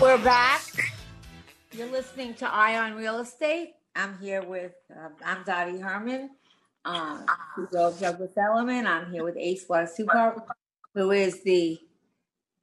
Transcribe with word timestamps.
We're 0.00 0.24
back. 0.24 0.62
You're 1.72 1.88
listening 1.88 2.34
to 2.34 2.48
Eye 2.48 2.78
on 2.78 2.94
Real 2.94 3.18
Estate. 3.18 3.74
I'm 3.94 4.16
here 4.18 4.42
with, 4.42 4.72
uh, 4.90 5.08
I'm 5.24 5.44
Dottie 5.44 5.78
Herman, 5.78 6.30
um, 6.84 7.26
Douglas 7.72 8.32
Elliman. 8.36 8.86
I'm 8.86 9.10
here 9.10 9.24
with 9.24 9.36
Ace 9.36 9.66
Supar, 9.68 10.40
who 10.94 11.10
is 11.10 11.42
the 11.42 11.78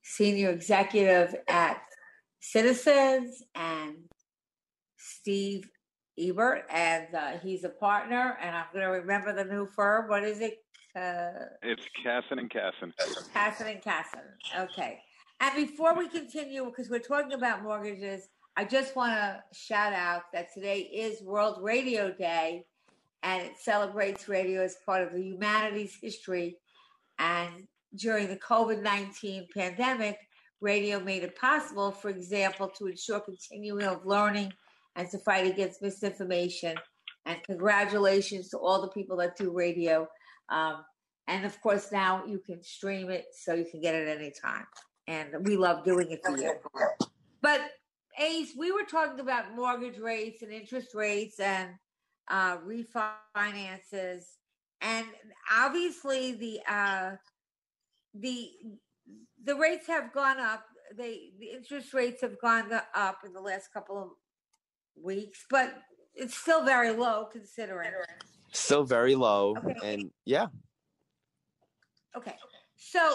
senior 0.02 0.50
executive 0.50 1.36
at 1.47 1.81
Citizens, 2.40 3.44
and 3.53 3.95
Steve 4.97 5.70
Ebert, 6.18 6.64
and 6.70 7.14
uh, 7.14 7.31
he's 7.44 7.64
a 7.64 7.70
partner. 7.70 8.38
And 8.42 8.56
I'm 8.56 8.66
going 8.73 8.86
to 8.86 8.92
remember 8.92 9.34
the 9.34 9.45
new 9.45 9.66
firm. 9.66 10.09
What 10.09 10.23
is 10.23 10.40
it? 10.40 10.65
Uh, 10.96 11.48
it's 11.62 11.86
Casson 12.02 12.40
and 12.40 12.50
Casson. 12.50 12.94
Casson 13.34 13.68
and 13.68 13.82
Casson. 13.82 14.22
Okay. 14.58 15.02
And 15.42 15.54
before 15.56 15.94
we 15.94 16.08
continue, 16.08 16.66
because 16.66 16.90
we're 16.90 17.00
talking 17.00 17.34
about 17.34 17.64
mortgages, 17.64 18.30
I 18.56 18.64
just 18.64 18.96
want 18.96 19.12
to 19.12 19.44
shout 19.52 19.92
out 19.92 20.24
that 20.32 20.54
today 20.54 20.80
is 20.80 21.22
World 21.22 21.58
Radio 21.62 22.12
Day 22.12 22.66
and 23.24 23.42
it 23.42 23.58
celebrates 23.60 24.30
radio 24.30 24.62
as 24.62 24.78
part 24.86 25.02
of 25.06 25.12
the 25.12 25.22
humanities 25.22 25.98
history. 26.02 26.58
And 27.20 27.68
during 27.96 28.30
the 28.30 28.38
COVID 28.38 28.82
19 28.82 29.48
pandemic, 29.54 30.20
radio 30.62 31.02
made 31.02 31.24
it 31.24 31.36
possible, 31.36 31.92
for 31.92 32.09
example, 32.09 32.70
to 32.78 32.88
ensure 32.88 33.20
continuing 33.20 33.84
of 33.84 34.06
learning 34.06 34.54
and 34.96 35.09
to 35.09 35.18
fight 35.18 35.46
against 35.46 35.82
misinformation. 35.82 36.76
And 37.26 37.44
congratulations 37.44 38.50
to 38.50 38.58
all 38.58 38.82
the 38.82 38.88
people 38.90 39.18
that 39.18 39.36
do 39.36 39.52
radio. 39.52 40.08
Um, 40.50 40.86
and 41.28 41.46
of 41.46 41.60
course, 41.62 41.92
now 41.92 42.24
you 42.26 42.40
can 42.40 42.64
stream 42.64 43.10
it 43.10 43.26
so 43.34 43.54
you 43.54 43.66
can 43.66 43.82
get 43.82 43.96
it 43.96 44.08
anytime 44.08 44.66
and 45.08 45.30
we 45.42 45.58
love 45.58 45.84
doing 45.84 46.12
it 46.12 46.22
for 46.26 46.38
you. 46.38 46.54
But 47.42 47.62
Ace, 48.19 48.52
we 48.58 48.72
were 48.72 48.84
talking 48.84 49.19
about 49.19 49.56
mortgage 49.56 50.00
rates 50.00 50.42
and 50.42 50.52
interest 50.52 50.96
rates 50.96 51.40
and 51.40 51.72
uh, 52.30 52.58
refinances, 52.58 54.24
and 54.81 55.06
obviously 55.52 56.34
the 56.34 56.59
uh, 56.68 57.12
the 58.14 58.50
the 59.44 59.56
rates 59.56 59.88
have 59.88 60.14
gone 60.14 60.40
up. 60.40 60.64
They 60.98 61.31
the 61.40 61.52
interest 61.52 61.94
rates 61.94 62.22
have 62.22 62.40
gone 62.40 62.72
up 62.96 63.19
in 63.25 63.34
the 63.34 63.42
last 63.42 63.72
couple 63.74 64.02
of 64.02 64.09
weeks, 65.02 65.46
but 65.50 65.75
it's 66.16 66.36
still 66.36 66.64
very 66.64 66.92
low 66.92 67.28
considering. 67.31 67.92
Still 68.56 68.84
very 68.84 69.16
low, 69.16 69.56
okay. 69.58 69.76
and 69.84 70.12
yeah. 70.26 70.48
Okay, 72.16 72.36
so 72.78 73.14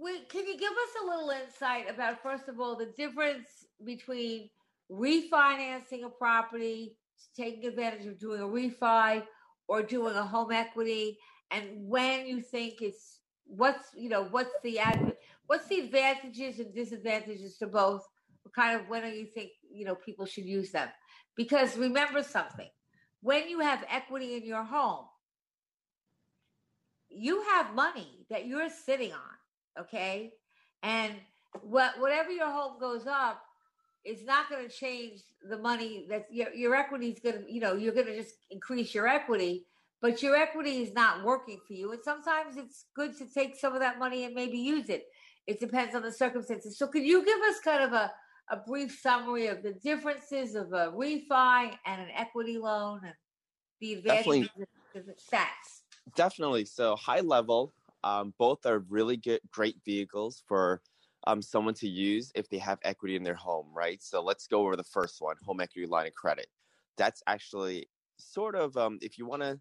we, 0.00 0.20
can 0.20 0.46
you 0.46 0.56
give 0.56 0.72
us 0.72 1.02
a 1.02 1.06
little 1.06 1.30
insight 1.30 1.90
about, 1.90 2.22
first 2.22 2.48
of 2.48 2.58
all, 2.58 2.76
the 2.76 2.92
difference 2.96 3.66
between 3.84 4.48
refinancing 4.90 6.04
a 6.04 6.08
property, 6.08 6.96
taking 7.36 7.66
advantage 7.66 8.06
of 8.06 8.18
doing 8.18 8.40
a 8.40 8.46
refi, 8.46 9.22
or 9.68 9.82
doing 9.82 10.16
a 10.16 10.22
home 10.22 10.50
equity, 10.50 11.18
and 11.50 11.64
when 11.74 12.26
you 12.26 12.40
think 12.40 12.80
it's 12.80 13.20
what's 13.44 13.88
you 13.94 14.08
know 14.08 14.24
what's 14.30 14.54
the 14.62 14.78
ad, 14.78 15.16
what's 15.46 15.66
the 15.68 15.80
advantages 15.80 16.58
and 16.58 16.74
disadvantages 16.74 17.56
to 17.58 17.66
both? 17.66 18.06
Kind 18.54 18.80
of 18.80 18.88
when 18.88 19.02
do 19.02 19.08
you 19.10 19.26
think 19.26 19.50
you 19.70 19.84
know 19.84 19.94
people 19.94 20.26
should 20.26 20.44
use 20.44 20.72
them? 20.72 20.88
Because 21.36 21.76
remember 21.76 22.22
something, 22.22 22.68
when 23.22 23.48
you 23.48 23.60
have 23.60 23.84
equity 23.88 24.36
in 24.36 24.44
your 24.44 24.64
home, 24.64 25.06
you 27.08 27.42
have 27.50 27.74
money 27.74 28.26
that 28.30 28.46
you're 28.46 28.70
sitting 28.70 29.12
on 29.12 29.30
okay? 29.78 30.32
And 30.82 31.14
what 31.62 31.98
whatever 31.98 32.30
your 32.30 32.50
home 32.50 32.78
goes 32.80 33.06
up, 33.06 33.42
it's 34.04 34.24
not 34.24 34.48
going 34.48 34.66
to 34.66 34.74
change 34.74 35.20
the 35.48 35.58
money 35.58 36.06
that 36.08 36.26
your 36.30 36.52
your 36.52 36.74
equity 36.74 37.10
is 37.10 37.20
going 37.20 37.44
to, 37.44 37.52
you 37.52 37.60
know, 37.60 37.74
you're 37.74 37.94
going 37.94 38.06
to 38.06 38.16
just 38.16 38.34
increase 38.50 38.94
your 38.94 39.06
equity, 39.06 39.66
but 40.00 40.22
your 40.22 40.36
equity 40.36 40.82
is 40.82 40.92
not 40.94 41.24
working 41.24 41.60
for 41.66 41.74
you. 41.74 41.92
And 41.92 42.00
sometimes 42.02 42.56
it's 42.56 42.86
good 42.94 43.16
to 43.18 43.26
take 43.26 43.56
some 43.56 43.74
of 43.74 43.80
that 43.80 43.98
money 43.98 44.24
and 44.24 44.34
maybe 44.34 44.58
use 44.58 44.88
it. 44.88 45.06
It 45.46 45.60
depends 45.60 45.94
on 45.94 46.02
the 46.02 46.12
circumstances. 46.12 46.78
So 46.78 46.86
could 46.86 47.02
you 47.02 47.24
give 47.24 47.40
us 47.40 47.60
kind 47.60 47.82
of 47.82 47.92
a 47.92 48.12
a 48.50 48.56
brief 48.56 48.98
summary 49.00 49.46
of 49.46 49.62
the 49.62 49.72
differences 49.72 50.54
of 50.54 50.72
a 50.72 50.92
refi 50.92 51.72
and 51.86 52.00
an 52.02 52.08
equity 52.14 52.58
loan 52.58 53.00
and 53.04 53.14
the 53.80 53.94
advantages 53.94 54.48
of 54.94 55.06
the 55.06 55.12
stats? 55.12 55.82
Definitely. 56.16 56.64
So 56.64 56.96
high 56.96 57.20
level, 57.20 57.72
um, 58.02 58.34
both 58.38 58.66
are 58.66 58.80
really 58.80 59.16
good, 59.16 59.40
great 59.52 59.76
vehicles 59.84 60.42
for 60.48 60.82
um, 61.26 61.42
someone 61.42 61.74
to 61.74 61.88
use 61.88 62.32
if 62.34 62.48
they 62.48 62.58
have 62.58 62.78
equity 62.82 63.16
in 63.16 63.22
their 63.22 63.34
home, 63.34 63.66
right? 63.72 64.02
So 64.02 64.22
let's 64.22 64.46
go 64.46 64.62
over 64.62 64.76
the 64.76 64.84
first 64.84 65.20
one, 65.20 65.36
home 65.44 65.60
equity 65.60 65.86
line 65.86 66.06
of 66.06 66.14
credit. 66.14 66.46
That's 66.96 67.22
actually 67.26 67.88
sort 68.18 68.54
of 68.54 68.76
um, 68.76 68.98
if 69.00 69.18
you 69.18 69.26
want 69.26 69.42
to 69.42 69.58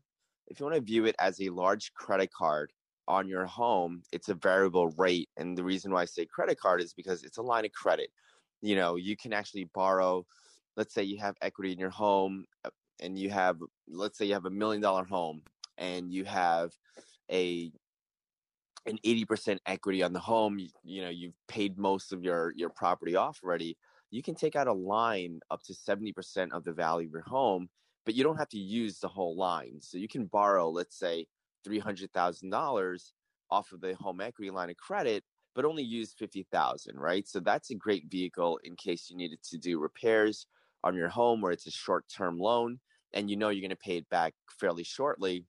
if 0.47 0.59
you 0.59 0.65
want 0.65 0.75
to 0.75 0.81
view 0.81 1.05
it 1.05 1.15
as 1.19 1.39
a 1.39 1.49
large 1.49 1.93
credit 1.93 2.31
card 2.33 2.73
on 3.07 3.27
your 3.27 3.45
home, 3.45 4.01
it's 4.11 4.29
a 4.29 4.33
variable 4.33 4.89
rate, 4.97 5.29
and 5.37 5.57
the 5.57 5.63
reason 5.63 5.91
why 5.91 6.01
I 6.01 6.05
say 6.05 6.25
credit 6.25 6.59
card 6.59 6.81
is 6.81 6.93
because 6.93 7.23
it's 7.23 7.37
a 7.37 7.41
line 7.41 7.65
of 7.65 7.71
credit. 7.71 8.09
You 8.61 8.75
know, 8.75 8.95
you 8.95 9.15
can 9.15 9.33
actually 9.33 9.69
borrow. 9.73 10.25
Let's 10.75 10.93
say 10.93 11.03
you 11.03 11.17
have 11.19 11.35
equity 11.41 11.71
in 11.71 11.79
your 11.79 11.89
home, 11.89 12.45
uh, 12.65 12.69
and 13.01 13.17
you 13.17 13.29
have 13.29 13.57
let's 13.87 14.17
say 14.17 14.25
you 14.25 14.33
have 14.33 14.45
a 14.45 14.49
million 14.49 14.81
dollar 14.81 15.03
home, 15.03 15.41
and 15.77 16.11
you 16.11 16.25
have 16.25 16.71
a 17.31 17.71
an 18.85 18.97
80% 19.05 19.59
equity 19.65 20.03
on 20.03 20.13
the 20.13 20.19
home 20.19 20.57
you, 20.57 20.69
you, 20.83 21.01
know 21.01 21.09
you've 21.09 21.33
paid 21.47 21.77
most 21.77 22.13
of 22.13 22.23
your 22.23 22.53
your 22.55 22.69
property 22.69 23.15
off 23.15 23.39
already 23.43 23.77
you 24.11 24.23
can 24.23 24.35
take 24.35 24.55
out 24.55 24.67
a 24.67 24.73
line 24.73 25.39
up 25.51 25.61
to 25.63 25.73
70% 25.73 26.51
of 26.51 26.63
the 26.63 26.71
value 26.71 27.07
of 27.07 27.13
your 27.13 27.21
home 27.21 27.69
but 28.05 28.15
you 28.15 28.23
don't 28.23 28.37
have 28.37 28.49
to 28.49 28.57
use 28.57 28.99
the 28.99 29.07
whole 29.07 29.35
line 29.35 29.79
so 29.79 29.97
you 29.97 30.07
can 30.07 30.25
borrow 30.25 30.69
let's 30.69 30.97
say 30.97 31.25
$300000 31.67 33.11
off 33.51 33.71
of 33.71 33.81
the 33.81 33.95
home 33.95 34.21
equity 34.21 34.49
line 34.49 34.69
of 34.69 34.77
credit 34.77 35.23
but 35.59 35.65
only 35.65 35.83
use 35.83 36.15
50000 36.17 36.97
right 36.97 37.27
so 37.27 37.41
that's 37.41 37.69
a 37.69 37.75
great 37.75 38.05
vehicle 38.09 38.61
in 38.63 38.77
case 38.77 39.09
you 39.09 39.17
needed 39.17 39.43
to 39.43 39.57
do 39.57 39.77
repairs 39.77 40.47
on 40.85 40.95
your 40.95 41.09
home 41.09 41.41
where 41.41 41.51
it's 41.51 41.67
a 41.67 41.71
short 41.71 42.05
term 42.07 42.39
loan 42.39 42.79
and 43.11 43.29
you 43.29 43.35
know 43.35 43.49
you're 43.49 43.59
going 43.59 43.69
to 43.69 43.75
pay 43.75 43.97
it 43.97 44.09
back 44.09 44.33
fairly 44.57 44.85
shortly 44.85 45.43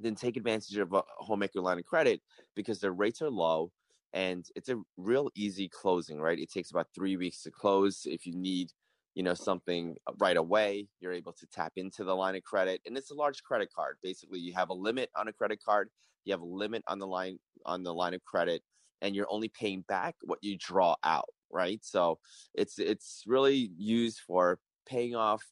then 0.00 0.14
take 0.14 0.38
advantage 0.38 0.78
of 0.78 0.90
a 0.94 1.02
home 1.18 1.42
equity 1.42 1.62
line 1.62 1.78
of 1.78 1.84
credit 1.84 2.22
because 2.54 2.80
the 2.80 2.90
rates 2.90 3.20
are 3.20 3.28
low 3.28 3.70
and 4.14 4.46
it's 4.56 4.70
a 4.70 4.80
real 4.96 5.30
easy 5.34 5.68
closing, 5.68 6.18
right? 6.18 6.38
It 6.38 6.50
takes 6.50 6.70
about 6.70 6.88
three 6.94 7.18
weeks 7.18 7.42
to 7.42 7.50
close. 7.50 8.06
If 8.06 8.26
you 8.26 8.34
need, 8.34 8.72
you 9.14 9.22
know, 9.22 9.34
something 9.34 9.96
uh, 10.06 10.12
right 10.18 10.38
away, 10.38 10.88
you're 11.00 11.12
able 11.12 11.34
to 11.34 11.46
tap 11.46 11.72
into 11.76 12.02
the 12.02 12.16
line 12.16 12.34
of 12.34 12.42
credit, 12.42 12.80
and 12.86 12.96
it's 12.96 13.10
a 13.10 13.14
large 13.14 13.42
credit 13.42 13.68
card. 13.74 13.98
Basically, 14.02 14.38
you 14.38 14.54
have 14.54 14.70
a 14.70 14.74
limit 14.74 15.10
on 15.14 15.28
a 15.28 15.34
credit 15.34 15.62
card, 15.62 15.90
you 16.24 16.32
have 16.32 16.40
a 16.40 16.46
limit 16.46 16.82
on 16.88 16.98
the 16.98 17.06
line 17.06 17.38
on 17.66 17.82
the 17.82 17.92
line 17.92 18.14
of 18.14 18.24
credit, 18.24 18.62
and 19.02 19.14
you're 19.14 19.30
only 19.30 19.48
paying 19.48 19.82
back 19.82 20.16
what 20.24 20.38
you 20.42 20.56
draw 20.58 20.96
out, 21.04 21.28
right? 21.50 21.80
So 21.84 22.18
it's 22.54 22.78
it's 22.78 23.22
really 23.26 23.70
used 23.76 24.20
for 24.26 24.58
paying 24.86 25.14
off 25.14 25.42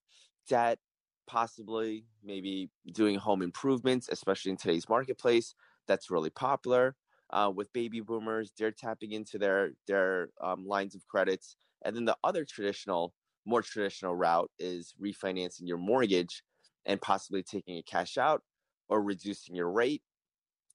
debt 0.49 0.79
possibly 1.27 2.07
maybe 2.23 2.71
doing 2.93 3.17
home 3.17 3.43
improvements, 3.43 4.09
especially 4.11 4.51
in 4.51 4.57
today's 4.57 4.89
marketplace. 4.89 5.55
That's 5.87 6.11
really 6.11 6.31
popular. 6.31 6.97
Uh, 7.31 7.51
with 7.55 7.73
baby 7.73 8.01
boomers, 8.01 8.53
they're 8.59 8.71
tapping 8.71 9.13
into 9.13 9.39
their 9.39 9.71
their 9.87 10.29
um, 10.43 10.67
lines 10.67 10.95
of 10.95 11.07
credits, 11.09 11.57
and 11.85 11.97
then 11.97 12.05
the 12.05 12.17
other 12.23 12.45
traditional, 12.45 13.15
more 13.47 13.63
traditional 13.63 14.15
route 14.15 14.51
is 14.59 14.95
refinancing 15.03 15.67
your 15.67 15.79
mortgage 15.79 16.43
and 16.87 17.01
possibly 17.01 17.43
taking 17.43 17.79
a 17.79 17.83
cash 17.83 18.19
out 18.19 18.43
or 18.89 19.03
reducing 19.03 19.55
your 19.57 19.71
rate 19.71 20.03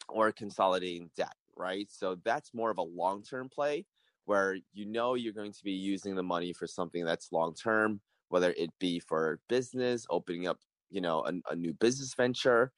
or 0.10 0.32
consolidating 0.32 1.12
debt. 1.16 1.36
Right, 1.60 1.88
so 1.92 2.18
that's 2.24 2.54
more 2.54 2.72
of 2.72 2.78
a 2.78 2.84
long 2.84 3.22
term 3.22 3.50
play 3.50 3.86
where 4.26 4.58
you 4.74 4.86
know 4.86 5.16
you're 5.16 5.34
going 5.34 5.52
to 5.52 5.64
be 5.64 5.74
using 5.74 6.16
the 6.16 6.24
money 6.24 6.54
for 6.54 6.68
something 6.68 7.04
that's 7.04 7.34
long 7.34 7.54
term 7.54 8.02
whether 8.30 8.54
it 8.58 8.70
be 8.80 9.00
for 9.00 9.40
business, 9.50 10.06
opening 10.10 10.48
up, 10.48 10.60
you 10.90 11.02
know, 11.02 11.26
a, 11.26 11.34
a 11.52 11.56
new 11.56 11.74
business 11.74 12.14
venture, 12.14 12.72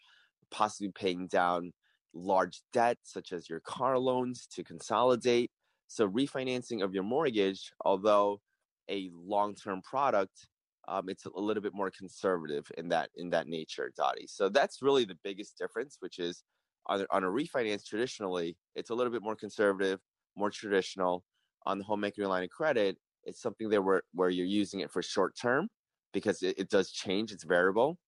possibly 0.50 0.92
paying 0.92 1.28
down 1.28 1.72
large 2.14 2.62
debt 2.74 2.98
such 3.04 3.32
as 3.32 3.50
your 3.50 3.60
car 3.62 3.98
loans 3.98 4.48
to 4.48 4.64
consolidate. 4.64 5.52
So 5.88 6.10
refinancing 6.10 6.84
of 6.84 6.94
your 6.94 7.04
mortgage, 7.04 7.72
although 7.86 8.42
a 8.90 9.10
long-term 9.14 9.82
product, 9.84 10.48
um, 10.88 11.10
it's 11.10 11.26
a 11.26 11.40
little 11.40 11.62
bit 11.62 11.74
more 11.74 11.92
conservative 11.92 12.66
in 12.78 12.90
that 12.90 13.10
in 13.16 13.30
that 13.30 13.48
nature, 13.48 13.92
Dottie. 13.96 14.28
So 14.28 14.50
that's 14.50 14.82
really 14.82 15.06
the 15.06 15.18
biggest 15.24 15.58
difference, 15.58 15.98
which 16.00 16.18
is 16.18 16.44
on, 16.92 17.06
on 17.10 17.24
a 17.24 17.28
refinance 17.28 17.86
traditionally, 17.86 18.58
it's 18.76 18.90
a 18.90 18.94
little 18.94 19.12
bit 19.12 19.24
more 19.24 19.36
conservative, 19.36 20.00
more 20.36 20.50
traditional. 20.50 21.24
On 21.68 21.78
the 21.78 21.84
home 21.84 22.04
equity 22.04 22.28
line 22.28 22.44
of 22.44 22.50
credit, 22.50 22.98
it's 23.24 23.40
something 23.40 23.70
that 23.70 23.82
where 23.84 24.02
where 24.16 24.30
you're 24.30 24.48
using 24.48 24.80
it 24.80 24.90
for 24.90 25.04
short 25.04 25.38
term 25.40 25.70
because 26.12 26.42
it, 26.42 26.58
it 26.58 26.70
does 26.70 26.92
change. 26.92 27.32
It's 27.32 27.44
variable, 27.44 28.00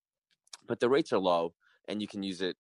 but 0.67 0.79
the 0.79 0.89
rates 0.89 1.13
are 1.13 1.19
low, 1.19 1.53
and 1.87 2.01
you 2.01 2.07
can 2.07 2.23
use 2.23 2.41
it 2.41 2.55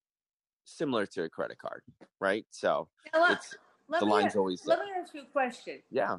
similar 0.65 1.07
to 1.07 1.23
a 1.23 1.29
credit 1.29 1.57
card, 1.57 1.81
right? 2.21 2.45
So 2.51 2.89
let, 3.11 3.31
it's 3.31 3.55
the 3.89 4.05
line's 4.05 4.35
always. 4.35 4.61
Let 4.67 4.79
me 4.79 4.85
ask 4.95 5.15
you 5.15 5.21
a 5.21 5.25
question. 5.25 5.79
Yeah. 5.89 6.17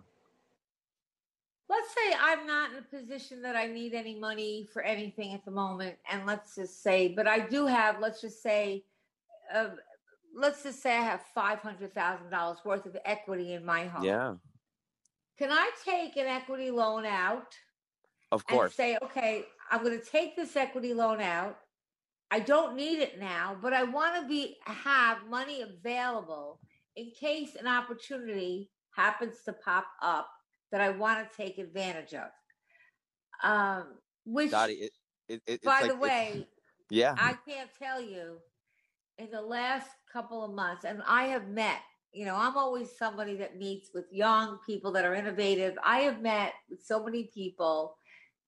Let's 1.69 1.89
say 1.95 2.17
I'm 2.21 2.47
not 2.47 2.73
in 2.73 2.79
a 2.79 2.83
position 2.83 3.41
that 3.43 3.57
I 3.57 3.67
need 3.67 3.95
any 3.95 4.19
money 4.19 4.69
for 4.73 4.83
anything 4.83 5.35
at 5.35 5.45
the 5.45 5.53
moment, 5.53 5.97
and 6.11 6.27
let's 6.27 6.57
just 6.57 6.83
say, 6.83 7.15
but 7.15 7.29
I 7.29 7.39
do 7.39 7.67
have. 7.67 8.01
Let's 8.01 8.21
just 8.21 8.43
say, 8.43 8.85
uh, 9.55 9.71
let's 10.35 10.63
just 10.63 10.83
say 10.83 10.97
I 10.97 11.03
have 11.03 11.23
five 11.35 11.61
hundred 11.61 11.95
thousand 11.95 12.31
dollars 12.31 12.59
worth 12.65 12.87
of 12.87 12.97
equity 13.05 13.55
in 13.55 13.65
my 13.65 13.87
home. 13.87 14.05
Yeah 14.05 14.35
can 15.39 15.51
I 15.51 15.71
take 15.85 16.17
an 16.17 16.27
equity 16.27 16.71
loan 16.71 17.05
out? 17.05 17.55
Of 18.31 18.47
course. 18.47 18.75
Say, 18.75 18.99
okay, 19.03 19.45
I'm 19.71 19.83
going 19.83 19.99
to 19.99 20.05
take 20.05 20.37
this 20.37 20.57
equity 20.57 20.95
loan 20.95 21.21
out. 21.21 21.59
I 22.31 22.41
don't 22.41 22.77
need 22.77 23.01
it 23.01 23.21
now, 23.21 23.57
but 23.61 23.73
I 23.73 23.85
want 23.85 24.21
to 24.21 24.29
be 24.29 24.57
have 24.65 25.19
money 25.29 25.63
available 25.63 26.59
in 26.97 27.11
case 27.11 27.57
an 27.59 27.67
opportunity 27.67 28.71
happens 28.97 29.37
to 29.45 29.53
pop 29.53 29.87
up 30.03 30.29
that 30.73 30.81
I 30.81 30.91
want 30.91 31.29
to 31.29 31.37
take 31.37 31.59
advantage 31.59 32.15
of. 32.15 32.31
Um, 33.43 33.85
which, 34.25 34.51
Dottie, 34.51 34.91
it, 35.29 35.43
it, 35.47 35.63
by 35.63 35.83
like, 35.83 35.91
the 35.91 35.97
way, 35.97 36.49
yeah, 36.91 37.15
I 37.19 37.37
can't 37.47 37.71
tell 37.79 38.01
you 38.01 38.39
in 39.19 39.31
the 39.31 39.43
last 39.43 39.89
couple 40.15 40.45
of 40.45 40.53
months, 40.53 40.85
and 40.85 41.03
I 41.07 41.25
have 41.25 41.49
met 41.49 41.81
you 42.15 42.25
know, 42.25 42.37
I'm 42.37 42.57
always 42.57 42.97
somebody 42.97 43.37
that 43.39 43.59
meets 43.59 43.91
with 43.93 44.05
young 44.13 44.59
people 44.65 44.93
that 44.93 45.05
are 45.05 45.15
innovative. 45.15 45.77
I 45.85 45.99
have 46.01 46.23
met 46.23 46.53
with 46.71 46.81
so 46.81 47.05
many 47.05 47.29
people 47.35 47.97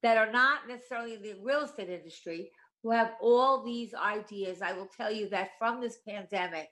that 0.04 0.16
are 0.16 0.30
not 0.30 0.68
necessarily 0.68 1.14
in 1.14 1.22
the 1.22 1.34
real 1.42 1.62
estate 1.62 1.88
industry 1.88 2.52
who 2.82 2.92
have 2.92 3.14
all 3.20 3.64
these 3.64 3.92
ideas. 3.92 4.62
I 4.62 4.72
will 4.72 4.88
tell 4.96 5.10
you 5.10 5.28
that 5.30 5.50
from 5.58 5.80
this 5.80 5.98
pandemic, 6.08 6.68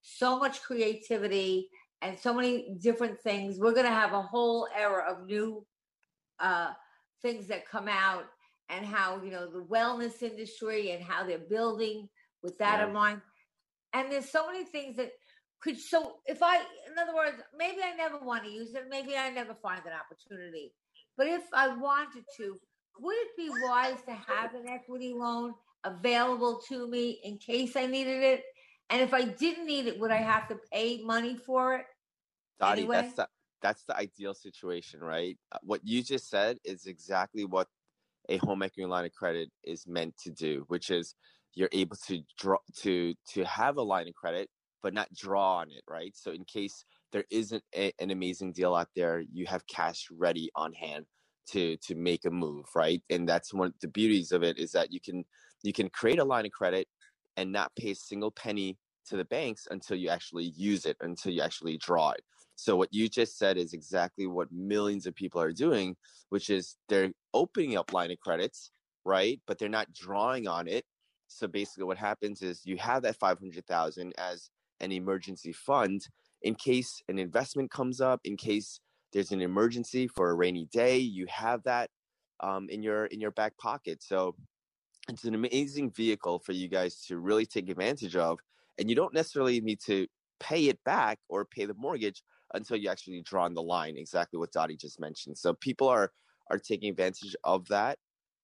so 0.00 0.38
much 0.38 0.62
creativity 0.62 1.68
and 2.00 2.18
so 2.18 2.32
many 2.32 2.76
different 2.80 3.20
things. 3.20 3.58
We're 3.58 3.74
going 3.74 3.84
to 3.84 3.90
have 3.90 4.14
a 4.14 4.22
whole 4.22 4.68
era 4.74 5.04
of 5.06 5.26
new 5.26 5.66
uh, 6.40 6.70
things 7.20 7.46
that 7.48 7.68
come 7.68 7.88
out 7.88 8.24
and 8.70 8.86
how, 8.86 9.20
you 9.22 9.30
know, 9.30 9.50
the 9.50 9.64
wellness 9.64 10.22
industry 10.22 10.92
and 10.92 11.02
how 11.04 11.26
they're 11.26 11.38
building 11.38 12.08
with 12.42 12.56
that 12.58 12.78
yeah. 12.78 12.86
in 12.86 12.92
mind. 12.94 13.20
And 13.92 14.10
there's 14.12 14.30
so 14.30 14.46
many 14.46 14.64
things 14.64 14.96
that 14.96 15.12
could 15.60 15.78
so 15.78 16.16
if 16.26 16.42
I 16.42 16.56
in 16.56 16.98
other 17.00 17.14
words, 17.14 17.36
maybe 17.56 17.78
I 17.82 17.96
never 17.96 18.18
want 18.18 18.44
to 18.44 18.50
use 18.50 18.74
it, 18.74 18.84
maybe 18.88 19.16
I 19.16 19.30
never 19.30 19.54
find 19.54 19.80
an 19.84 19.92
opportunity. 19.92 20.72
But 21.16 21.26
if 21.26 21.42
I 21.52 21.74
wanted 21.76 22.24
to, 22.36 22.56
would 23.00 23.16
it 23.16 23.36
be 23.36 23.50
wise 23.64 23.98
to 24.06 24.12
have 24.12 24.54
an 24.54 24.68
equity 24.68 25.12
loan 25.14 25.54
available 25.84 26.60
to 26.68 26.88
me 26.88 27.20
in 27.24 27.38
case 27.38 27.76
I 27.76 27.86
needed 27.86 28.22
it? 28.22 28.44
And 28.90 29.02
if 29.02 29.12
I 29.12 29.24
didn't 29.24 29.66
need 29.66 29.86
it, 29.86 29.98
would 29.98 30.10
I 30.10 30.18
have 30.18 30.48
to 30.48 30.58
pay 30.72 31.02
money 31.02 31.36
for 31.36 31.74
it? 31.74 31.84
Dottie, 32.58 32.82
anyway? 32.82 32.96
that's 32.96 33.14
the 33.14 33.28
that's 33.60 33.84
the 33.84 33.96
ideal 33.96 34.34
situation, 34.34 35.00
right? 35.00 35.36
Uh, 35.50 35.58
what 35.62 35.80
you 35.84 36.02
just 36.02 36.30
said 36.30 36.58
is 36.64 36.86
exactly 36.86 37.44
what 37.44 37.66
a 38.28 38.36
home 38.38 38.62
equity 38.62 38.86
line 38.86 39.04
of 39.04 39.12
credit 39.12 39.50
is 39.64 39.86
meant 39.86 40.16
to 40.18 40.30
do, 40.30 40.64
which 40.68 40.90
is 40.90 41.14
you're 41.54 41.68
able 41.72 41.96
to 42.06 42.22
draw 42.38 42.58
to 42.82 43.14
to 43.30 43.44
have 43.44 43.76
a 43.76 43.82
line 43.82 44.08
of 44.08 44.14
credit 44.14 44.48
but 44.82 44.94
not 44.94 45.12
draw 45.12 45.56
on 45.56 45.70
it, 45.70 45.82
right? 45.88 46.16
So 46.16 46.30
in 46.30 46.44
case 46.44 46.84
there 47.12 47.24
isn't 47.30 47.62
a, 47.74 47.92
an 47.98 48.10
amazing 48.10 48.52
deal 48.52 48.74
out 48.74 48.88
there, 48.94 49.24
you 49.32 49.44
have 49.46 49.66
cash 49.66 50.06
ready 50.10 50.50
on 50.54 50.72
hand 50.72 51.06
to 51.50 51.76
to 51.78 51.94
make 51.94 52.24
a 52.24 52.30
move, 52.30 52.66
right? 52.74 53.02
And 53.10 53.28
that's 53.28 53.52
one 53.52 53.68
of 53.68 53.74
the 53.80 53.88
beauties 53.88 54.32
of 54.32 54.42
it 54.42 54.58
is 54.58 54.72
that 54.72 54.92
you 54.92 55.00
can 55.00 55.24
you 55.62 55.72
can 55.72 55.88
create 55.90 56.18
a 56.18 56.24
line 56.24 56.46
of 56.46 56.52
credit 56.52 56.86
and 57.36 57.52
not 57.52 57.74
pay 57.76 57.92
a 57.92 57.94
single 57.94 58.30
penny 58.30 58.78
to 59.08 59.16
the 59.16 59.24
banks 59.24 59.66
until 59.70 59.96
you 59.96 60.08
actually 60.10 60.52
use 60.56 60.84
it, 60.84 60.96
until 61.00 61.32
you 61.32 61.40
actually 61.40 61.78
draw 61.78 62.10
it. 62.10 62.22
So 62.56 62.76
what 62.76 62.92
you 62.92 63.08
just 63.08 63.38
said 63.38 63.56
is 63.56 63.72
exactly 63.72 64.26
what 64.26 64.52
millions 64.52 65.06
of 65.06 65.14
people 65.14 65.40
are 65.40 65.52
doing, 65.52 65.96
which 66.28 66.50
is 66.50 66.76
they're 66.88 67.12
opening 67.32 67.76
up 67.76 67.92
line 67.92 68.10
of 68.10 68.18
credits, 68.18 68.70
right? 69.04 69.40
But 69.46 69.58
they're 69.58 69.68
not 69.68 69.92
drawing 69.92 70.48
on 70.48 70.68
it. 70.68 70.84
So 71.28 71.46
basically 71.46 71.84
what 71.84 71.98
happens 71.98 72.42
is 72.42 72.62
you 72.64 72.76
have 72.78 73.02
that 73.02 73.16
500,000 73.16 74.14
as 74.18 74.50
an 74.80 74.92
emergency 74.92 75.52
fund 75.52 76.06
in 76.42 76.54
case 76.54 77.02
an 77.08 77.18
investment 77.18 77.70
comes 77.70 78.00
up, 78.00 78.20
in 78.24 78.36
case 78.36 78.80
there's 79.12 79.32
an 79.32 79.40
emergency 79.40 80.08
for 80.08 80.30
a 80.30 80.34
rainy 80.34 80.66
day. 80.72 80.98
You 80.98 81.26
have 81.28 81.62
that 81.64 81.90
um, 82.40 82.68
in 82.68 82.82
your 82.82 83.06
in 83.06 83.20
your 83.20 83.30
back 83.30 83.56
pocket. 83.58 84.02
So 84.02 84.34
it's 85.08 85.24
an 85.24 85.34
amazing 85.34 85.90
vehicle 85.90 86.38
for 86.38 86.52
you 86.52 86.68
guys 86.68 87.02
to 87.06 87.18
really 87.18 87.46
take 87.46 87.68
advantage 87.70 88.16
of, 88.16 88.38
and 88.78 88.88
you 88.88 88.96
don't 88.96 89.14
necessarily 89.14 89.60
need 89.60 89.80
to 89.86 90.06
pay 90.40 90.66
it 90.68 90.78
back 90.84 91.18
or 91.28 91.44
pay 91.44 91.64
the 91.64 91.74
mortgage 91.74 92.22
until 92.54 92.76
you 92.76 92.88
actually 92.90 93.22
draw 93.22 93.44
on 93.44 93.54
the 93.54 93.62
line. 93.62 93.96
Exactly 93.96 94.38
what 94.38 94.52
Dottie 94.52 94.76
just 94.76 95.00
mentioned. 95.00 95.38
So 95.38 95.54
people 95.54 95.88
are 95.88 96.12
are 96.50 96.58
taking 96.58 96.90
advantage 96.90 97.34
of 97.44 97.66
that. 97.68 97.98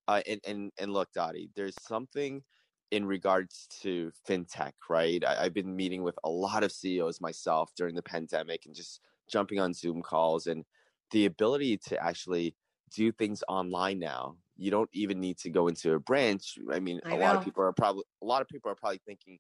Uh, 0.08 0.22
and 0.28 0.40
and 0.46 0.72
and 0.78 0.92
look, 0.92 1.12
Dottie, 1.14 1.50
there's 1.56 1.76
something 1.82 2.42
in 2.90 3.04
regards 3.04 3.66
to 3.82 4.12
fintech, 4.28 4.72
right? 4.88 5.24
I, 5.24 5.44
have 5.44 5.54
been 5.54 5.74
meeting 5.74 6.02
with 6.02 6.18
a 6.24 6.28
lot 6.28 6.62
of 6.62 6.72
CEOs 6.72 7.20
myself 7.20 7.72
during 7.76 7.94
the 7.94 8.02
pandemic 8.02 8.66
and 8.66 8.74
just 8.74 9.00
jumping 9.28 9.58
on 9.58 9.74
Zoom 9.74 10.02
calls 10.02 10.46
and 10.46 10.64
the 11.10 11.26
ability 11.26 11.78
to 11.88 12.02
actually 12.02 12.54
do 12.94 13.10
things 13.10 13.42
online 13.48 13.98
now. 13.98 14.36
You 14.56 14.70
don't 14.70 14.90
even 14.92 15.20
need 15.20 15.38
to 15.38 15.50
go 15.50 15.68
into 15.68 15.94
a 15.94 15.98
branch. 15.98 16.58
I 16.72 16.78
mean, 16.78 17.00
I 17.04 17.14
a 17.14 17.16
lot 17.16 17.36
of 17.36 17.44
people 17.44 17.64
are 17.64 17.72
probably 17.72 18.04
a 18.22 18.26
lot 18.26 18.42
of 18.42 18.48
people 18.48 18.70
are 18.70 18.76
probably 18.76 19.00
thinking, 19.04 19.38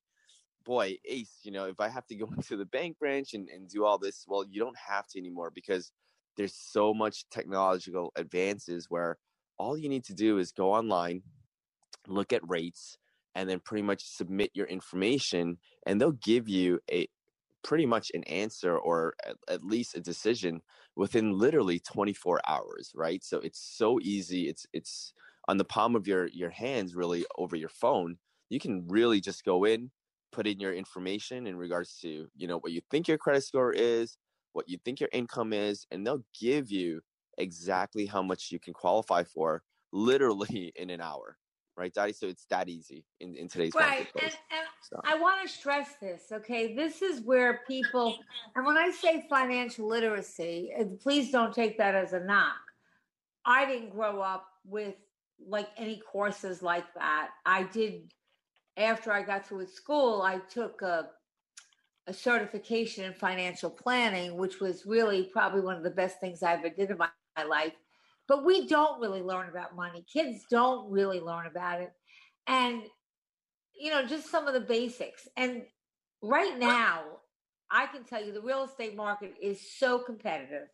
boy, 0.64 0.96
Ace, 1.04 1.38
you 1.42 1.52
know, 1.52 1.66
if 1.66 1.78
I 1.78 1.88
have 1.88 2.06
to 2.06 2.16
go 2.16 2.26
into 2.36 2.56
the 2.56 2.64
bank 2.64 2.98
branch 2.98 3.34
and, 3.34 3.48
and 3.48 3.68
do 3.68 3.84
all 3.84 3.98
this, 3.98 4.24
well, 4.26 4.44
you 4.48 4.60
don't 4.60 4.76
have 4.76 5.06
to 5.08 5.18
anymore 5.18 5.52
because 5.54 5.92
there's 6.36 6.54
so 6.54 6.92
much 6.92 7.28
technological 7.30 8.12
advances 8.16 8.86
where 8.88 9.18
all 9.56 9.78
you 9.78 9.88
need 9.88 10.04
to 10.04 10.14
do 10.14 10.38
is 10.38 10.50
go 10.50 10.72
online, 10.72 11.22
look 12.08 12.32
at 12.32 12.48
rates, 12.48 12.98
and 13.34 13.48
then 13.48 13.60
pretty 13.60 13.82
much 13.82 14.04
submit 14.04 14.50
your 14.54 14.66
information 14.66 15.58
and 15.86 16.00
they'll 16.00 16.12
give 16.12 16.48
you 16.48 16.80
a 16.90 17.08
pretty 17.62 17.86
much 17.86 18.10
an 18.12 18.22
answer 18.24 18.76
or 18.76 19.14
at, 19.26 19.36
at, 19.48 19.64
least 19.64 19.96
a 19.96 20.00
decision 20.00 20.60
within 20.96 21.38
literally 21.38 21.78
24 21.78 22.40
hours 22.46 22.92
right? 22.94 23.24
So 23.24 23.38
it's 23.38 23.60
so 23.60 23.98
easy 24.02 24.48
it's 24.48 24.66
it's 24.72 25.12
on 25.48 25.56
the 25.56 25.64
palm 25.64 25.96
of 25.96 26.06
your 26.06 26.26
your 26.28 26.50
hands 26.50 26.94
really 26.94 27.24
over 27.38 27.56
your 27.56 27.68
phone. 27.68 28.18
You 28.50 28.60
can 28.60 28.86
really 28.88 29.20
just 29.20 29.44
go 29.44 29.64
in 29.64 29.90
put 30.34 30.46
in 30.48 30.58
your 30.58 30.74
information 30.74 31.46
in 31.46 31.56
regards 31.56 31.96
to 32.00 32.26
you 32.36 32.48
know 32.48 32.58
what 32.58 32.72
you 32.72 32.80
think 32.90 33.06
your 33.06 33.16
credit 33.16 33.44
score 33.44 33.72
is 33.72 34.18
what 34.52 34.68
you 34.68 34.76
think 34.84 34.98
your 34.98 35.08
income 35.12 35.52
is 35.52 35.86
and 35.90 36.04
they'll 36.04 36.24
give 36.38 36.70
you 36.72 37.00
exactly 37.38 38.04
how 38.04 38.20
much 38.20 38.50
you 38.50 38.58
can 38.58 38.74
qualify 38.74 39.22
for 39.22 39.62
literally 39.92 40.72
in 40.76 40.90
an 40.90 41.00
hour 41.00 41.38
right, 41.76 41.92
Dottie? 41.92 42.12
So 42.12 42.26
it's 42.26 42.46
that 42.46 42.68
easy 42.68 43.04
in, 43.20 43.34
in 43.34 43.48
today's 43.48 43.74
right. 43.74 44.06
And, 44.20 44.32
and 44.32 44.66
so. 44.82 45.00
I 45.04 45.18
want 45.18 45.42
to 45.42 45.52
stress 45.52 45.94
this, 46.00 46.24
okay? 46.32 46.74
This 46.74 47.02
is 47.02 47.22
where 47.22 47.60
people, 47.66 48.16
and 48.54 48.64
when 48.64 48.76
I 48.76 48.90
say 48.90 49.26
financial 49.28 49.88
literacy, 49.88 50.70
please 51.00 51.30
don't 51.30 51.54
take 51.54 51.78
that 51.78 51.94
as 51.94 52.12
a 52.12 52.20
knock. 52.20 52.54
I 53.44 53.66
didn't 53.66 53.90
grow 53.90 54.20
up 54.20 54.46
with 54.64 54.94
like 55.46 55.68
any 55.76 56.00
courses 56.10 56.62
like 56.62 56.92
that. 56.94 57.30
I 57.44 57.64
did 57.64 58.12
after 58.76 59.12
I 59.12 59.22
got 59.22 59.46
through 59.46 59.58
with 59.58 59.72
school. 59.72 60.22
I 60.22 60.38
took 60.38 60.82
a 60.82 61.10
a 62.06 62.12
certification 62.12 63.04
in 63.04 63.14
financial 63.14 63.70
planning, 63.70 64.36
which 64.36 64.60
was 64.60 64.84
really 64.84 65.24
probably 65.32 65.62
one 65.62 65.76
of 65.76 65.82
the 65.82 65.90
best 65.90 66.20
things 66.20 66.42
I 66.42 66.52
ever 66.52 66.68
did 66.68 66.90
in 66.90 66.98
my, 66.98 67.08
my 67.36 67.44
life. 67.44 67.72
But 68.26 68.44
we 68.44 68.66
don't 68.66 69.00
really 69.00 69.22
learn 69.22 69.48
about 69.48 69.76
money. 69.76 70.04
Kids 70.10 70.44
don't 70.50 70.90
really 70.90 71.20
learn 71.20 71.46
about 71.46 71.80
it. 71.80 71.92
And, 72.46 72.82
you 73.78 73.90
know, 73.90 74.04
just 74.04 74.30
some 74.30 74.46
of 74.46 74.54
the 74.54 74.60
basics. 74.60 75.28
And 75.36 75.62
right 76.22 76.58
now, 76.58 77.02
I 77.70 77.86
can 77.86 78.04
tell 78.04 78.24
you 78.24 78.32
the 78.32 78.40
real 78.40 78.64
estate 78.64 78.96
market 78.96 79.34
is 79.42 79.60
so 79.78 79.98
competitive. 79.98 80.68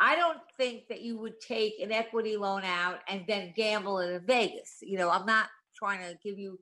I 0.00 0.16
don't 0.16 0.38
think 0.56 0.88
that 0.88 1.00
you 1.02 1.18
would 1.18 1.40
take 1.40 1.80
an 1.80 1.92
equity 1.92 2.36
loan 2.36 2.62
out 2.64 3.00
and 3.08 3.24
then 3.26 3.52
gamble 3.56 3.98
in 3.98 4.20
Vegas. 4.24 4.78
You 4.80 4.98
know, 4.98 5.10
I'm 5.10 5.26
not 5.26 5.48
trying 5.76 6.00
to 6.00 6.16
give 6.22 6.38
you 6.38 6.58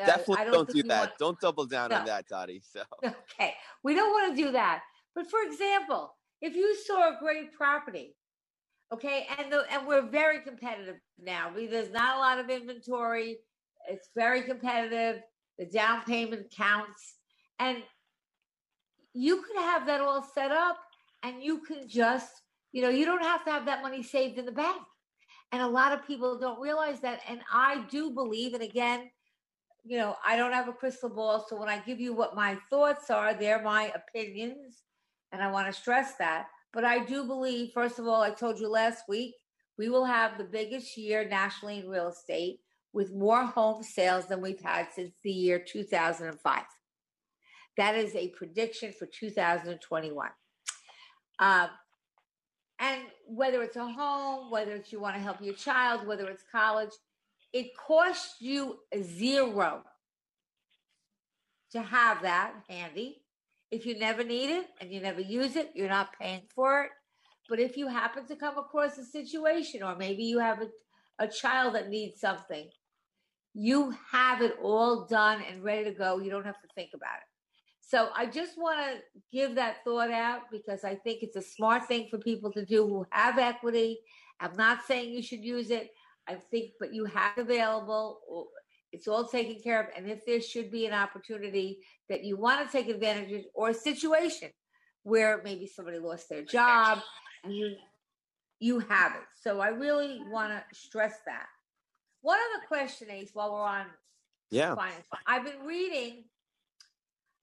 uh, 0.00 0.06
Definitely 0.06 0.44
don't, 0.44 0.52
don't 0.52 0.68
do 0.70 0.82
that. 0.84 1.00
Want... 1.00 1.18
Don't 1.18 1.40
double 1.40 1.66
down 1.66 1.90
no. 1.90 1.98
on 1.98 2.06
that, 2.06 2.26
Dottie. 2.26 2.62
So 2.64 2.82
okay, 3.04 3.54
we 3.82 3.94
don't 3.94 4.10
want 4.10 4.34
to 4.34 4.42
do 4.42 4.52
that. 4.52 4.82
But 5.14 5.28
for 5.30 5.40
example, 5.42 6.14
if 6.40 6.56
you 6.56 6.74
saw 6.86 7.10
a 7.10 7.18
great 7.20 7.52
property, 7.52 8.16
okay, 8.92 9.26
and 9.38 9.52
the, 9.52 9.64
and 9.70 9.86
we're 9.86 10.08
very 10.08 10.40
competitive 10.40 10.96
now. 11.20 11.50
There's 11.54 11.90
not 11.90 12.16
a 12.16 12.20
lot 12.20 12.38
of 12.38 12.50
inventory. 12.50 13.38
It's 13.88 14.10
very 14.14 14.42
competitive. 14.42 15.22
The 15.58 15.66
down 15.66 16.02
payment 16.04 16.52
counts, 16.56 17.16
and 17.58 17.78
you 19.12 19.42
could 19.42 19.56
have 19.56 19.86
that 19.86 20.00
all 20.00 20.22
set 20.34 20.50
up, 20.50 20.78
and 21.22 21.42
you 21.42 21.58
can 21.58 21.86
just, 21.86 22.30
you 22.72 22.82
know, 22.82 22.88
you 22.88 23.04
don't 23.04 23.22
have 23.22 23.44
to 23.44 23.50
have 23.50 23.66
that 23.66 23.82
money 23.82 24.02
saved 24.02 24.38
in 24.38 24.46
the 24.46 24.52
bank. 24.52 24.80
And 25.52 25.60
a 25.60 25.66
lot 25.66 25.92
of 25.92 26.06
people 26.06 26.38
don't 26.38 26.58
realize 26.60 27.00
that. 27.00 27.20
And 27.28 27.40
I 27.52 27.84
do 27.90 28.10
believe, 28.10 28.54
and 28.54 28.62
again, 28.62 29.10
you 29.84 29.98
know, 29.98 30.16
I 30.26 30.36
don't 30.36 30.52
have 30.52 30.68
a 30.68 30.72
crystal 30.72 31.10
ball. 31.10 31.44
So 31.46 31.56
when 31.56 31.68
I 31.68 31.78
give 31.80 32.00
you 32.00 32.14
what 32.14 32.34
my 32.34 32.56
thoughts 32.70 33.10
are, 33.10 33.34
they're 33.34 33.62
my 33.62 33.92
opinions. 33.94 34.82
And 35.32 35.42
I 35.42 35.50
want 35.50 35.66
to 35.66 35.78
stress 35.78 36.14
that. 36.18 36.46
But 36.72 36.84
I 36.84 37.04
do 37.04 37.24
believe, 37.24 37.72
first 37.72 37.98
of 37.98 38.06
all, 38.06 38.22
I 38.22 38.30
told 38.30 38.58
you 38.58 38.68
last 38.68 39.04
week, 39.08 39.34
we 39.78 39.88
will 39.88 40.04
have 40.04 40.38
the 40.38 40.44
biggest 40.44 40.96
year 40.96 41.28
nationally 41.28 41.78
in 41.78 41.88
real 41.88 42.08
estate 42.08 42.60
with 42.92 43.12
more 43.12 43.44
home 43.44 43.82
sales 43.82 44.26
than 44.26 44.40
we've 44.40 44.60
had 44.60 44.88
since 44.94 45.14
the 45.22 45.30
year 45.30 45.58
2005. 45.58 46.62
That 47.78 47.94
is 47.96 48.14
a 48.14 48.28
prediction 48.28 48.92
for 48.98 49.06
2021. 49.06 50.28
Um, 51.38 51.68
and 52.78 53.02
whether 53.26 53.62
it's 53.62 53.76
a 53.76 53.86
home, 53.86 54.50
whether 54.50 54.74
it's 54.74 54.92
you 54.92 55.00
want 55.00 55.16
to 55.16 55.22
help 55.22 55.40
your 55.40 55.54
child, 55.54 56.06
whether 56.06 56.28
it's 56.28 56.44
college, 56.50 56.90
it 57.52 57.76
costs 57.76 58.36
you 58.40 58.78
zero 59.02 59.82
to 61.72 61.80
have 61.80 62.22
that 62.22 62.52
handy. 62.68 63.21
If 63.72 63.86
you 63.86 63.98
never 63.98 64.22
need 64.22 64.50
it 64.50 64.66
and 64.80 64.92
you 64.92 65.00
never 65.00 65.20
use 65.20 65.56
it, 65.56 65.72
you're 65.74 65.88
not 65.88 66.10
paying 66.20 66.42
for 66.54 66.84
it. 66.84 66.90
But 67.48 67.58
if 67.58 67.76
you 67.76 67.88
happen 67.88 68.26
to 68.26 68.36
come 68.36 68.58
across 68.58 68.98
a 68.98 69.04
situation, 69.04 69.82
or 69.82 69.96
maybe 69.96 70.22
you 70.24 70.38
have 70.38 70.60
a, 70.60 70.68
a 71.24 71.26
child 71.26 71.74
that 71.74 71.88
needs 71.88 72.20
something, 72.20 72.68
you 73.54 73.94
have 74.10 74.42
it 74.42 74.56
all 74.62 75.06
done 75.06 75.42
and 75.50 75.64
ready 75.64 75.84
to 75.84 75.90
go. 75.90 76.18
You 76.18 76.30
don't 76.30 76.46
have 76.46 76.60
to 76.60 76.68
think 76.74 76.90
about 76.94 77.16
it. 77.16 77.28
So 77.80 78.10
I 78.14 78.26
just 78.26 78.56
want 78.56 78.78
to 78.78 79.00
give 79.32 79.54
that 79.56 79.84
thought 79.84 80.10
out 80.10 80.42
because 80.50 80.84
I 80.84 80.94
think 80.94 81.22
it's 81.22 81.36
a 81.36 81.42
smart 81.42 81.88
thing 81.88 82.08
for 82.10 82.18
people 82.18 82.52
to 82.52 82.64
do 82.64 82.86
who 82.86 83.06
have 83.10 83.38
equity. 83.38 83.98
I'm 84.38 84.56
not 84.56 84.84
saying 84.86 85.12
you 85.12 85.22
should 85.22 85.44
use 85.44 85.70
it. 85.70 85.90
I 86.28 86.34
think, 86.34 86.72
but 86.78 86.94
you 86.94 87.04
have 87.06 87.36
available. 87.36 88.20
It's 88.92 89.08
all 89.08 89.26
taken 89.26 89.60
care 89.62 89.80
of. 89.80 89.86
And 89.96 90.10
if 90.10 90.24
there 90.26 90.40
should 90.40 90.70
be 90.70 90.86
an 90.86 90.92
opportunity 90.92 91.78
that 92.08 92.24
you 92.24 92.36
want 92.36 92.64
to 92.64 92.70
take 92.70 92.88
advantage 92.88 93.32
of, 93.32 93.44
or 93.54 93.70
a 93.70 93.74
situation 93.74 94.50
where 95.02 95.40
maybe 95.42 95.66
somebody 95.66 95.98
lost 95.98 96.28
their 96.28 96.44
job, 96.44 97.00
and 97.44 97.54
you 97.54 97.74
you 98.60 98.78
have 98.78 99.12
it. 99.16 99.26
So 99.42 99.58
I 99.58 99.68
really 99.68 100.20
want 100.30 100.52
to 100.52 100.62
stress 100.72 101.14
that. 101.26 101.46
One 102.20 102.38
other 102.54 102.64
question, 102.68 103.10
Ace, 103.10 103.30
while 103.32 103.52
we're 103.52 103.60
on 103.60 103.86
yeah, 104.50 104.76
finance, 104.76 105.04
I've 105.26 105.44
been 105.44 105.66
reading. 105.66 106.24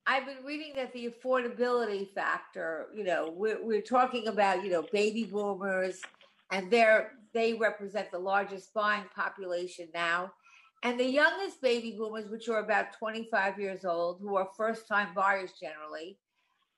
I've 0.07 0.25
been 0.25 0.43
reading 0.45 0.73
that 0.77 0.93
the 0.93 1.09
affordability 1.09 2.09
factor, 2.15 2.87
you 2.95 3.03
know, 3.03 3.31
we're, 3.35 3.63
we're 3.63 3.81
talking 3.81 4.27
about, 4.27 4.63
you 4.63 4.71
know, 4.71 4.83
baby 4.91 5.23
boomers 5.23 6.01
and 6.51 6.71
they're 6.71 7.11
they 7.33 7.53
represent 7.53 8.11
the 8.11 8.19
largest 8.19 8.73
buying 8.73 9.05
population 9.15 9.87
now. 9.93 10.31
And 10.83 10.99
the 10.99 11.05
youngest 11.05 11.61
baby 11.61 11.95
boomers, 11.97 12.29
which 12.29 12.47
are 12.47 12.59
about 12.59 12.93
25 12.97 13.59
years 13.59 13.83
old, 13.83 14.19
who 14.21 14.35
are 14.37 14.49
first 14.55 14.87
time 14.87 15.09
buyers 15.13 15.51
generally, 15.59 16.17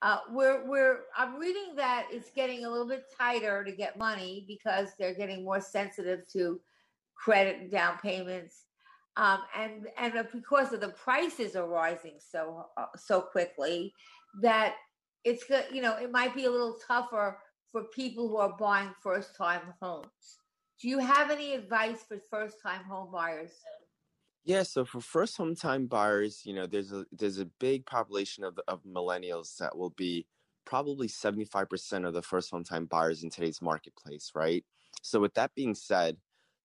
uh, 0.02 0.20
we're, 0.32 0.68
we're, 0.68 1.02
I'm 1.16 1.36
reading 1.36 1.76
that 1.76 2.08
it's 2.10 2.32
getting 2.32 2.66
a 2.66 2.70
little 2.70 2.88
bit 2.88 3.04
tighter 3.16 3.64
to 3.64 3.72
get 3.72 4.00
money 4.00 4.46
because 4.48 4.90
they're 4.98 5.14
getting 5.14 5.44
more 5.44 5.62
sensitive 5.62 6.28
to 6.34 6.60
credit 7.16 7.62
and 7.62 7.72
down 7.72 8.00
payments. 8.00 8.66
Um, 9.18 9.40
and 9.56 9.88
and 9.98 10.14
because 10.32 10.72
of 10.72 10.80
the 10.80 10.88
prices 10.88 11.58
are 11.58 11.68
rising 11.68 12.14
so 12.18 12.68
uh, 12.78 12.86
so 12.96 13.20
quickly 13.20 13.94
that 14.42 14.76
it's 15.26 15.44
good 15.44 15.66
you 15.70 15.82
know 15.82 15.98
it 15.98 16.14
might 16.14 16.34
be 16.34 16.46
a 16.46 16.50
little 16.50 16.78
tougher 16.88 17.38
for 17.74 17.84
people 17.94 18.30
who 18.30 18.38
are 18.38 18.56
buying 18.58 18.92
first 19.04 19.36
time 19.36 19.74
homes 19.82 20.38
do 20.82 20.90
you 20.90 20.98
have 20.98 21.30
any 21.30 21.54
advice 21.54 22.04
for 22.08 22.18
first 22.32 22.56
time 22.62 22.84
home 22.86 23.12
buyers? 23.12 23.52
Yeah, 24.44 24.64
so 24.64 24.86
for 24.86 25.02
first 25.02 25.38
home 25.38 25.56
time 25.56 25.88
buyers, 25.88 26.46
you 26.46 26.54
know, 26.54 26.66
there's 26.66 26.92
a 26.92 27.06
there's 27.12 27.38
a 27.38 27.46
big 27.46 27.86
population 27.86 28.44
of 28.44 28.60
of 28.68 28.84
millennials 28.84 29.58
that 29.58 29.78
will 29.78 29.92
be 29.92 30.26
probably 30.66 31.08
75% 31.08 32.06
of 32.08 32.14
the 32.14 32.22
first 32.24 32.50
home 32.52 32.64
time 32.64 32.86
buyers 32.88 33.24
in 33.24 33.30
today's 33.30 33.62
marketplace, 33.62 34.32
right? 34.34 34.66
So 35.04 35.20
with 35.20 35.36
that 35.36 35.54
being 35.56 35.76
said, 35.76 36.18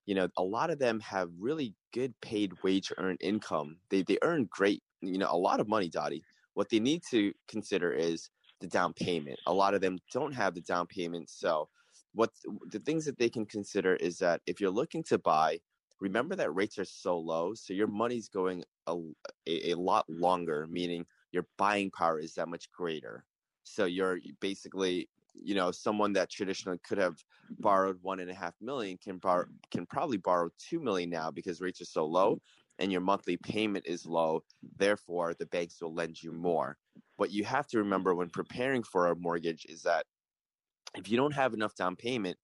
you 0.06 0.14
know, 0.14 0.28
a 0.36 0.42
lot 0.42 0.70
of 0.70 0.78
them 0.78 1.00
have 1.00 1.30
really 1.38 1.74
good 1.92 2.18
paid 2.20 2.62
wage 2.62 2.92
earned 2.96 3.18
income. 3.20 3.80
They 3.90 4.02
they 4.02 4.18
earn 4.22 4.46
great, 4.50 4.82
you 5.02 5.18
know, 5.18 5.28
a 5.30 5.36
lot 5.36 5.60
of 5.60 5.68
money, 5.68 5.88
Dottie. 5.90 6.24
What 6.54 6.70
they 6.70 6.80
need 6.80 7.02
to 7.10 7.34
consider 7.48 7.92
is 7.92 8.30
the 8.60 8.68
down 8.68 8.94
payment. 8.94 9.38
A 9.46 9.52
lot 9.52 9.74
of 9.74 9.82
them 9.82 9.98
don't 10.12 10.32
have 10.32 10.54
the 10.54 10.62
down 10.62 10.86
payment, 10.86 11.28
so 11.28 11.68
what 12.12 12.30
the 12.70 12.78
things 12.80 13.04
that 13.04 13.18
they 13.18 13.28
can 13.28 13.44
consider 13.44 13.94
is 13.96 14.18
that 14.18 14.40
if 14.46 14.60
you're 14.60 14.70
looking 14.70 15.02
to 15.04 15.18
buy, 15.18 15.60
remember 16.00 16.36
that 16.36 16.54
rates 16.54 16.78
are 16.78 16.84
so 16.84 17.18
low, 17.18 17.54
so 17.54 17.72
your 17.72 17.86
money's 17.86 18.28
going 18.28 18.64
a, 18.86 18.96
a, 19.46 19.72
a 19.72 19.74
lot 19.74 20.04
longer, 20.08 20.66
meaning 20.70 21.06
your 21.32 21.46
buying 21.58 21.90
power 21.90 22.18
is 22.18 22.34
that 22.34 22.48
much 22.48 22.70
greater. 22.70 23.24
So 23.64 23.84
you're 23.84 24.18
basically, 24.40 25.08
you 25.34 25.54
know, 25.54 25.70
someone 25.70 26.12
that 26.14 26.30
traditionally 26.30 26.78
could 26.86 26.98
have 26.98 27.16
borrowed 27.60 27.98
one 28.02 28.20
and 28.20 28.30
a 28.30 28.34
half 28.34 28.54
million 28.60 28.98
can 29.02 29.18
borrow 29.18 29.46
can 29.70 29.86
probably 29.86 30.16
borrow 30.16 30.50
two 30.58 30.80
million 30.80 31.10
now 31.10 31.30
because 31.30 31.60
rates 31.60 31.80
are 31.80 31.86
so 31.86 32.04
low 32.04 32.40
and 32.78 32.92
your 32.92 33.00
monthly 33.00 33.36
payment 33.36 33.86
is 33.86 34.06
low. 34.06 34.42
Therefore, 34.78 35.34
the 35.34 35.46
banks 35.46 35.80
will 35.80 35.94
lend 35.94 36.22
you 36.22 36.32
more. 36.32 36.76
What 37.16 37.30
you 37.30 37.44
have 37.44 37.66
to 37.68 37.78
remember 37.78 38.14
when 38.14 38.28
preparing 38.28 38.82
for 38.82 39.08
a 39.08 39.16
mortgage 39.16 39.66
is 39.68 39.82
that 39.82 40.06
if 40.94 41.10
you 41.10 41.16
don't 41.16 41.34
have 41.34 41.54
enough 41.54 41.74
down 41.74 41.96
payment, 41.96 42.36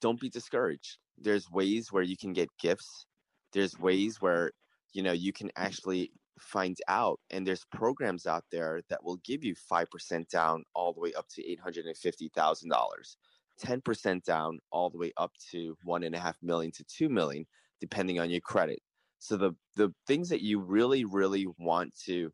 don't 0.00 0.20
be 0.20 0.28
discouraged. 0.28 0.98
There's 1.18 1.50
ways 1.50 1.92
where 1.92 2.02
you 2.02 2.16
can 2.16 2.32
get 2.32 2.48
gifts. 2.58 3.06
There's 3.52 3.74
mm-hmm. 3.74 3.84
ways 3.84 4.20
where, 4.20 4.52
you 4.92 5.02
know, 5.02 5.12
you 5.12 5.32
can 5.32 5.50
actually 5.56 6.10
find 6.38 6.76
out 6.88 7.20
and 7.30 7.46
there's 7.46 7.64
programs 7.72 8.26
out 8.26 8.44
there 8.50 8.80
that 8.88 9.02
will 9.04 9.18
give 9.24 9.44
you 9.44 9.54
5% 9.54 10.28
down 10.28 10.64
all 10.74 10.92
the 10.92 11.00
way 11.00 11.12
up 11.14 11.26
to 11.30 11.42
$850,000. 11.42 13.16
10% 13.62 14.24
down 14.24 14.58
all 14.72 14.90
the 14.90 14.98
way 14.98 15.12
up 15.16 15.32
to 15.52 15.76
one 15.84 16.02
and 16.02 16.14
a 16.14 16.18
half 16.18 16.36
million 16.42 16.72
to 16.72 16.84
two 16.84 17.08
million, 17.08 17.46
depending 17.80 18.18
on 18.18 18.30
your 18.30 18.40
credit. 18.40 18.80
So 19.18 19.36
the 19.36 19.52
the 19.76 19.92
things 20.06 20.28
that 20.28 20.42
you 20.42 20.60
really, 20.60 21.04
really 21.04 21.46
want 21.58 21.94
to 22.04 22.30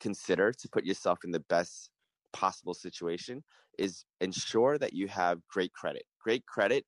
consider 0.00 0.52
to 0.52 0.68
put 0.68 0.84
yourself 0.84 1.20
in 1.24 1.30
the 1.30 1.44
best 1.48 1.90
possible 2.32 2.74
situation 2.74 3.42
is 3.78 4.04
ensure 4.20 4.78
that 4.78 4.92
you 4.92 5.08
have 5.08 5.38
great 5.48 5.72
credit. 5.72 6.04
Great 6.20 6.44
credit 6.46 6.84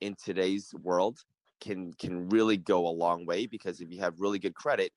in 0.00 0.16
today's 0.22 0.72
world 0.82 1.18
can 1.60 1.92
can 1.94 2.28
really 2.28 2.56
go 2.56 2.86
a 2.86 2.90
long 2.90 3.26
way 3.26 3.46
because 3.46 3.80
if 3.80 3.90
you 3.90 4.00
have 4.00 4.20
really 4.20 4.38
good 4.38 4.54
credit, 4.54 4.92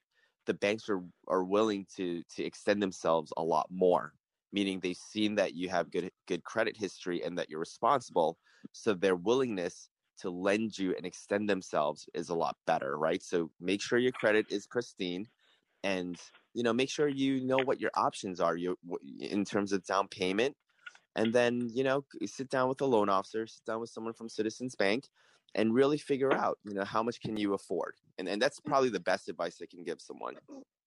the 0.46 0.54
banks 0.54 0.88
are 0.88 1.02
are 1.28 1.44
willing 1.44 1.86
to 1.96 2.22
to 2.36 2.44
extend 2.44 2.82
themselves 2.82 3.32
a 3.36 3.42
lot 3.42 3.66
more. 3.70 4.12
Meaning 4.52 4.80
they've 4.80 4.96
seen 4.96 5.36
that 5.36 5.54
you 5.54 5.68
have 5.68 5.90
good 5.90 6.10
good 6.26 6.44
credit 6.44 6.76
history 6.76 7.22
and 7.22 7.38
that 7.38 7.48
you're 7.48 7.60
responsible, 7.60 8.38
so 8.72 8.94
their 8.94 9.16
willingness 9.16 9.88
to 10.18 10.30
lend 10.30 10.76
you 10.76 10.94
and 10.96 11.06
extend 11.06 11.48
themselves 11.48 12.06
is 12.12 12.28
a 12.28 12.34
lot 12.34 12.56
better, 12.66 12.98
right? 12.98 13.22
So 13.22 13.50
make 13.58 13.80
sure 13.80 13.98
your 13.98 14.12
credit 14.12 14.46
is 14.50 14.66
pristine 14.66 15.26
and 15.82 16.20
you 16.52 16.62
know 16.62 16.72
make 16.72 16.90
sure 16.90 17.08
you 17.08 17.40
know 17.40 17.58
what 17.58 17.80
your 17.80 17.90
options 17.94 18.40
are 18.40 18.56
you 18.56 18.76
in 19.18 19.44
terms 19.44 19.72
of 19.72 19.84
down 19.84 20.08
payment 20.08 20.54
and 21.16 21.32
then 21.32 21.68
you 21.72 21.84
know 21.84 22.04
sit 22.26 22.48
down 22.50 22.68
with 22.68 22.80
a 22.80 22.86
loan 22.86 23.08
officer 23.08 23.46
sit 23.46 23.64
down 23.64 23.80
with 23.80 23.90
someone 23.90 24.14
from 24.14 24.28
citizens 24.28 24.74
bank 24.74 25.04
and 25.54 25.74
really 25.74 25.98
figure 25.98 26.32
out, 26.32 26.58
you 26.64 26.74
know, 26.74 26.84
how 26.84 27.02
much 27.02 27.20
can 27.20 27.36
you 27.36 27.54
afford? 27.54 27.94
And 28.18 28.28
and 28.28 28.40
that's 28.40 28.60
probably 28.60 28.90
the 28.90 29.00
best 29.00 29.28
advice 29.28 29.60
I 29.62 29.66
can 29.66 29.84
give 29.84 30.00
someone. 30.00 30.34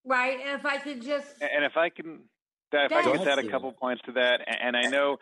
Right. 0.05 0.39
And 0.39 0.59
if 0.59 0.65
I 0.65 0.77
could 0.77 1.01
just 1.01 1.27
and 1.41 1.65
if 1.65 1.77
I 1.77 1.89
can 1.89 2.21
if 2.71 2.91
I 2.91 3.03
could 3.03 3.27
add 3.27 3.39
a 3.39 3.49
couple 3.49 3.71
points 3.71 4.01
to 4.05 4.13
that, 4.13 4.39
and 4.47 4.75
I 4.75 4.83
know 4.89 5.17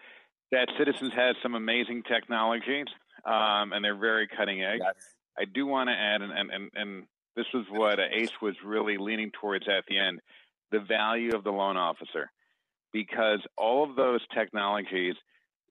that 0.51 0.69
Citizens 0.77 1.11
has 1.15 1.35
some 1.43 1.55
amazing 1.55 2.03
technologies, 2.03 2.85
um, 3.25 3.73
and 3.73 3.83
they're 3.83 3.97
very 3.97 4.27
cutting 4.27 4.63
edge. 4.63 4.79
Yes. 4.81 4.95
I 5.37 5.45
do 5.45 5.65
want 5.65 5.89
to 5.89 5.93
add, 5.93 6.21
and, 6.21 6.31
and, 6.31 6.71
and 6.73 7.03
this 7.35 7.45
was 7.53 7.65
what 7.69 7.99
Ace 7.99 8.31
was 8.41 8.55
really 8.63 8.97
leaning 8.97 9.31
towards 9.31 9.67
at 9.67 9.85
the 9.87 9.97
end, 9.97 10.21
the 10.71 10.79
value 10.79 11.35
of 11.35 11.43
the 11.43 11.51
loan 11.51 11.77
officer, 11.77 12.31
because 12.93 13.39
all 13.57 13.89
of 13.89 13.95
those 13.95 14.21
technologies 14.33 15.15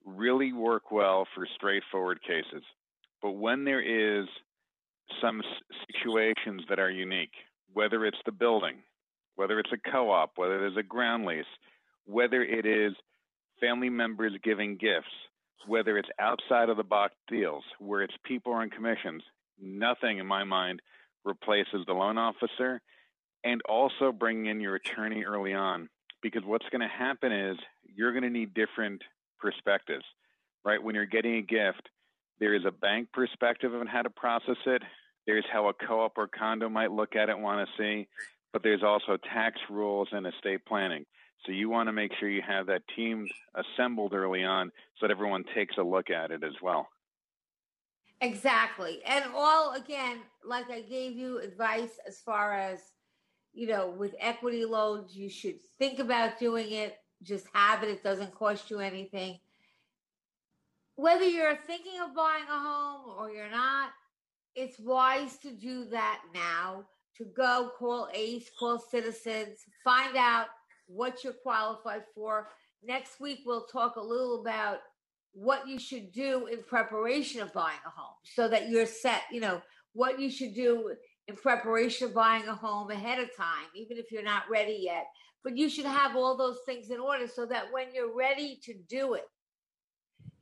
really 0.05 0.53
work 0.53 0.91
well 0.91 1.27
for 1.35 1.47
straightforward 1.55 2.21
cases. 2.21 2.63
But 3.21 3.31
when 3.31 3.63
there 3.63 3.81
is 3.81 4.27
some 5.21 5.41
situations 5.87 6.63
that 6.69 6.79
are 6.79 6.89
unique, 6.89 7.33
whether 7.73 8.05
it's 8.05 8.17
the 8.25 8.31
building, 8.31 8.77
whether 9.35 9.59
it's 9.59 9.71
a 9.71 9.91
co-op, 9.91 10.31
whether 10.35 10.59
there's 10.59 10.77
a 10.77 10.83
ground 10.83 11.25
lease, 11.25 11.45
whether 12.05 12.43
it 12.43 12.65
is 12.65 12.93
family 13.59 13.89
members 13.89 14.33
giving 14.43 14.75
gifts, 14.77 15.13
whether 15.67 15.97
it's 15.97 16.09
outside 16.19 16.69
of 16.69 16.77
the 16.77 16.83
box 16.83 17.13
deals, 17.27 17.63
where 17.79 18.01
it's 18.01 18.13
people 18.25 18.53
on 18.53 18.69
commissions, 18.69 19.21
nothing 19.61 20.17
in 20.17 20.25
my 20.25 20.43
mind 20.43 20.81
replaces 21.23 21.85
the 21.85 21.93
loan 21.93 22.17
officer 22.17 22.81
and 23.43 23.61
also 23.69 24.11
bringing 24.11 24.47
in 24.47 24.59
your 24.59 24.75
attorney 24.75 25.23
early 25.23 25.53
on 25.53 25.89
because 26.21 26.43
what's 26.45 26.65
going 26.71 26.81
to 26.81 26.87
happen 26.87 27.31
is 27.31 27.57
you're 27.95 28.11
going 28.11 28.23
to 28.23 28.29
need 28.29 28.53
different 28.53 29.01
perspectives 29.39 30.05
right? 30.63 30.81
When 30.81 30.93
you're 30.93 31.05
getting 31.05 31.35
a 31.35 31.41
gift 31.41 31.89
there 32.39 32.55
is 32.55 32.65
a 32.65 32.71
bank 32.71 33.09
perspective 33.13 33.73
on 33.75 33.85
how 33.85 34.01
to 34.01 34.09
process 34.09 34.57
it. 34.65 34.81
There's 35.27 35.45
how 35.53 35.69
a 35.69 35.73
co-op 35.73 36.17
or 36.17 36.27
condo 36.27 36.69
might 36.69 36.91
look 36.91 37.15
at 37.15 37.29
it 37.29 37.37
want 37.37 37.67
to 37.67 37.73
see 37.81 38.07
but 38.53 38.63
there's 38.63 38.83
also 38.83 39.17
tax 39.33 39.59
rules 39.69 40.09
and 40.11 40.27
estate 40.27 40.65
planning. 40.65 41.05
So 41.45 41.51
you 41.51 41.69
want 41.69 41.87
to 41.87 41.93
make 41.93 42.11
sure 42.19 42.29
you 42.29 42.41
have 42.47 42.67
that 42.67 42.83
team 42.95 43.27
assembled 43.55 44.13
early 44.13 44.43
on 44.43 44.71
so 44.99 45.07
that 45.07 45.11
everyone 45.11 45.43
takes 45.55 45.77
a 45.77 45.83
look 45.83 46.09
at 46.09 46.31
it 46.31 46.43
as 46.43 46.53
well. 46.61 46.89
Exactly. 48.19 49.01
And 49.05 49.25
all 49.35 49.73
again, 49.73 50.19
like 50.45 50.69
I 50.69 50.81
gave 50.81 51.15
you 51.15 51.39
advice 51.39 51.99
as 52.07 52.19
far 52.19 52.53
as, 52.53 52.79
you 53.53 53.67
know, 53.67 53.89
with 53.89 54.15
equity 54.19 54.65
loans, 54.65 55.15
you 55.15 55.29
should 55.29 55.55
think 55.77 55.99
about 55.99 56.39
doing 56.39 56.71
it, 56.71 56.97
just 57.23 57.45
have 57.53 57.83
it, 57.83 57.89
it 57.89 58.03
doesn't 58.03 58.33
cost 58.33 58.69
you 58.69 58.79
anything. 58.79 59.39
Whether 60.95 61.25
you're 61.25 61.59
thinking 61.67 61.99
of 62.01 62.15
buying 62.15 62.45
a 62.49 62.59
home 62.59 63.15
or 63.17 63.31
you're 63.31 63.49
not, 63.49 63.89
it's 64.55 64.79
wise 64.79 65.37
to 65.37 65.51
do 65.51 65.85
that 65.85 66.21
now 66.33 66.85
to 67.17 67.25
go 67.25 67.71
call 67.77 68.09
ACE, 68.13 68.49
call 68.57 68.79
citizens, 68.79 69.59
find 69.83 70.17
out 70.17 70.47
what 70.87 71.23
you're 71.23 71.33
qualified 71.33 72.03
for. 72.13 72.49
Next 72.83 73.19
week, 73.19 73.39
we'll 73.45 73.65
talk 73.65 73.95
a 73.95 74.01
little 74.01 74.41
about 74.41 74.79
what 75.33 75.67
you 75.67 75.79
should 75.79 76.11
do 76.11 76.47
in 76.47 76.61
preparation 76.63 77.41
of 77.41 77.53
buying 77.53 77.79
a 77.85 77.89
home 77.89 78.15
so 78.23 78.47
that 78.47 78.69
you're 78.69 78.85
set, 78.85 79.21
you 79.31 79.39
know, 79.39 79.61
what 79.93 80.19
you 80.19 80.29
should 80.29 80.53
do 80.53 80.93
in 81.31 81.37
preparation 81.37 82.07
of 82.07 82.13
buying 82.13 82.47
a 82.47 82.53
home 82.53 82.91
ahead 82.91 83.19
of 83.19 83.35
time, 83.35 83.67
even 83.73 83.97
if 83.97 84.11
you're 84.11 84.23
not 84.23 84.43
ready 84.49 84.77
yet. 84.81 85.07
But 85.43 85.57
you 85.57 85.69
should 85.69 85.85
have 85.85 86.15
all 86.15 86.37
those 86.37 86.59
things 86.65 86.91
in 86.91 86.99
order 86.99 87.25
so 87.27 87.45
that 87.47 87.71
when 87.71 87.87
you're 87.93 88.15
ready 88.15 88.59
to 88.63 88.73
do 88.87 89.13
it, 89.13 89.25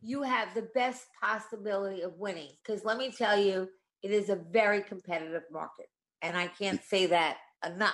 you 0.02 0.24
have 0.24 0.54
the 0.54 0.68
best 0.74 1.08
possibility 1.22 2.02
of 2.02 2.14
winning. 2.18 2.50
Because 2.64 2.84
let 2.84 2.98
me 2.98 3.12
tell 3.12 3.40
you, 3.40 3.70
it 4.02 4.12
is 4.12 4.30
a 4.30 4.36
very 4.36 4.82
competitive 4.82 5.44
market. 5.52 5.88
And 6.22 6.36
I 6.36 6.48
can't 6.48 6.84
say 6.84 7.06
that 7.06 7.38
enough. 7.66 7.94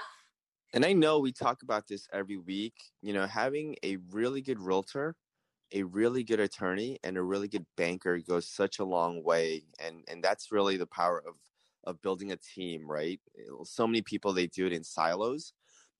And 0.74 0.86
I 0.86 0.94
know 0.94 1.20
we 1.20 1.32
talk 1.32 1.62
about 1.64 1.88
this 1.88 2.08
every 2.12 2.38
week. 2.38 2.76
You 3.02 3.14
know, 3.14 3.28
having 3.28 3.76
a 3.84 3.98
really 4.12 4.42
good 4.42 4.60
realtor 4.60 5.16
a 5.72 5.82
really 5.82 6.24
good 6.24 6.40
attorney 6.40 7.00
and 7.04 7.18
a 7.18 7.22
really 7.22 7.48
good 7.48 7.66
banker 7.76 8.20
goes 8.20 8.48
such 8.48 8.78
a 8.78 8.86
long 8.86 9.24
way 9.24 9.64
and 9.80 10.04
and 10.08 10.24
that's 10.24 10.52
really 10.52 10.78
the 10.78 10.86
power 10.86 11.24
of 11.28 11.34
of 11.86 12.02
building 12.02 12.32
a 12.32 12.38
team 12.38 12.90
right? 12.90 13.20
Eh, 13.38 13.44
so 13.64 13.88
many 13.88 14.02
people 14.02 14.34
they 14.34 14.48
do 14.48 14.66
it 14.68 14.74
in 14.74 14.84
silos 14.84 15.54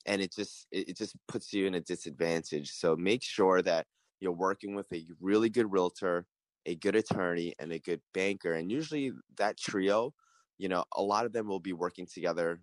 and 0.06 0.22
it 0.22 0.34
just 0.34 0.68
it 0.72 0.98
just 0.98 1.16
puts 1.28 1.54
you 1.54 1.66
in 1.68 1.76
a 1.76 1.82
disadvantage. 1.82 2.72
So 2.72 2.96
make 2.96 3.24
sure 3.24 3.62
that 3.64 3.88
you're 4.20 4.32
working 4.32 4.76
with 4.76 4.92
a 4.94 5.06
really 5.20 5.50
good 5.50 5.72
realtor 5.72 6.28
a 6.68 6.76
good 6.76 6.96
attorney 6.96 7.54
and 7.60 7.72
a 7.72 7.80
good 7.80 8.02
banker 8.14 8.54
and 8.54 8.72
usually 8.72 9.12
that 9.38 9.56
trio 9.58 10.14
you 10.58 10.68
know 10.68 10.84
a 10.96 11.02
lot 11.04 11.26
of 11.26 11.32
them 11.34 11.48
will 11.48 11.60
be 11.60 11.74
working 11.74 12.08
together 12.08 12.62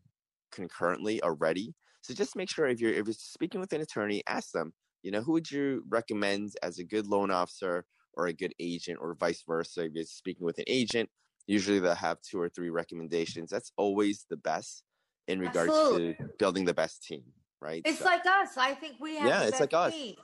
concurrently 0.50 1.22
already. 1.22 1.74
So 2.02 2.14
just 2.14 2.36
make 2.36 2.50
sure 2.50 2.66
if 2.66 2.80
you're 2.80 2.92
if 2.92 3.06
you're 3.06 3.14
speaking 3.14 3.60
with 3.60 3.72
an 3.72 3.80
attorney 3.80 4.22
ask 4.26 4.52
them 4.52 4.72
you 5.02 5.10
know, 5.10 5.20
who 5.20 5.32
would 5.32 5.50
you 5.50 5.84
recommend 5.88 6.52
as 6.62 6.78
a 6.78 6.84
good 6.84 7.08
loan 7.08 7.32
officer 7.32 7.84
or 8.14 8.26
a 8.28 8.32
good 8.32 8.54
agent 8.60 8.98
or 9.00 9.14
vice 9.14 9.42
versa? 9.46 9.84
If 9.84 9.92
you're 9.94 10.04
speaking 10.04 10.44
with 10.46 10.58
an 10.58 10.64
agent, 10.68 11.10
usually 11.46 11.78
they'll 11.78 11.94
have 11.94 12.20
two 12.22 12.40
or 12.40 12.48
three 12.48 12.70
recommendations. 12.70 13.50
That's 13.50 13.72
always 13.76 14.26
the 14.30 14.36
best 14.36 14.82
in 15.28 15.38
regards 15.40 15.72
Absolutely. 15.72 16.14
to 16.14 16.28
building 16.38 16.64
the 16.64 16.74
best 16.74 17.04
team, 17.04 17.22
right? 17.60 17.82
It's 17.84 17.98
so, 17.98 18.04
like 18.04 18.26
us. 18.26 18.56
I 18.56 18.74
think 18.74 18.96
we 19.00 19.16
have 19.16 19.28
yeah, 19.28 19.42
it's 19.42 19.60
like 19.60 19.74
us. 19.74 19.92
Team, 19.92 20.16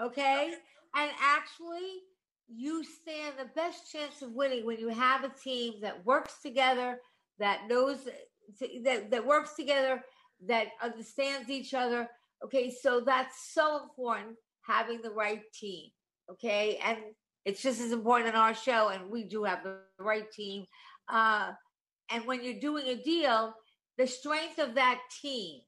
okay? 0.00 0.54
And 0.96 1.10
actually, 1.20 2.02
you 2.48 2.84
stand 2.84 3.34
the 3.38 3.48
best 3.56 3.90
chance 3.90 4.22
of 4.22 4.32
winning 4.32 4.64
when 4.64 4.78
you 4.78 4.88
have 4.88 5.24
a 5.24 5.30
team 5.42 5.74
that 5.82 6.04
works 6.04 6.40
together, 6.42 7.00
that 7.38 7.68
knows 7.68 7.98
that 8.60 9.10
that 9.10 9.26
works 9.26 9.54
together, 9.54 10.04
that 10.46 10.68
understands 10.82 11.48
each 11.48 11.74
other, 11.74 12.08
Okay, 12.44 12.70
so 12.70 13.00
that's 13.00 13.52
so 13.54 13.82
important 13.82 14.36
having 14.66 15.00
the 15.00 15.10
right 15.10 15.42
team. 15.52 15.90
Okay, 16.30 16.78
and 16.84 16.98
it's 17.44 17.62
just 17.62 17.80
as 17.80 17.92
important 17.92 18.30
in 18.30 18.34
our 18.34 18.54
show, 18.54 18.88
and 18.88 19.10
we 19.10 19.24
do 19.24 19.44
have 19.44 19.62
the 19.62 19.76
right 19.98 20.30
team. 20.32 20.64
Uh, 21.08 21.52
and 22.10 22.24
when 22.26 22.42
you're 22.42 22.60
doing 22.60 22.86
a 22.88 22.96
deal, 22.96 23.54
the 23.98 24.06
strength 24.06 24.58
of 24.58 24.74
that 24.74 25.00
team, 25.20 25.60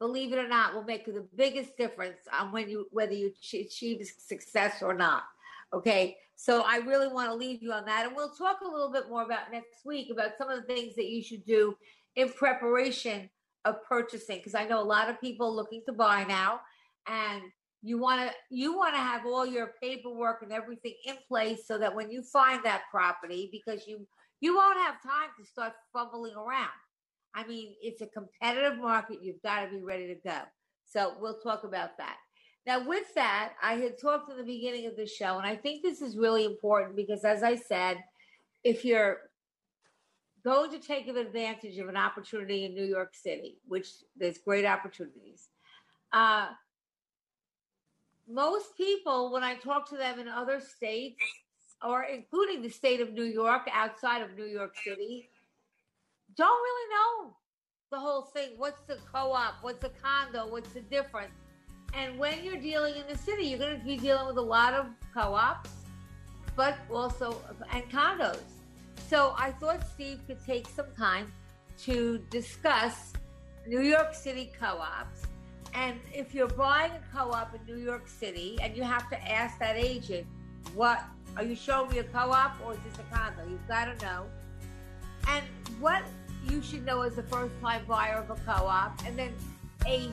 believe 0.00 0.32
it 0.32 0.38
or 0.38 0.48
not, 0.48 0.74
will 0.74 0.84
make 0.84 1.06
the 1.06 1.26
biggest 1.36 1.76
difference 1.76 2.18
on 2.38 2.52
when 2.52 2.68
you 2.68 2.86
whether 2.90 3.14
you 3.14 3.32
achieve 3.54 4.06
success 4.18 4.82
or 4.82 4.94
not. 4.94 5.22
Okay, 5.72 6.16
so 6.34 6.62
I 6.66 6.78
really 6.78 7.08
want 7.08 7.30
to 7.30 7.34
leave 7.34 7.62
you 7.62 7.72
on 7.72 7.84
that, 7.86 8.06
and 8.06 8.16
we'll 8.16 8.30
talk 8.30 8.60
a 8.60 8.68
little 8.68 8.90
bit 8.90 9.08
more 9.08 9.22
about 9.22 9.52
next 9.52 9.84
week 9.84 10.10
about 10.10 10.32
some 10.36 10.50
of 10.50 10.60
the 10.60 10.74
things 10.74 10.94
that 10.96 11.08
you 11.08 11.22
should 11.22 11.44
do 11.44 11.76
in 12.16 12.30
preparation 12.30 13.30
of 13.64 13.84
purchasing 13.84 14.38
because 14.38 14.54
I 14.54 14.64
know 14.64 14.80
a 14.80 14.82
lot 14.82 15.08
of 15.08 15.20
people 15.20 15.54
looking 15.54 15.82
to 15.86 15.92
buy 15.92 16.24
now 16.24 16.60
and 17.06 17.42
you 17.82 17.98
want 17.98 18.28
to 18.28 18.34
you 18.50 18.76
want 18.76 18.94
to 18.94 19.00
have 19.00 19.24
all 19.24 19.46
your 19.46 19.72
paperwork 19.80 20.42
and 20.42 20.52
everything 20.52 20.94
in 21.06 21.16
place 21.28 21.60
so 21.66 21.78
that 21.78 21.94
when 21.94 22.10
you 22.10 22.22
find 22.22 22.64
that 22.64 22.82
property 22.90 23.48
because 23.52 23.86
you 23.86 24.06
you 24.40 24.56
won't 24.56 24.78
have 24.78 25.02
time 25.02 25.30
to 25.38 25.44
start 25.44 25.72
fumbling 25.92 26.34
around. 26.34 26.68
I 27.34 27.46
mean, 27.46 27.74
it's 27.82 28.00
a 28.00 28.06
competitive 28.06 28.78
market. 28.78 29.18
You've 29.22 29.42
got 29.42 29.64
to 29.64 29.70
be 29.70 29.82
ready 29.82 30.06
to 30.08 30.14
go. 30.14 30.38
So 30.86 31.14
we'll 31.20 31.40
talk 31.40 31.64
about 31.64 31.98
that. 31.98 32.16
Now, 32.66 32.86
with 32.86 33.14
that, 33.14 33.54
I 33.62 33.74
had 33.74 34.00
talked 34.00 34.30
in 34.30 34.36
the 34.36 34.44
beginning 34.44 34.86
of 34.86 34.96
the 34.96 35.06
show, 35.06 35.38
and 35.38 35.46
I 35.46 35.56
think 35.56 35.82
this 35.82 36.00
is 36.02 36.16
really 36.16 36.44
important 36.44 36.96
because, 36.96 37.24
as 37.24 37.42
I 37.42 37.56
said, 37.56 37.98
if 38.64 38.84
you're 38.84 39.18
going 40.44 40.70
to 40.70 40.78
take 40.78 41.08
advantage 41.08 41.78
of 41.78 41.88
an 41.88 41.96
opportunity 41.96 42.64
in 42.64 42.74
New 42.74 42.84
York 42.84 43.14
City, 43.14 43.58
which 43.66 43.88
there's 44.16 44.38
great 44.38 44.64
opportunities. 44.64 45.48
Uh, 46.12 46.48
most 48.28 48.76
people, 48.76 49.32
when 49.32 49.42
I 49.42 49.54
talk 49.54 49.88
to 49.90 49.96
them 49.96 50.18
in 50.18 50.28
other 50.28 50.60
states, 50.60 51.22
or 51.82 52.02
including 52.02 52.62
the 52.62 52.68
state 52.68 53.00
of 53.00 53.12
New 53.12 53.24
York, 53.24 53.62
outside 53.72 54.22
of 54.22 54.36
New 54.36 54.44
York 54.44 54.74
City, 54.84 55.30
don't 56.36 56.60
really 56.62 56.94
know 56.94 57.36
the 57.90 57.98
whole 57.98 58.22
thing. 58.22 58.50
What's 58.56 58.80
the 58.82 58.98
co 59.12 59.32
op? 59.32 59.54
What's 59.62 59.82
a 59.84 59.90
condo? 60.02 60.46
What's 60.46 60.70
the 60.70 60.80
difference? 60.80 61.32
And 61.94 62.18
when 62.18 62.44
you're 62.44 62.60
dealing 62.60 62.96
in 62.96 63.06
the 63.08 63.16
city, 63.16 63.44
you're 63.44 63.58
going 63.58 63.78
to 63.78 63.84
be 63.84 63.96
dealing 63.96 64.26
with 64.26 64.36
a 64.36 64.42
lot 64.42 64.74
of 64.74 64.86
co 65.14 65.34
ops, 65.34 65.70
but 66.54 66.76
also 66.92 67.40
and 67.72 67.84
condos. 67.90 68.40
So 69.08 69.34
I 69.38 69.52
thought 69.52 69.80
Steve 69.94 70.20
could 70.26 70.44
take 70.44 70.68
some 70.68 70.92
time 70.96 71.32
to 71.84 72.18
discuss 72.30 73.12
New 73.66 73.80
York 73.80 74.14
City 74.14 74.52
co 74.60 74.66
ops. 74.66 75.27
And 75.74 76.00
if 76.12 76.34
you're 76.34 76.48
buying 76.48 76.92
a 76.92 77.16
co 77.16 77.30
op 77.30 77.54
in 77.54 77.60
New 77.66 77.82
York 77.82 78.08
City 78.08 78.58
and 78.62 78.76
you 78.76 78.82
have 78.82 79.08
to 79.10 79.30
ask 79.30 79.58
that 79.58 79.76
agent, 79.76 80.26
what 80.74 81.04
are 81.36 81.44
you 81.44 81.54
showing 81.54 81.90
me 81.90 81.98
a 81.98 82.04
co 82.04 82.30
op 82.30 82.56
or 82.64 82.72
is 82.72 82.78
this 82.88 82.98
a 82.98 83.14
condo? 83.14 83.42
You've 83.48 83.66
got 83.68 83.86
to 83.86 84.04
know. 84.04 84.26
And 85.28 85.44
what 85.80 86.02
you 86.48 86.62
should 86.62 86.84
know 86.84 87.02
as 87.02 87.18
a 87.18 87.22
first 87.24 87.54
time 87.60 87.84
buyer 87.86 88.16
of 88.16 88.30
a 88.30 88.40
co 88.44 88.66
op. 88.66 89.00
And 89.06 89.18
then 89.18 89.34
Ace, 89.86 90.10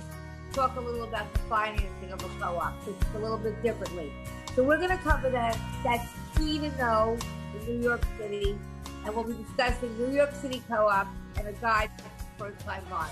talk 0.54 0.76
a 0.76 0.80
little 0.80 1.04
about 1.04 1.32
the 1.34 1.40
financing 1.40 2.12
of 2.12 2.24
a 2.24 2.40
co 2.40 2.58
op, 2.58 2.74
just 2.86 2.98
a 3.16 3.20
little 3.20 3.38
bit 3.38 3.62
differently. 3.64 4.12
So 4.56 4.64
we're 4.64 4.78
going 4.78 4.90
to 4.90 5.04
cover 5.04 5.30
that. 5.30 5.58
That's 5.84 6.08
key 6.38 6.60
to 6.60 6.70
know 6.78 7.18
in 7.60 7.66
New 7.66 7.84
York 7.84 8.06
City 8.18 8.58
and 9.06 9.16
we'll 9.16 9.24
be 9.24 9.34
discussing 9.34 9.96
New 9.98 10.12
York 10.12 10.34
City 10.42 10.62
co-op 10.68 11.08
and 11.38 11.48
a 11.48 11.54
guide 11.54 11.92
for 11.98 12.46
first-time 12.46 12.84
buyers. 12.90 13.12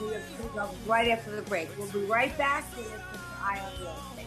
New 0.00 0.10
York 0.10 0.22
City 0.36 0.48
co-op 0.52 0.74
right 0.86 1.08
after 1.08 1.34
the 1.34 1.42
break. 1.42 1.68
We'll 1.78 1.90
be 1.92 2.04
right 2.04 2.36
back. 2.36 2.70
to 2.74 2.80
Eye 3.42 3.60
on 3.64 3.80
Real 3.80 3.96
Estate. 4.10 4.26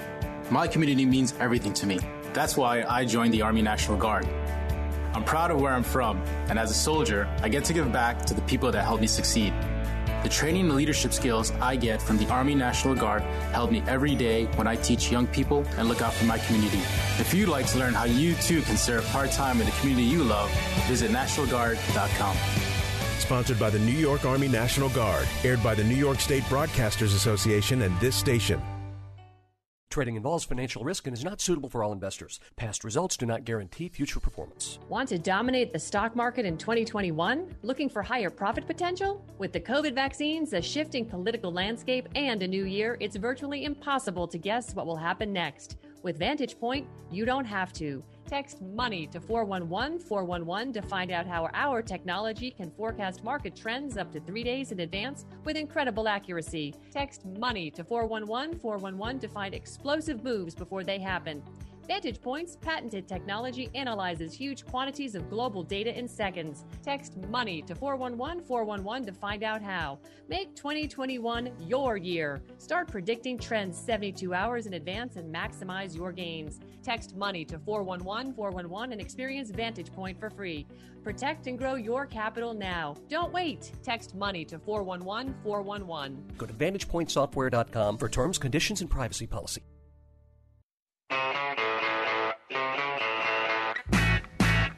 My 0.51 0.67
community 0.67 1.05
means 1.05 1.33
everything 1.39 1.71
to 1.75 1.87
me. 1.87 1.97
That's 2.33 2.57
why 2.57 2.83
I 2.83 3.05
joined 3.05 3.33
the 3.33 3.41
Army 3.41 3.61
National 3.61 3.97
Guard. 3.97 4.27
I'm 5.13 5.23
proud 5.23 5.49
of 5.49 5.61
where 5.61 5.71
I'm 5.71 5.81
from, 5.81 6.21
and 6.49 6.59
as 6.59 6.69
a 6.69 6.73
soldier, 6.73 7.25
I 7.41 7.47
get 7.47 7.63
to 7.65 7.73
give 7.73 7.89
back 7.93 8.25
to 8.25 8.33
the 8.33 8.41
people 8.41 8.69
that 8.69 8.83
helped 8.83 8.99
me 8.99 9.07
succeed. 9.07 9.53
The 10.23 10.29
training 10.29 10.65
and 10.65 10.75
leadership 10.75 11.13
skills 11.13 11.51
I 11.61 11.77
get 11.77 12.01
from 12.01 12.17
the 12.17 12.27
Army 12.27 12.53
National 12.53 12.95
Guard 12.95 13.21
help 13.53 13.71
me 13.71 13.81
every 13.87 14.13
day 14.13 14.45
when 14.57 14.67
I 14.67 14.75
teach 14.75 15.09
young 15.09 15.25
people 15.25 15.65
and 15.77 15.87
look 15.87 16.01
out 16.01 16.13
for 16.13 16.25
my 16.25 16.37
community. 16.37 16.81
If 17.17 17.33
you'd 17.33 17.47
like 17.47 17.67
to 17.67 17.79
learn 17.79 17.93
how 17.93 18.03
you 18.03 18.35
too 18.35 18.61
can 18.63 18.75
serve 18.75 19.05
part 19.05 19.31
time 19.31 19.61
in 19.61 19.65
the 19.65 19.73
community 19.79 20.05
you 20.05 20.21
love, 20.21 20.51
visit 20.85 21.11
NationalGuard.com. 21.11 22.35
Sponsored 23.19 23.57
by 23.57 23.69
the 23.69 23.79
New 23.79 23.93
York 23.93 24.25
Army 24.25 24.49
National 24.49 24.89
Guard, 24.89 25.29
aired 25.45 25.63
by 25.63 25.75
the 25.75 25.83
New 25.85 25.95
York 25.95 26.19
State 26.19 26.43
Broadcasters 26.43 27.15
Association 27.15 27.83
and 27.83 27.97
this 28.01 28.17
station. 28.17 28.61
Trading 29.91 30.15
involves 30.15 30.45
financial 30.45 30.85
risk 30.85 31.05
and 31.05 31.13
is 31.13 31.25
not 31.25 31.41
suitable 31.41 31.67
for 31.67 31.83
all 31.83 31.91
investors. 31.91 32.39
Past 32.55 32.85
results 32.85 33.17
do 33.17 33.25
not 33.25 33.43
guarantee 33.43 33.89
future 33.89 34.21
performance. 34.21 34.79
Want 34.87 35.09
to 35.09 35.19
dominate 35.19 35.73
the 35.73 35.79
stock 35.79 36.15
market 36.15 36.45
in 36.45 36.57
2021? 36.57 37.53
Looking 37.61 37.89
for 37.89 38.01
higher 38.01 38.29
profit 38.29 38.65
potential? 38.65 39.21
With 39.37 39.51
the 39.51 39.59
COVID 39.59 39.93
vaccines, 39.93 40.53
a 40.53 40.61
shifting 40.61 41.05
political 41.05 41.51
landscape, 41.51 42.07
and 42.15 42.41
a 42.41 42.47
new 42.47 42.63
year, 42.63 42.95
it's 43.01 43.17
virtually 43.17 43.65
impossible 43.65 44.29
to 44.29 44.37
guess 44.37 44.73
what 44.73 44.85
will 44.87 44.95
happen 44.95 45.33
next. 45.33 45.75
With 46.03 46.17
Vantage 46.17 46.57
Point, 46.57 46.87
you 47.11 47.25
don't 47.25 47.43
have 47.43 47.73
to. 47.73 48.01
Text 48.31 48.61
money 48.61 49.07
to 49.07 49.19
411 49.19 49.99
411 49.99 50.71
to 50.71 50.81
find 50.83 51.11
out 51.11 51.27
how 51.27 51.49
our 51.53 51.81
technology 51.81 52.49
can 52.49 52.71
forecast 52.71 53.25
market 53.25 53.57
trends 53.57 53.97
up 53.97 54.09
to 54.13 54.21
three 54.21 54.41
days 54.41 54.71
in 54.71 54.79
advance 54.79 55.25
with 55.43 55.57
incredible 55.57 56.07
accuracy. 56.07 56.73
Text 56.91 57.25
money 57.25 57.69
to 57.71 57.83
411 57.83 58.57
411 58.59 59.19
to 59.19 59.27
find 59.27 59.53
explosive 59.53 60.23
moves 60.23 60.55
before 60.55 60.81
they 60.81 60.97
happen. 60.97 61.43
Vantage 61.91 62.21
Point's 62.21 62.55
patented 62.55 63.05
technology 63.05 63.69
analyzes 63.75 64.33
huge 64.33 64.65
quantities 64.65 65.13
of 65.13 65.29
global 65.29 65.61
data 65.61 65.93
in 65.93 66.07
seconds. 66.07 66.63
Text 66.81 67.17
money 67.27 67.61
to 67.63 67.75
411 67.75 68.45
411 68.45 69.07
to 69.07 69.11
find 69.11 69.43
out 69.43 69.61
how. 69.61 69.99
Make 70.29 70.55
2021 70.55 71.51
your 71.59 71.97
year. 71.97 72.41
Start 72.59 72.87
predicting 72.87 73.37
trends 73.37 73.77
72 73.77 74.33
hours 74.33 74.67
in 74.67 74.75
advance 74.75 75.17
and 75.17 75.35
maximize 75.35 75.93
your 75.93 76.13
gains. 76.13 76.61
Text 76.81 77.17
money 77.17 77.43
to 77.43 77.59
411 77.59 78.35
411 78.35 78.93
and 78.93 79.01
experience 79.01 79.51
Vantage 79.51 79.91
Point 79.91 80.17
for 80.17 80.29
free. 80.29 80.65
Protect 81.03 81.47
and 81.47 81.59
grow 81.59 81.75
your 81.75 82.05
capital 82.05 82.53
now. 82.53 82.95
Don't 83.09 83.33
wait. 83.33 83.69
Text 83.83 84.15
money 84.15 84.45
to 84.45 84.59
411 84.59 85.35
411. 85.43 86.23
Go 86.37 86.45
to 86.45 86.53
VantagePointSoftware.com 86.53 87.97
for 87.97 88.07
terms, 88.07 88.37
conditions, 88.37 88.79
and 88.79 88.89
privacy 88.89 89.27
policy. 89.27 89.63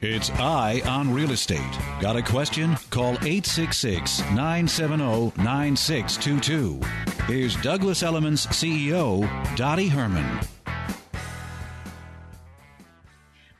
It's 0.05 0.29
Eye 0.31 0.81
on 0.85 1.13
Real 1.13 1.31
Estate. 1.31 1.61
Got 2.01 2.17
a 2.17 2.21
question? 2.21 2.75
Call 2.89 3.13
866 3.23 4.19
970 4.31 5.31
9622. 5.41 6.81
Here's 7.25 7.55
Douglas 7.61 8.03
Elliman's 8.03 8.45
CEO, 8.47 9.25
Dottie 9.55 9.87
Herman. 9.87 10.41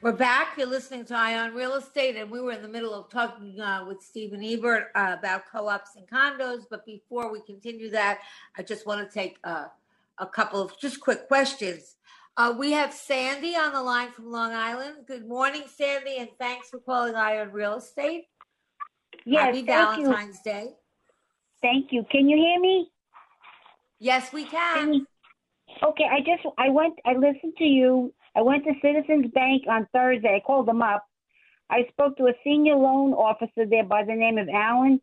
We're 0.01 0.11
back. 0.11 0.57
You're 0.57 0.67
listening 0.67 1.05
to 1.05 1.15
Eye 1.15 1.39
on 1.39 1.53
Real 1.53 1.75
Estate, 1.75 2.17
and 2.17 2.29
we 2.29 2.41
were 2.41 2.51
in 2.51 2.61
the 2.61 2.67
middle 2.67 2.93
of 2.93 3.09
talking 3.09 3.61
uh, 3.61 3.85
with 3.87 4.01
Stephen 4.01 4.43
Ebert 4.43 4.87
uh, 4.95 5.15
about 5.17 5.43
co-ops 5.49 5.91
and 5.95 6.05
condos. 6.09 6.63
But 6.69 6.85
before 6.85 7.31
we 7.31 7.39
continue 7.39 7.89
that, 7.91 8.19
I 8.57 8.63
just 8.63 8.85
want 8.85 9.09
to 9.09 9.13
take 9.13 9.37
uh, 9.45 9.67
a 10.17 10.25
couple 10.25 10.61
of 10.61 10.77
just 10.77 10.99
quick 10.99 11.29
questions. 11.29 11.95
Uh, 12.35 12.53
we 12.57 12.71
have 12.71 12.91
Sandy 12.91 13.55
on 13.55 13.73
the 13.73 13.81
line 13.81 14.11
from 14.11 14.31
Long 14.31 14.53
Island. 14.53 15.05
Good 15.05 15.27
morning, 15.27 15.63
Sandy, 15.67 16.17
and 16.17 16.29
thanks 16.39 16.69
for 16.69 16.79
calling 16.79 17.13
Eye 17.13 17.39
on 17.39 17.51
Real 17.51 17.75
Estate. 17.75 18.23
Yes, 19.23 19.45
Happy 19.45 19.61
Valentine's 19.61 20.39
you. 20.43 20.51
Day. 20.51 20.67
Thank 21.61 21.91
you. 21.91 22.03
Can 22.11 22.27
you 22.27 22.37
hear 22.37 22.59
me? 22.59 22.89
Yes, 23.99 24.33
we 24.33 24.45
can. 24.45 24.77
can 24.77 24.93
you, 24.95 25.05
okay, 25.83 26.05
I 26.11 26.19
just 26.21 26.43
I 26.57 26.69
went 26.69 26.95
I 27.05 27.13
listened 27.13 27.53
to 27.59 27.65
you. 27.65 28.11
I 28.35 28.41
went 28.41 28.63
to 28.63 28.73
Citizens 28.81 29.31
Bank 29.31 29.63
on 29.69 29.87
Thursday. 29.93 30.35
I 30.35 30.45
called 30.45 30.67
them 30.67 30.81
up. 30.81 31.05
I 31.69 31.85
spoke 31.91 32.17
to 32.17 32.25
a 32.25 32.33
senior 32.43 32.75
loan 32.75 33.13
officer 33.13 33.67
there 33.69 33.85
by 33.85 34.03
the 34.03 34.15
name 34.15 34.39
of 34.39 34.49
Alan 34.49 34.99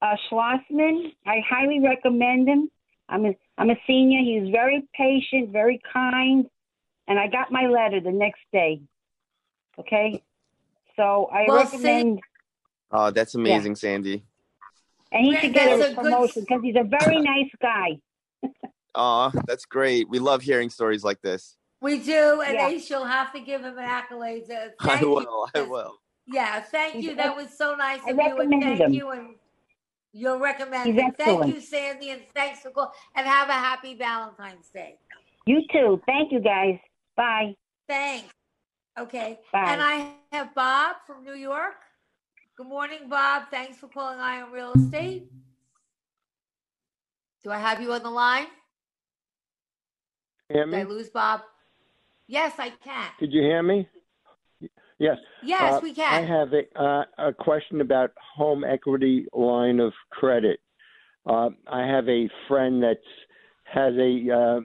uh, 0.00 0.16
Schlossman. 0.30 1.12
I 1.26 1.42
highly 1.46 1.80
recommend 1.80 2.48
him. 2.48 2.70
I'm 3.10 3.26
a, 3.26 3.36
I'm 3.58 3.68
a 3.68 3.76
senior. 3.86 4.20
He's 4.20 4.50
very 4.50 4.88
patient, 4.96 5.50
very 5.50 5.80
kind 5.92 6.46
and 7.08 7.18
I 7.18 7.28
got 7.28 7.50
my 7.50 7.66
letter 7.66 8.00
the 8.00 8.12
next 8.12 8.40
day. 8.52 8.82
Okay, 9.78 10.22
so 10.96 11.28
I 11.32 11.46
well, 11.48 11.64
recommend. 11.64 12.20
Oh, 12.90 13.10
that's 13.10 13.34
amazing, 13.34 13.72
yeah. 13.72 13.76
Sandy. 13.76 14.24
And 15.10 15.26
he 15.26 15.36
should 15.36 15.54
get 15.54 15.78
a, 15.78 15.92
a 15.92 15.94
promotion 15.94 16.42
because 16.42 16.62
he's 16.62 16.76
a 16.76 16.84
very 16.84 17.20
nice 17.20 17.50
guy. 17.60 17.98
Oh, 18.94 19.32
that's 19.46 19.64
great. 19.64 20.08
We 20.08 20.18
love 20.18 20.42
hearing 20.42 20.70
stories 20.70 21.04
like 21.04 21.20
this. 21.22 21.56
We 21.80 21.98
do, 21.98 22.42
and 22.42 22.54
yeah. 22.54 22.78
she'll 22.78 23.04
have 23.04 23.32
to 23.32 23.40
give 23.40 23.62
him 23.62 23.76
an 23.76 23.84
accolade. 23.84 24.44
Uh, 24.50 24.68
I 24.80 25.02
will. 25.02 25.22
You. 25.22 25.46
I 25.54 25.62
will. 25.62 25.98
Yeah, 26.26 26.60
thank 26.60 27.02
you. 27.02 27.16
That 27.16 27.34
was 27.34 27.48
so 27.56 27.74
nice 27.74 28.00
I 28.06 28.10
of 28.10 28.16
you, 28.16 28.40
and 28.40 28.62
thank 28.62 28.80
him. 28.80 28.92
you. 28.92 29.10
And 29.10 29.34
you'll 30.12 30.38
recommend 30.38 30.96
him. 30.96 31.12
Thank 31.18 31.46
you, 31.46 31.60
Sandy, 31.60 32.10
and 32.10 32.22
thanks 32.34 32.60
for 32.60 32.70
calling. 32.70 32.90
And 33.16 33.26
have 33.26 33.48
a 33.48 33.54
happy 33.54 33.96
Valentine's 33.96 34.68
Day. 34.68 34.96
You 35.46 35.62
too. 35.72 36.00
Thank 36.06 36.30
you, 36.30 36.40
guys. 36.40 36.78
Bye. 37.22 37.54
Thanks. 37.86 38.34
Okay. 38.98 39.38
Bye. 39.52 39.72
And 39.72 39.80
I 39.80 40.14
have 40.32 40.52
Bob 40.56 40.96
from 41.06 41.22
New 41.22 41.34
York. 41.34 41.76
Good 42.56 42.66
morning, 42.66 43.08
Bob. 43.08 43.44
Thanks 43.48 43.78
for 43.78 43.86
calling 43.86 44.18
Eye 44.18 44.42
on 44.42 44.50
Real 44.50 44.72
Estate. 44.72 45.30
Do 47.44 47.52
I 47.52 47.58
have 47.58 47.80
you 47.80 47.92
on 47.92 48.02
the 48.02 48.10
line? 48.10 48.46
Hear 50.48 50.66
Did 50.66 50.74
I 50.74 50.82
me? 50.82 50.90
lose 50.90 51.10
Bob? 51.10 51.42
Yes, 52.26 52.54
I 52.58 52.70
can. 52.70 53.10
Could 53.20 53.32
you 53.32 53.42
hear 53.42 53.62
me? 53.62 53.86
Yes. 54.98 55.18
Yes, 55.44 55.74
Uh, 55.74 55.80
we 55.80 55.94
can. 55.94 56.12
I 56.12 56.26
have 56.26 56.52
a, 56.52 56.82
uh, 56.82 57.04
a 57.28 57.32
question 57.32 57.82
about 57.82 58.10
home 58.34 58.64
equity 58.64 59.26
line 59.32 59.78
of 59.78 59.92
credit. 60.10 60.58
Uh, 61.24 61.50
I 61.68 61.86
have 61.86 62.08
a 62.08 62.28
friend 62.48 62.82
that's 62.82 62.98
has 63.66 63.94
a 63.94 64.28
uh, 64.28 64.60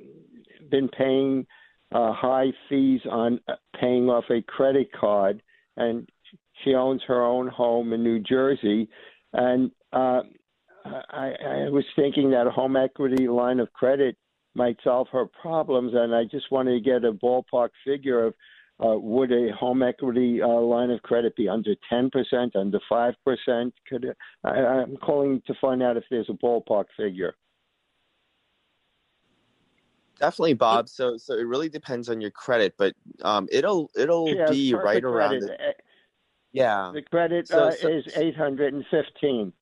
been 0.71 0.89
paying 0.89 1.45
uh, 1.93 2.13
high 2.13 2.52
fees 2.69 3.02
on 3.10 3.39
uh, 3.47 3.54
paying 3.80 4.10
off 4.10 4.26
a 4.30 4.41
credit 4.41 4.89
card, 4.91 5.41
and 5.78 6.08
she 6.63 6.73
owns 6.73 7.02
her 7.08 7.23
own 7.23 7.47
home 7.47 7.93
in 7.93 8.04
New 8.04 8.19
Jersey. 8.19 8.89
And 9.34 9.71
uh, 9.93 10.21
I, 10.86 11.34
I 11.45 11.69
was 11.69 11.86
thinking 11.95 12.32
that 12.32 12.47
a 12.47 12.52
home 12.52 12.76
equity 12.76 13.28
line 13.28 13.60
of 13.60 13.71
credit 13.73 14.17
might 14.56 14.78
solve 14.84 15.08
her 15.12 15.26
problems, 15.41 15.93
and 15.95 16.13
I 16.13 16.23
just 16.23 16.52
wanted 16.52 16.73
to 16.73 16.80
get 16.80 17.06
a 17.06 17.13
ballpark 17.13 17.69
figure 17.86 18.26
of 18.26 18.34
uh, 18.80 18.97
would 18.97 19.32
a 19.32 19.52
home 19.58 19.82
equity 19.82 20.41
uh, 20.41 20.47
line 20.47 20.91
of 20.91 21.02
credit 21.02 21.36
be 21.36 21.50
under 21.50 21.76
10%, 21.91 22.12
under 22.56 22.80
5%? 22.91 23.71
Could 23.88 24.04
it, 24.04 24.17
I, 24.43 24.50
I'm 24.50 24.97
calling 24.97 25.41
to 25.47 25.54
find 25.60 25.82
out 25.82 25.97
if 25.97 26.04
there's 26.12 26.30
a 26.30 26.45
ballpark 26.45 26.86
figure. 26.95 27.36
Definitely, 30.19 30.53
Bob. 30.56 30.89
So 30.89 31.17
so 31.17 31.34
it 31.36 31.43
really 31.45 31.69
depends 31.69 32.10
on 32.10 32.19
your 32.21 32.32
credit, 32.32 32.73
but 32.77 32.95
um, 33.21 33.47
it'll 33.51 33.91
it'll 33.95 34.30
Yeah, 34.30 34.49
be 34.49 34.73
right 34.73 35.03
around 35.03 35.39
credit. 35.41 35.47
the, 35.47 35.67
Uh, 35.69 35.73
yeah. 36.51 36.91
The 36.93 37.01
credit 37.03 37.47
So- 37.47 37.67
uh, 37.67 37.71
so- 37.71 37.88
is 37.88 38.06
815. 38.17 39.53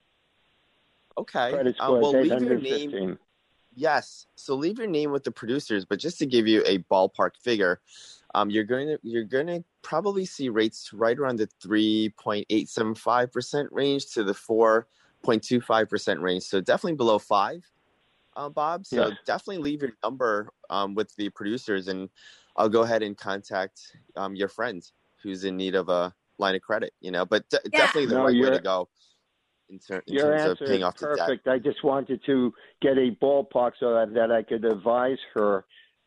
Okay. 1.17 1.51
Credit 1.51 1.75
Um, 1.79 1.85
score 1.85 1.99
well, 2.01 2.15
is 2.15 2.29
leave 2.31 2.41
your 2.41 2.57
815. 2.57 2.91
name. 2.91 3.19
Yes. 3.77 4.27
So 4.35 4.55
leave 4.55 4.77
your 4.77 4.87
name 4.87 5.11
with 5.11 5.23
the 5.25 5.31
producers, 5.31 5.83
but 5.83 5.99
just 5.99 6.17
to 6.19 6.25
give 6.25 6.47
you 6.47 6.63
a 6.65 6.77
ballpark 6.89 7.35
figure, 7.41 7.81
um, 8.33 8.49
you're 8.49 8.63
going 8.63 8.87
to 8.87 8.99
you're 9.03 9.23
going 9.25 9.47
to 9.47 9.63
probably 9.81 10.25
see 10.25 10.47
rates 10.49 10.93
right 10.93 11.17
around 11.19 11.37
the 11.37 11.47
3.875 11.61 13.31
percent 13.31 13.69
range 13.73 14.07
to 14.13 14.23
the 14.23 14.33
4.25 14.33 15.89
percent 15.89 16.19
range. 16.21 16.43
So 16.43 16.61
definitely 16.61 16.95
below 16.95 17.19
five, 17.19 17.65
uh, 18.35 18.49
Bob. 18.49 18.85
So 18.85 19.09
Yes. 19.09 19.17
definitely 19.25 19.63
leave 19.63 19.81
your 19.81 19.91
number 20.03 20.49
um, 20.69 20.95
with 20.95 21.13
the 21.15 21.29
producers, 21.29 21.87
and 21.87 22.09
I'll 22.55 22.69
go 22.69 22.83
ahead 22.83 23.03
and 23.03 23.17
contact 23.17 23.79
um, 24.15 24.35
your 24.35 24.47
friend 24.49 24.83
who's 25.23 25.43
in 25.43 25.57
need 25.57 25.75
of 25.75 25.89
a 25.89 26.13
line 26.37 26.55
of 26.55 26.61
credit. 26.61 26.93
You 27.01 27.11
know, 27.11 27.25
but 27.25 27.47
de- 27.49 27.69
definitely 27.71 28.07
the 28.07 28.15
No, 28.15 28.25
right 28.25 28.39
way 28.41 28.49
to 28.49 28.59
go 28.59 28.89
in, 29.69 29.79
ter- 29.79 30.03
in 30.07 30.13
Your 30.13 30.31
terms 30.31 30.41
of 30.45 30.51
answer 30.51 30.65
paying 30.65 30.81
is 30.81 30.85
off 30.85 30.97
the 30.97 31.05
debt. 31.07 31.17
perfect. 31.17 31.47
I 31.47 31.59
just 31.59 31.83
wanted 31.83 32.21
to 32.25 32.53
get 32.81 32.97
a 32.97 33.15
ballpark 33.21 33.73
so 33.79 33.93
that, 33.93 34.13
that 34.13 34.31
I 34.31 34.43
could 34.43 34.65
advise 34.65 35.17
her. 35.33 35.65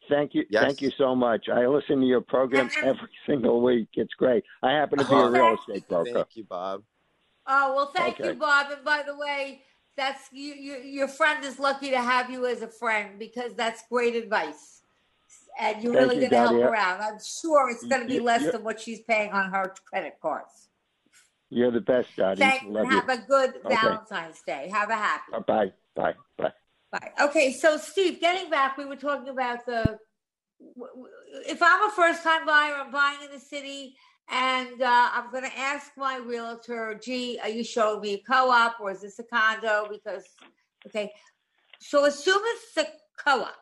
Thank 0.09 0.35
you. 0.35 0.45
Yes. 0.49 0.63
Thank 0.65 0.81
you 0.81 0.91
so 0.97 1.15
much. 1.15 1.49
I 1.53 1.67
listen 1.67 2.01
to 2.01 2.07
your 2.07 2.23
program 2.23 2.71
every 2.83 3.11
single 3.27 3.61
week. 3.63 3.89
It's 3.95 4.15
great. 4.15 4.43
I 4.63 4.73
happen 4.73 4.99
to 4.99 5.05
be 5.05 5.15
a 5.15 5.29
real 5.29 5.55
estate 5.55 5.87
broker. 5.89 6.11
Thank 6.15 6.29
you, 6.35 6.45
Bob. 6.45 6.83
Oh 7.47 7.75
well, 7.75 7.93
thank 7.95 8.21
Okay. 8.21 8.29
you, 8.29 8.35
Bob. 8.35 8.71
And 8.71 8.85
by 8.85 9.03
the 9.03 9.17
way, 9.17 9.63
that's 9.99 10.29
you, 10.33 10.55
you. 10.55 10.77
Your 10.79 11.09
friend 11.09 11.45
is 11.45 11.59
lucky 11.59 11.91
to 11.91 12.01
have 12.01 12.31
you 12.31 12.47
as 12.47 12.63
a 12.63 12.69
friend 12.69 13.19
because 13.19 13.53
that's 13.55 13.83
great 13.91 14.15
advice, 14.15 14.83
and 15.61 15.83
you're 15.83 15.93
Thank 15.93 16.11
really 16.11 16.23
you, 16.23 16.31
going 16.31 16.49
to 16.49 16.51
help 16.51 16.63
her 16.63 16.77
out. 16.77 17.01
I'm 17.03 17.19
sure 17.19 17.69
it's 17.69 17.85
going 17.85 18.03
to 18.03 18.09
be 18.09 18.21
less 18.21 18.51
than 18.51 18.65
what 18.65 18.81
she's 18.81 19.01
paying 19.01 19.33
on 19.33 19.51
her 19.51 19.75
credit 19.91 20.15
cards. 20.23 20.69
You're 21.51 21.71
the 21.71 21.81
best, 21.81 22.09
Dottie. 22.17 22.43
And 22.43 22.75
you. 22.75 22.85
have 22.85 23.09
a 23.09 23.19
good 23.19 23.55
Okay. 23.65 23.75
Valentine's 23.75 24.41
Day. 24.47 24.71
Have 24.73 24.91
a 24.91 24.97
happy. 24.97 25.33
Uh, 25.33 25.41
bye. 25.41 25.73
Bye. 25.95 26.15
Bye. 26.37 26.53
Bye. 26.93 27.11
Okay, 27.21 27.53
so 27.53 27.77
Steve, 27.77 28.21
getting 28.21 28.51
back, 28.51 28.79
we 28.79 28.85
were 28.85 28.97
talking 28.97 29.29
about 29.29 29.67
the. 29.67 29.99
If 31.47 31.63
I'm 31.63 31.89
a 31.89 31.93
first 31.93 32.23
time 32.23 32.47
buyer, 32.47 32.75
I'm 32.75 32.91
buying 32.91 33.19
in 33.25 33.33
the 33.33 33.41
city, 33.41 33.97
and 34.31 34.83
uh, 34.83 35.11
I'm 35.13 35.31
going 35.31 35.45
to 35.45 35.59
ask 35.59 35.93
my 35.97 36.19
realtor, 36.19 36.99
gee, 37.03 37.39
are 37.43 37.49
you 37.49 37.65
showing 37.65 38.01
me 38.01 38.15
a 38.15 38.19
co 38.19 38.51
op 38.51 38.81
or 38.81 38.91
is 38.91 39.01
this 39.01 39.19
a 39.19 39.25
condo? 39.25 39.87
Because, 39.91 40.25
okay, 40.87 41.11
so 41.81 42.05
assume 42.05 42.41
it's 42.43 42.77
a 42.77 42.87
co 43.23 43.43
op. 43.43 43.55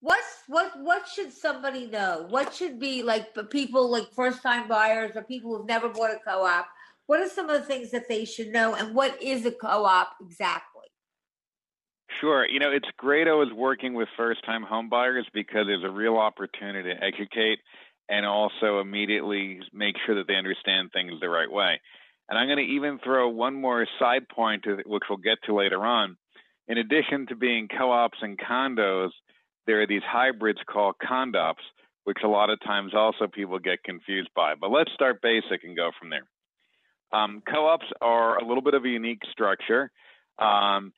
What's 0.00 0.44
what 0.46 0.72
what 0.80 1.08
should 1.08 1.32
somebody 1.32 1.86
know? 1.86 2.26
What 2.28 2.54
should 2.54 2.78
be 2.78 3.02
like 3.02 3.34
people 3.50 3.90
like 3.90 4.12
first 4.14 4.42
time 4.42 4.68
buyers 4.68 5.12
or 5.16 5.22
people 5.22 5.56
who've 5.56 5.66
never 5.66 5.88
bought 5.88 6.12
a 6.12 6.20
co-op? 6.24 6.68
What 7.06 7.20
are 7.20 7.28
some 7.28 7.50
of 7.50 7.60
the 7.60 7.66
things 7.66 7.90
that 7.90 8.08
they 8.08 8.24
should 8.24 8.48
know 8.48 8.74
and 8.74 8.94
what 8.94 9.20
is 9.20 9.44
a 9.44 9.50
co-op 9.50 10.10
exactly? 10.20 10.86
Sure. 12.20 12.46
You 12.46 12.60
know, 12.60 12.70
it's 12.70 12.88
great 12.96 13.26
I 13.26 13.32
was 13.32 13.48
working 13.54 13.94
with 13.94 14.08
first 14.16 14.44
time 14.44 14.62
home 14.62 14.88
buyers 14.88 15.26
because 15.34 15.66
there's 15.66 15.84
a 15.84 15.90
real 15.90 16.16
opportunity 16.16 16.94
to 16.94 17.04
educate 17.04 17.58
and 18.08 18.24
also 18.24 18.80
immediately 18.80 19.60
make 19.72 19.96
sure 20.06 20.16
that 20.16 20.26
they 20.26 20.34
understand 20.34 20.90
things 20.92 21.12
the 21.20 21.28
right 21.28 21.50
way. 21.50 21.80
And 22.28 22.38
I'm 22.38 22.46
going 22.46 22.58
to 22.58 22.74
even 22.74 22.98
throw 22.98 23.28
one 23.28 23.54
more 23.54 23.86
side 23.98 24.28
point, 24.28 24.64
which 24.86 25.02
we'll 25.08 25.18
get 25.18 25.38
to 25.46 25.54
later 25.54 25.84
on. 25.84 26.16
In 26.66 26.78
addition 26.78 27.26
to 27.28 27.36
being 27.36 27.68
co 27.68 27.90
ops 27.90 28.18
and 28.20 28.38
condos, 28.38 29.10
there 29.66 29.80
are 29.82 29.86
these 29.86 30.02
hybrids 30.06 30.60
called 30.70 30.96
condops, 31.02 31.64
which 32.04 32.18
a 32.24 32.28
lot 32.28 32.50
of 32.50 32.60
times 32.60 32.92
also 32.94 33.26
people 33.26 33.58
get 33.58 33.84
confused 33.84 34.30
by. 34.34 34.54
But 34.54 34.70
let's 34.70 34.92
start 34.92 35.22
basic 35.22 35.64
and 35.64 35.76
go 35.76 35.90
from 35.98 36.10
there. 36.10 36.26
Um, 37.12 37.42
co-ops 37.50 37.86
are 38.00 38.38
a 38.38 38.46
little 38.46 38.62
bit 38.62 38.74
of 38.74 38.84
a 38.84 38.88
unique 38.88 39.22
structure, 39.32 39.90
um, 40.38 40.92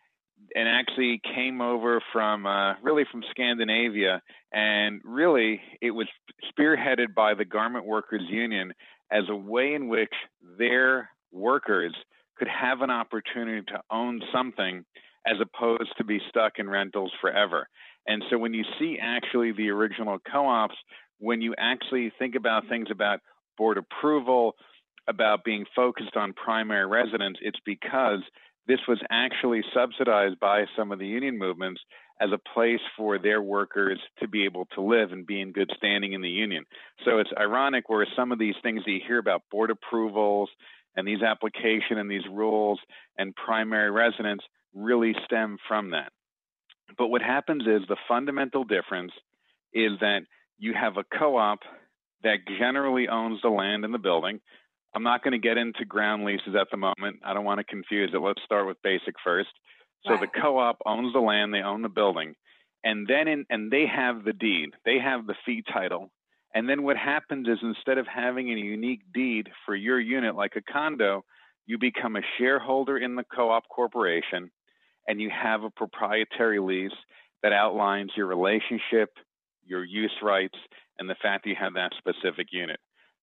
and 0.55 0.69
actually 0.69 1.21
came 1.35 1.61
over 1.61 2.03
from 2.13 2.47
uh, 2.47 2.75
really 2.83 3.05
from 3.11 3.23
Scandinavia, 3.31 4.23
and 4.53 5.01
really 5.05 5.61
it 5.81 5.91
was 5.91 6.09
spearheaded 6.51 7.15
by 7.15 7.35
the 7.35 7.45
Garment 7.45 7.87
Workers 7.87 8.23
Union 8.29 8.73
as 9.11 9.25
a 9.29 9.37
way 9.37 9.75
in 9.75 9.89
which 9.89 10.13
their 10.59 11.11
workers 11.33 11.95
could 12.37 12.49
have 12.49 12.81
an 12.81 12.91
opportunity 12.91 13.65
to 13.67 13.81
own 13.91 14.21
something 14.33 14.85
as 15.27 15.37
opposed 15.41 15.93
to 15.99 16.05
be 16.05 16.21
stuck 16.29 16.59
in 16.59 16.69
rentals 16.69 17.13
forever. 17.21 17.69
And 18.07 18.25
so 18.31 18.39
when 18.39 18.55
you 18.55 18.65
see 18.79 18.99
actually 19.01 19.53
the 19.53 19.69
original 19.71 20.19
co-ops, 20.31 20.77
when 21.19 21.43
you 21.43 21.55
actually 21.59 22.13
think 22.19 22.35
about 22.35 22.69
things 22.69 22.89
about 22.91 23.21
board 23.59 23.77
approval, 23.77 24.55
about 25.07 25.45
being 25.45 25.67
focused 25.77 26.17
on 26.17 26.33
primary 26.33 26.87
residence, 26.87 27.37
it's 27.43 27.61
because 27.67 28.21
this 28.71 28.87
was 28.87 29.01
actually 29.11 29.63
subsidized 29.75 30.39
by 30.39 30.65
some 30.77 30.93
of 30.93 31.01
the 31.01 31.07
union 31.07 31.37
movements 31.37 31.81
as 32.21 32.31
a 32.33 32.39
place 32.55 32.81
for 32.97 33.19
their 33.19 33.43
workers 33.43 33.99
to 34.21 34.29
be 34.29 34.45
able 34.45 34.67
to 34.67 34.81
live 34.81 35.11
and 35.11 35.27
be 35.27 35.41
in 35.41 35.51
good 35.51 35.73
standing 35.77 36.13
in 36.13 36.23
the 36.23 36.29
union. 36.29 36.65
So 37.05 37.19
it's 37.19 37.31
ironic 37.37 37.89
where 37.89 38.07
some 38.15 38.31
of 38.31 38.39
these 38.39 38.55
things 38.63 38.83
that 38.85 38.91
you 38.93 39.01
hear 39.05 39.19
about 39.19 39.43
board 39.51 39.71
approvals 39.71 40.51
and 40.95 41.05
these 41.05 41.21
application 41.21 41.99
and 41.99 42.09
these 42.09 42.27
rules 42.31 42.79
and 43.19 43.35
primary 43.35 43.91
residence 43.91 44.43
really 44.73 45.17
stem 45.25 45.59
from 45.67 45.91
that. 45.91 46.13
But 46.97 47.09
what 47.09 47.23
happens 47.23 47.63
is 47.63 47.83
the 47.89 47.97
fundamental 48.07 48.63
difference 48.63 49.13
is 49.73 49.93
that 50.01 50.21
you 50.59 50.75
have 50.75 50.97
a 50.97 51.05
co 51.19 51.37
op 51.37 51.61
that 52.23 52.39
generally 52.59 53.09
owns 53.09 53.41
the 53.43 53.49
land 53.49 53.85
and 53.85 53.93
the 53.93 53.99
building. 53.99 54.41
I'm 54.95 55.03
not 55.03 55.23
going 55.23 55.33
to 55.33 55.39
get 55.39 55.57
into 55.57 55.85
ground 55.85 56.25
leases 56.25 56.55
at 56.61 56.69
the 56.71 56.77
moment. 56.77 57.21
I 57.25 57.33
don't 57.33 57.45
want 57.45 57.59
to 57.59 57.65
confuse 57.65 58.11
it. 58.13 58.19
Let's 58.19 58.43
start 58.45 58.67
with 58.67 58.77
basic 58.83 59.15
first. 59.23 59.51
So 60.07 60.17
the 60.17 60.27
co-op 60.27 60.79
owns 60.87 61.13
the 61.13 61.21
land, 61.21 61.53
they 61.53 61.61
own 61.61 61.83
the 61.83 61.89
building, 61.91 62.35
and 62.83 63.07
then 63.07 63.29
in, 63.29 63.45
and 63.51 63.71
they 63.71 63.85
have 63.87 64.25
the 64.25 64.33
deed. 64.33 64.71
They 64.85 64.99
have 64.99 65.27
the 65.27 65.35
fee 65.45 65.63
title. 65.71 66.11
And 66.55 66.69
then 66.69 66.83
what 66.83 66.97
happens 66.97 67.47
is 67.49 67.59
instead 67.63 67.99
of 67.99 68.07
having 68.07 68.51
a 68.51 68.57
unique 68.57 69.03
deed 69.13 69.51
for 69.67 69.77
your 69.77 70.01
unit 70.01 70.35
like 70.35 70.57
a 70.57 70.73
condo, 70.73 71.25
you 71.67 71.79
become 71.79 72.17
a 72.17 72.23
shareholder 72.39 72.99
in 72.99 73.15
the 73.15 73.25
co-op 73.25 73.69
corporation 73.69 74.51
and 75.07 75.21
you 75.21 75.31
have 75.31 75.63
a 75.63 75.71
proprietary 75.71 76.59
lease 76.59 76.91
that 77.43 77.53
outlines 77.53 78.11
your 78.17 78.27
relationship, 78.27 79.11
your 79.65 79.85
use 79.85 80.15
rights, 80.23 80.59
and 80.99 81.09
the 81.09 81.17
fact 81.23 81.45
that 81.45 81.51
you 81.51 81.57
have 81.59 81.75
that 81.75 81.93
specific 81.99 82.49
unit. 82.53 82.81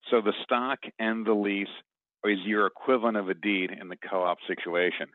So 0.09 0.21
the 0.21 0.33
stock 0.43 0.79
and 0.99 1.25
the 1.25 1.33
lease 1.33 1.67
is 2.23 2.39
your 2.45 2.67
equivalent 2.67 3.17
of 3.17 3.29
a 3.29 3.33
deed 3.33 3.71
in 3.71 3.89
the 3.89 3.97
co 4.09 4.23
op 4.23 4.37
situation. 4.47 5.07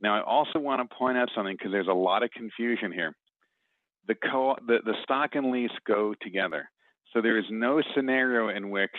Now, 0.00 0.16
I 0.16 0.22
also 0.22 0.58
want 0.58 0.88
to 0.88 0.96
point 0.96 1.16
out 1.16 1.30
something 1.34 1.54
because 1.56 1.72
there's 1.72 1.88
a 1.88 1.92
lot 1.92 2.22
of 2.22 2.30
confusion 2.30 2.92
here. 2.92 3.14
The, 4.08 4.16
co- 4.16 4.56
the, 4.66 4.78
the 4.84 4.94
stock 5.04 5.30
and 5.34 5.52
lease 5.52 5.70
go 5.86 6.14
together. 6.20 6.68
So 7.12 7.20
there 7.20 7.38
is 7.38 7.44
no 7.50 7.82
scenario 7.94 8.48
in 8.48 8.70
which 8.70 8.90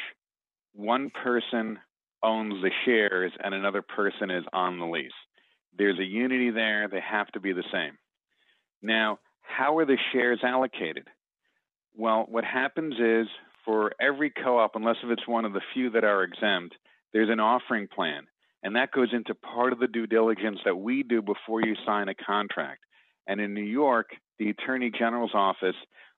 one 0.73 1.11
person 1.23 1.77
owns 2.23 2.61
the 2.61 2.71
shares 2.85 3.33
and 3.43 3.53
another 3.53 3.81
person 3.81 4.31
is 4.31 4.45
on 4.53 4.79
the 4.79 4.85
lease. 4.85 5.11
There's 5.77 5.99
a 5.99 6.05
unity 6.05 6.51
there, 6.51 6.87
they 6.87 7.01
have 7.01 7.27
to 7.29 7.39
be 7.39 7.51
the 7.51 7.63
same. 7.71 7.97
Now, 8.81 9.19
how 9.41 9.77
are 9.77 9.85
the 9.85 9.97
shares 10.13 10.39
allocated? 10.43 11.07
Well, 11.95 12.25
what 12.29 12.45
happens 12.45 12.95
is 12.95 13.27
for 13.65 13.91
every 13.99 14.31
co 14.31 14.59
op, 14.59 14.75
unless 14.75 14.97
if 15.03 15.09
it's 15.09 15.27
one 15.27 15.45
of 15.45 15.53
the 15.53 15.61
few 15.73 15.89
that 15.91 16.03
are 16.03 16.23
exempt, 16.23 16.75
there's 17.13 17.29
an 17.29 17.39
offering 17.39 17.87
plan. 17.87 18.27
And 18.63 18.75
that 18.75 18.91
goes 18.91 19.09
into 19.11 19.35
part 19.35 19.73
of 19.73 19.79
the 19.79 19.87
due 19.87 20.07
diligence 20.07 20.59
that 20.65 20.75
we 20.75 21.03
do 21.03 21.21
before 21.21 21.61
you 21.61 21.75
sign 21.85 22.07
a 22.07 22.15
contract. 22.15 22.81
And 23.27 23.41
in 23.41 23.53
New 23.53 23.61
York, 23.61 24.07
the 24.39 24.49
Attorney 24.49 24.91
General's 24.97 25.33
office 25.33 25.75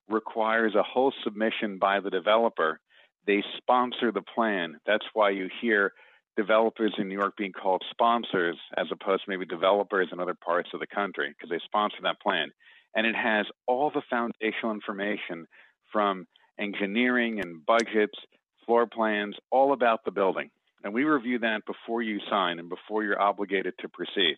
requires 0.08 0.75
a 0.75 0.84
whole 0.84 1.13
submission 1.23 1.77
by 1.79 1.99
the 1.99 2.12
developer. 2.12 2.79
They 3.25 3.43
sponsor 3.58 4.12
the 4.12 4.21
plan. 4.21 4.77
That's 4.86 5.05
why 5.13 5.31
you 5.31 5.49
hear 5.62 5.91
developers 6.38 6.93
in 6.97 7.08
New 7.08 7.17
York 7.17 7.36
being 7.38 7.53
called 7.53 7.81
sponsors 7.89 8.58
as 8.77 8.88
opposed 8.91 9.23
to 9.23 9.29
maybe 9.29 9.45
developers 9.45 10.10
in 10.12 10.19
other 10.19 10.36
parts 10.36 10.69
of 10.73 10.79
the 10.79 10.88
country 10.88 11.29
because 11.29 11.49
they 11.49 11.60
sponsor 11.65 11.97
that 12.03 12.21
plan. 12.21 12.51
And 12.95 13.08
it 13.08 13.15
has 13.15 13.45
all 13.67 13.89
the 13.89 14.01
foundational 14.10 14.73
information 14.73 15.47
from 15.91 16.27
engineering 16.60 17.39
and 17.39 17.65
budgets, 17.65 18.18
floor 18.65 18.88
plans, 18.88 19.36
all 19.52 19.74
about 19.74 20.06
the 20.06 20.12
building. 20.12 20.50
And 20.84 20.94
we 20.94 21.04
review 21.04 21.39
that 21.39 21.65
before 21.65 22.02
you 22.02 22.20
sign 22.30 22.60
and 22.60 22.70
before 22.70 23.04
you're 23.04 23.22
obligated 23.22 23.74
to 23.80 23.89
proceed. 23.89 24.38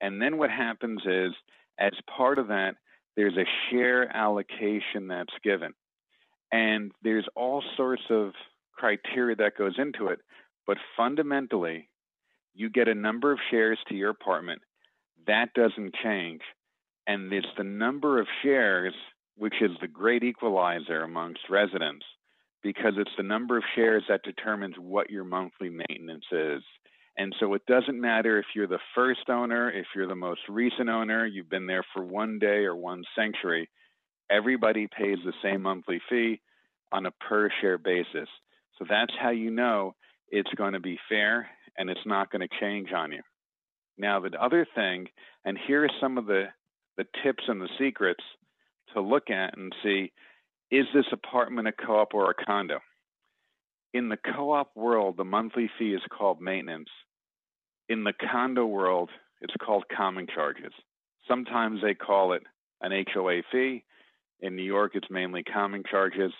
And 0.00 0.20
then 0.20 0.38
what 0.38 0.50
happens 0.50 1.02
is, 1.04 1.32
as 1.78 1.92
part 2.16 2.38
of 2.38 2.48
that, 2.48 2.76
there's 3.16 3.36
a 3.36 3.46
share 3.70 4.14
allocation 4.14 5.08
that's 5.08 5.32
given. 5.42 5.74
And 6.52 6.92
there's 7.02 7.26
all 7.34 7.62
sorts 7.76 8.02
of 8.10 8.32
criteria 8.74 9.36
that 9.36 9.56
goes 9.56 9.74
into 9.78 10.08
it. 10.08 10.20
But 10.66 10.78
fundamentally, 10.96 11.88
you 12.54 12.70
get 12.70 12.88
a 12.88 12.94
number 12.94 13.32
of 13.32 13.38
shares 13.50 13.78
to 13.88 13.94
your 13.94 14.10
apartment. 14.10 14.62
That 15.26 15.54
doesn't 15.54 15.94
change. 16.02 16.42
And 17.06 17.32
it's 17.32 17.46
the 17.56 17.64
number 17.64 18.20
of 18.20 18.26
shares 18.42 18.94
which 19.36 19.54
is 19.60 19.70
the 19.80 19.88
great 19.88 20.22
equalizer 20.22 21.02
amongst 21.02 21.50
residents 21.50 22.04
because 22.62 22.94
it's 22.96 23.10
the 23.16 23.22
number 23.22 23.56
of 23.56 23.64
shares 23.74 24.02
that 24.08 24.22
determines 24.24 24.74
what 24.78 25.10
your 25.10 25.24
monthly 25.24 25.68
maintenance 25.68 26.24
is. 26.32 26.62
And 27.18 27.34
so 27.38 27.54
it 27.54 27.64
doesn't 27.66 28.00
matter 28.00 28.38
if 28.38 28.46
you're 28.54 28.66
the 28.66 28.78
first 28.94 29.28
owner, 29.28 29.70
if 29.70 29.86
you're 29.94 30.08
the 30.08 30.14
most 30.14 30.40
recent 30.48 30.88
owner, 30.88 31.26
you've 31.26 31.48
been 31.48 31.66
there 31.66 31.84
for 31.94 32.04
one 32.04 32.38
day 32.38 32.64
or 32.64 32.74
one 32.74 33.04
century, 33.14 33.70
everybody 34.30 34.86
pays 34.86 35.18
the 35.24 35.32
same 35.42 35.62
monthly 35.62 36.00
fee 36.10 36.40
on 36.92 37.06
a 37.06 37.10
per 37.10 37.48
share 37.60 37.78
basis. 37.78 38.28
So 38.78 38.84
that's 38.88 39.12
how 39.18 39.30
you 39.30 39.50
know 39.50 39.94
it's 40.28 40.52
going 40.56 40.74
to 40.74 40.80
be 40.80 40.98
fair 41.08 41.48
and 41.78 41.88
it's 41.88 42.04
not 42.04 42.30
going 42.30 42.46
to 42.46 42.60
change 42.60 42.92
on 42.92 43.12
you. 43.12 43.22
Now, 43.98 44.20
the 44.20 44.30
other 44.42 44.66
thing, 44.74 45.08
and 45.44 45.58
here 45.66 45.84
are 45.84 45.90
some 46.00 46.18
of 46.18 46.26
the, 46.26 46.46
the 46.96 47.06
tips 47.22 47.44
and 47.48 47.60
the 47.60 47.68
secrets 47.78 48.22
to 48.96 49.02
look 49.02 49.30
at 49.30 49.56
and 49.56 49.74
see 49.82 50.12
is 50.70 50.86
this 50.92 51.06
apartment 51.12 51.68
a 51.68 51.72
co 51.72 52.00
op 52.00 52.14
or 52.14 52.30
a 52.30 52.44
condo? 52.44 52.80
In 53.94 54.08
the 54.08 54.16
co 54.16 54.52
op 54.52 54.72
world, 54.74 55.16
the 55.16 55.24
monthly 55.24 55.70
fee 55.78 55.94
is 55.94 56.02
called 56.10 56.40
maintenance. 56.40 56.88
In 57.88 58.02
the 58.02 58.12
condo 58.12 58.66
world, 58.66 59.10
it's 59.40 59.54
called 59.62 59.84
common 59.94 60.26
charges. 60.26 60.72
Sometimes 61.28 61.80
they 61.82 61.94
call 61.94 62.32
it 62.32 62.42
an 62.80 62.90
HOA 63.14 63.42
fee. 63.52 63.84
In 64.40 64.56
New 64.56 64.62
York, 64.62 64.92
it's 64.94 65.10
mainly 65.10 65.42
common 65.42 65.82
charges. 65.88 66.32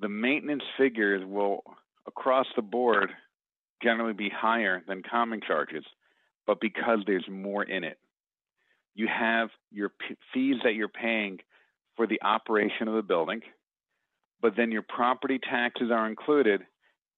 The 0.00 0.08
maintenance 0.08 0.64
figures 0.78 1.22
will, 1.24 1.62
across 2.06 2.46
the 2.56 2.62
board, 2.62 3.10
generally 3.82 4.14
be 4.14 4.30
higher 4.30 4.82
than 4.88 5.02
common 5.02 5.40
charges, 5.46 5.84
but 6.46 6.60
because 6.60 7.00
there's 7.06 7.28
more 7.30 7.62
in 7.62 7.84
it. 7.84 7.98
You 8.94 9.06
have 9.06 9.50
your 9.70 9.90
p- 9.90 10.16
fees 10.32 10.56
that 10.64 10.74
you're 10.74 10.88
paying 10.88 11.38
for 11.96 12.06
the 12.06 12.20
operation 12.22 12.88
of 12.88 12.94
the 12.94 13.02
building, 13.02 13.40
but 14.40 14.54
then 14.56 14.70
your 14.70 14.82
property 14.82 15.38
taxes 15.38 15.90
are 15.90 16.08
included, 16.08 16.62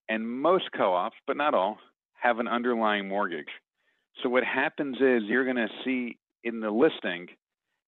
and 0.09 0.29
most 0.29 0.65
co 0.75 0.93
ops, 0.93 1.17
but 1.25 1.37
not 1.37 1.53
all, 1.53 1.77
have 2.21 2.39
an 2.39 2.47
underlying 2.47 3.07
mortgage. 3.07 3.49
So 4.23 4.29
what 4.29 4.43
happens 4.43 4.97
is 4.97 5.23
you're 5.23 5.43
going 5.43 5.57
to 5.57 5.67
see 5.83 6.17
in 6.43 6.59
the 6.59 6.71
listing, 6.71 7.27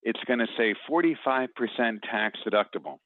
it's 0.03 0.19
going 0.27 0.39
to 0.39 0.47
say 0.57 0.75
45% 0.89 1.47
tax 2.09 2.39
deductible. 2.45 2.97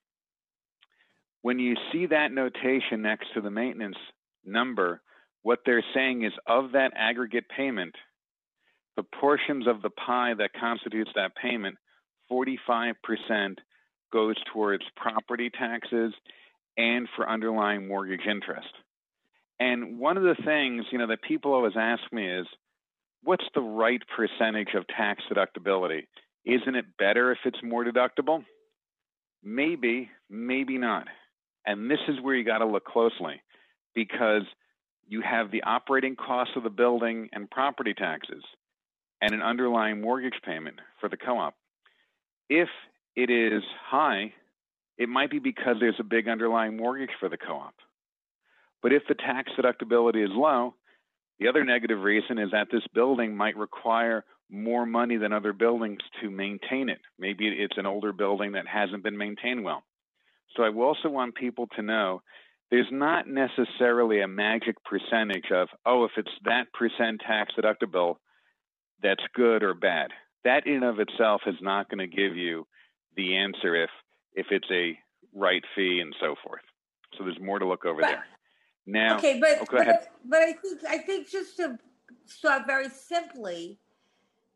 When 1.41 1.59
you 1.59 1.75
see 1.91 2.07
that 2.07 2.31
notation 2.31 3.01
next 3.01 3.33
to 3.33 3.41
the 3.41 3.51
maintenance 3.51 3.97
number, 4.45 5.01
what 5.41 5.59
they're 5.65 5.83
saying 5.93 6.23
is 6.23 6.33
of 6.47 6.71
that 6.71 6.93
aggregate 6.95 7.45
payment, 7.55 7.95
the 8.95 9.03
portions 9.03 9.67
of 9.67 9.81
the 9.81 9.89
pie 9.89 10.33
that 10.37 10.51
constitutes 10.59 11.11
that 11.15 11.35
payment, 11.35 11.77
45% 12.31 12.93
goes 14.13 14.35
towards 14.53 14.83
property 14.95 15.49
taxes 15.49 16.13
and 16.77 17.09
for 17.15 17.27
underlying 17.27 17.87
mortgage 17.87 18.25
interest. 18.29 18.69
And 19.59 19.99
one 19.99 20.17
of 20.17 20.23
the 20.23 20.35
things, 20.45 20.85
you 20.91 20.99
know, 20.99 21.07
that 21.07 21.23
people 21.23 21.53
always 21.53 21.73
ask 21.75 22.01
me 22.11 22.29
is, 22.29 22.45
what's 23.23 23.45
the 23.55 23.61
right 23.61 24.01
percentage 24.15 24.75
of 24.75 24.85
tax 24.87 25.23
deductibility? 25.31 26.07
Isn't 26.45 26.75
it 26.75 26.85
better 26.97 27.31
if 27.31 27.39
it's 27.45 27.59
more 27.63 27.83
deductible? 27.83 28.43
Maybe, 29.43 30.09
maybe 30.29 30.77
not. 30.77 31.07
And 31.65 31.89
this 31.89 31.99
is 32.07 32.21
where 32.21 32.35
you 32.35 32.43
got 32.43 32.59
to 32.59 32.65
look 32.65 32.85
closely 32.85 33.41
because 33.95 34.43
you 35.07 35.21
have 35.21 35.51
the 35.51 35.63
operating 35.63 36.15
costs 36.15 36.53
of 36.55 36.63
the 36.63 36.69
building 36.69 37.29
and 37.33 37.49
property 37.49 37.93
taxes 37.93 38.43
and 39.21 39.33
an 39.33 39.41
underlying 39.41 40.01
mortgage 40.01 40.39
payment 40.45 40.79
for 40.99 41.09
the 41.09 41.17
co 41.17 41.37
op. 41.37 41.55
If 42.49 42.69
it 43.15 43.29
is 43.29 43.63
high, 43.89 44.33
it 44.97 45.09
might 45.09 45.31
be 45.31 45.39
because 45.39 45.75
there's 45.79 45.99
a 45.99 46.03
big 46.03 46.27
underlying 46.27 46.77
mortgage 46.77 47.11
for 47.19 47.29
the 47.29 47.37
co 47.37 47.53
op. 47.53 47.75
But 48.81 48.93
if 48.93 49.03
the 49.07 49.15
tax 49.15 49.51
deductibility 49.57 50.23
is 50.23 50.31
low, 50.33 50.75
the 51.39 51.47
other 51.47 51.63
negative 51.63 52.01
reason 52.01 52.37
is 52.37 52.51
that 52.51 52.67
this 52.71 52.83
building 52.93 53.35
might 53.35 53.57
require 53.57 54.23
more 54.49 54.85
money 54.85 55.17
than 55.17 55.33
other 55.33 55.53
buildings 55.53 55.99
to 56.21 56.29
maintain 56.29 56.89
it. 56.89 56.99
Maybe 57.17 57.47
it's 57.47 57.77
an 57.77 57.85
older 57.85 58.13
building 58.13 58.51
that 58.51 58.67
hasn't 58.67 59.03
been 59.03 59.17
maintained 59.17 59.63
well. 59.63 59.83
So 60.55 60.63
I 60.63 60.69
also 60.69 61.09
want 61.09 61.35
people 61.35 61.67
to 61.75 61.81
know 61.81 62.21
there's 62.69 62.91
not 62.91 63.25
necessarily 63.27 64.21
a 64.21 64.27
magic 64.27 64.75
percentage 64.83 65.51
of, 65.51 65.69
oh, 65.85 66.05
if 66.05 66.11
it's 66.17 66.31
that 66.45 66.71
percent 66.73 67.21
tax 67.25 67.53
deductible, 67.57 68.17
that's 69.01 69.23
good 69.35 69.63
or 69.63 69.73
bad. 69.73 70.11
That 70.43 70.67
in 70.67 70.83
of 70.83 70.99
itself 70.99 71.41
is 71.47 71.55
not 71.61 71.89
going 71.89 72.07
to 72.09 72.15
give 72.15 72.35
you 72.35 72.67
the 73.15 73.35
answer 73.35 73.75
if 73.75 73.89
if 74.35 74.47
it's 74.51 74.67
a 74.71 74.97
right 75.33 75.63
fee 75.75 75.99
and 75.99 76.15
so 76.19 76.35
forth. 76.43 76.61
So 77.17 77.23
there's 77.23 77.39
more 77.39 77.59
to 77.59 77.67
look 77.67 77.85
over 77.85 78.01
but, 78.01 78.07
there. 78.07 78.25
Now, 78.85 79.17
okay, 79.17 79.39
but 79.39 79.59
oh, 79.61 79.65
but, 79.71 80.07
but 80.25 80.41
I 80.41 80.53
think 80.53 80.81
I 80.87 80.97
think 80.97 81.29
just 81.29 81.57
to 81.57 81.77
start 82.25 82.65
very 82.65 82.89
simply 82.89 83.79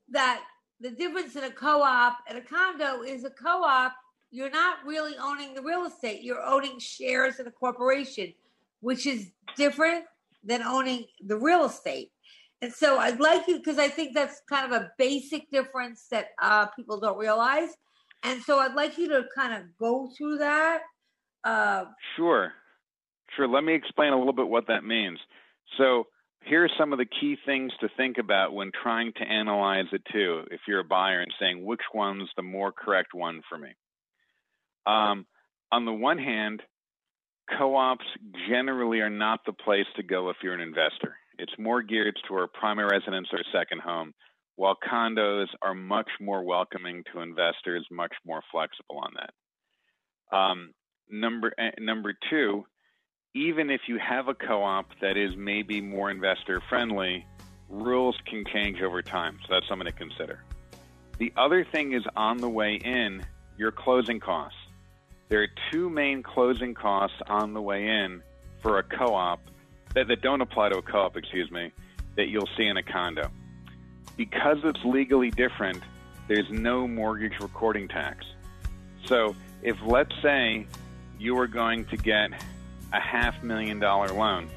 that 0.10 0.42
the 0.80 0.92
difference 0.92 1.36
in 1.36 1.44
a 1.44 1.50
co-op 1.50 2.18
and 2.28 2.38
a 2.38 2.42
condo 2.42 3.02
is 3.02 3.24
a 3.24 3.30
co-op 3.30 3.94
you're 4.32 4.50
not 4.50 4.78
really 4.86 5.14
owning 5.18 5.54
the 5.54 5.62
real 5.62 5.86
estate 5.86 6.22
you're 6.22 6.44
owning 6.44 6.80
shares 6.80 7.40
in 7.40 7.48
a 7.48 7.52
corporation 7.52 8.34
which 8.82 9.06
is 9.06 9.32
different 9.56 10.06
than 10.44 10.62
owning 10.62 11.06
the 11.26 11.38
real 11.38 11.66
estate 11.66 12.12
and 12.62 12.72
so 12.72 13.00
i'd 13.00 13.20
like 13.20 13.48
you 13.48 13.58
because 13.58 13.80
i 13.80 13.88
think 13.88 14.14
that's 14.14 14.42
kind 14.50 14.72
of 14.72 14.82
a 14.82 14.92
basic 14.98 15.50
difference 15.52 16.08
that 16.12 16.30
uh, 16.42 16.66
people 16.68 17.00
don't 17.00 17.18
realize 17.18 17.70
and 18.24 18.42
so 18.44 18.60
I'd 18.60 18.74
like 18.74 18.98
you 18.98 19.10
to 19.10 19.26
kind 19.36 19.54
of 19.54 19.78
go 19.80 20.10
through 20.18 20.40
that. 20.40 20.82
Uh, 21.44 21.86
sure. 22.16 22.54
Sure. 23.36 23.48
Let 23.48 23.64
me 23.64 23.74
explain 23.74 24.14
a 24.14 24.18
little 24.18 24.34
bit 24.34 24.48
what 24.48 24.68
that 24.68 24.84
means. 24.84 25.20
So, 25.78 26.08
here 26.42 26.64
are 26.64 26.70
some 26.78 26.94
of 26.94 27.00
the 27.00 27.06
key 27.06 27.36
things 27.46 27.74
to 27.82 27.90
think 27.98 28.18
about 28.18 28.54
when 28.54 28.72
trying 28.82 29.12
to 29.18 29.24
analyze 29.24 29.88
it 29.92 30.02
too, 30.14 30.44
if 30.50 30.62
you're 30.66 30.80
a 30.80 30.84
buyer 30.86 31.20
and 31.20 31.34
saying 31.40 31.66
which 31.66 31.82
one's 31.94 32.30
the 32.38 32.44
more 32.44 32.72
correct 32.72 33.14
one 33.14 33.42
for 33.50 33.58
me. 33.58 33.70
Um, 34.86 35.26
on 35.74 35.84
the 35.84 35.92
one 35.92 36.18
hand, 36.18 36.62
co 37.58 37.76
ops 37.76 38.06
generally 38.50 39.02
are 39.02 39.10
not 39.10 39.42
the 39.46 39.52
place 39.52 39.88
to 39.98 40.04
go 40.04 40.30
if 40.30 40.38
you're 40.42 40.54
an 40.54 40.62
investor. 40.62 41.18
It's 41.38 41.52
more 41.60 41.82
geared 41.82 42.18
toward 42.28 42.54
primary 42.54 42.88
residence 42.98 43.28
or 43.34 43.40
second 43.52 43.82
home 43.82 44.14
while 44.58 44.76
condos 44.76 45.46
are 45.62 45.76
much 45.76 46.10
more 46.20 46.44
welcoming 46.44 47.04
to 47.14 47.22
investors, 47.22 47.86
much 47.92 48.14
more 48.26 48.42
flexible 48.52 48.98
on 48.98 49.12
that. 49.16 50.36
Um, 50.36 50.74
number 51.10 51.54
eh, 51.58 51.72
number 51.80 52.14
two, 52.30 52.66
even 53.36 53.70
if 53.70 53.82
you 53.88 54.00
have 54.00 54.28
a 54.28 54.34
co-op 54.34 54.88
that 55.00 55.16
is 55.16 55.32
maybe 55.38 55.80
more 55.80 56.10
investor 56.10 56.60
friendly, 56.68 57.26
rules 57.70 58.18
can 58.26 58.44
change 58.52 58.82
over 58.82 59.04
time, 59.04 59.38
so 59.44 59.54
that's 59.54 59.68
something 59.70 59.86
to 59.86 59.94
consider. 59.94 60.44
The 61.20 61.32
other 61.38 61.64
thing 61.64 61.94
is 61.94 62.04
on 62.16 62.38
the 62.38 62.50
way 62.50 62.76
in, 62.76 63.24
your 63.58 63.72
closing 63.72 64.20
costs. 64.20 64.58
There 65.30 65.44
are 65.44 65.50
two 65.72 65.90
main 65.90 66.24
closing 66.24 66.74
costs 66.74 67.18
on 67.28 67.54
the 67.54 67.62
way 67.62 67.88
in 67.88 68.24
for 68.64 68.80
a 68.80 68.84
co-op 68.84 69.40
that, 69.94 70.08
that 70.08 70.22
don't 70.22 70.42
apply 70.42 70.70
to 70.70 70.80
a 70.80 70.82
co-op, 70.82 71.16
excuse 71.16 71.52
me, 71.52 71.72
that 72.16 72.30
you'll 72.30 72.50
see 72.58 72.66
in 72.66 72.78
a 72.78 72.84
condo 72.84 73.30
because 74.18 74.58
it's 74.64 74.84
legally 74.84 75.30
different, 75.30 75.82
there's 76.28 76.50
no 76.50 76.88
mortgage 76.88 77.40
recording 77.40 77.88
tax. 77.88 78.26
So 79.06 79.36
if 79.62 79.78
let's 79.86 80.14
say 80.22 80.68
you 81.20 81.36
were 81.36 81.48
going 81.48 81.86
to 81.86 81.98
get 81.98 82.32
a 82.92 83.00
half 83.00 83.42
million 83.44 83.80
dollar 83.80 84.10
loan, 84.10 84.50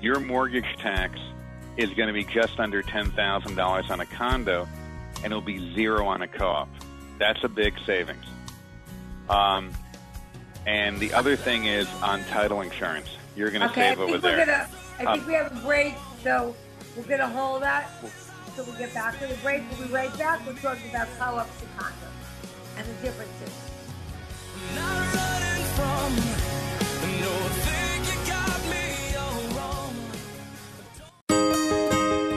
your 0.00 0.20
mortgage 0.20 0.76
tax 0.78 1.18
is 1.76 1.90
going 1.90 2.08
to 2.08 2.12
be 2.12 2.24
just 2.24 2.58
under 2.58 2.82
$10,000 2.82 3.90
on 3.90 4.00
a 4.00 4.06
condo, 4.06 4.68
and 5.16 5.26
it'll 5.26 5.40
be 5.40 5.74
zero 5.74 6.06
on 6.06 6.22
a 6.22 6.28
co-op. 6.28 6.68
That's 7.18 7.42
a 7.44 7.48
big 7.48 7.74
savings. 7.86 8.24
Um, 9.28 9.72
and 10.66 10.98
the 10.98 11.12
other 11.14 11.36
thing 11.36 11.66
is 11.66 11.88
on 12.02 12.24
title 12.24 12.60
insurance. 12.60 13.08
You're 13.36 13.50
going 13.50 13.62
to 13.62 13.68
okay, 13.68 13.90
save 13.90 14.00
over 14.00 14.18
there. 14.18 14.44
Gonna, 14.44 14.68
I 14.98 15.04
um, 15.04 15.18
think 15.18 15.28
we 15.28 15.34
have 15.34 15.52
a 15.56 15.60
break, 15.60 15.94
so 16.22 16.54
we're 16.96 17.04
going 17.04 17.20
to 17.20 17.28
hold 17.28 17.62
that 17.62 17.90
until 18.58 18.72
we 18.72 18.78
get 18.78 18.92
back 18.94 19.18
to 19.20 19.26
the 19.26 19.34
break. 19.36 19.62
We'll 19.70 19.86
be 19.86 19.92
right 19.92 20.16
back. 20.18 20.44
We're 20.46 20.54
talking 20.54 20.90
about 20.90 21.08
co-ops 21.18 21.62
and 21.62 21.70
condos 21.78 22.76
and 22.76 22.86
the 22.88 23.02
differences. 23.02 23.54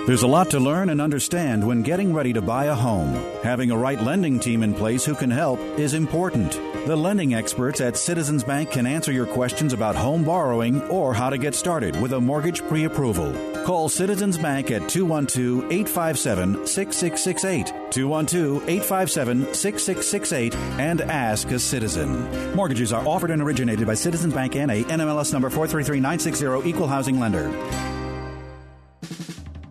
There's 0.07 0.23
a 0.23 0.27
lot 0.27 0.49
to 0.49 0.59
learn 0.59 0.89
and 0.89 0.99
understand 0.99 1.65
when 1.65 1.83
getting 1.83 2.13
ready 2.13 2.33
to 2.33 2.41
buy 2.41 2.65
a 2.65 2.75
home. 2.75 3.13
Having 3.43 3.71
a 3.71 3.77
right 3.77 4.01
lending 4.01 4.39
team 4.39 4.61
in 4.61 4.73
place 4.73 5.05
who 5.05 5.15
can 5.15 5.31
help 5.31 5.59
is 5.79 5.93
important. 5.93 6.51
The 6.85 6.95
lending 6.95 7.33
experts 7.33 7.79
at 7.79 7.95
Citizens 7.95 8.43
Bank 8.43 8.71
can 8.71 8.85
answer 8.85 9.11
your 9.11 9.27
questions 9.27 9.73
about 9.73 9.95
home 9.95 10.23
borrowing 10.23 10.81
or 10.89 11.13
how 11.13 11.29
to 11.29 11.37
get 11.37 11.55
started 11.55 11.99
with 12.01 12.13
a 12.13 12.19
mortgage 12.19 12.61
pre 12.63 12.83
approval. 12.83 13.50
Call 13.63 13.89
Citizens 13.89 14.37
Bank 14.37 14.71
at 14.71 14.89
212 14.89 15.71
857 15.71 16.67
6668. 16.67 17.91
212 17.91 18.69
857 18.69 19.53
6668 19.53 20.55
and 20.79 21.01
ask 21.01 21.49
a 21.51 21.59
citizen. 21.59 22.55
Mortgages 22.55 22.91
are 22.93 23.05
offered 23.07 23.31
and 23.31 23.41
originated 23.41 23.85
by 23.85 23.93
Citizens 23.93 24.33
Bank 24.33 24.55
NA, 24.55 24.83
NMLS 24.89 25.33
number 25.33 25.49
433960, 25.49 26.69
Equal 26.69 26.87
Housing 26.87 27.19
Lender. 27.19 27.51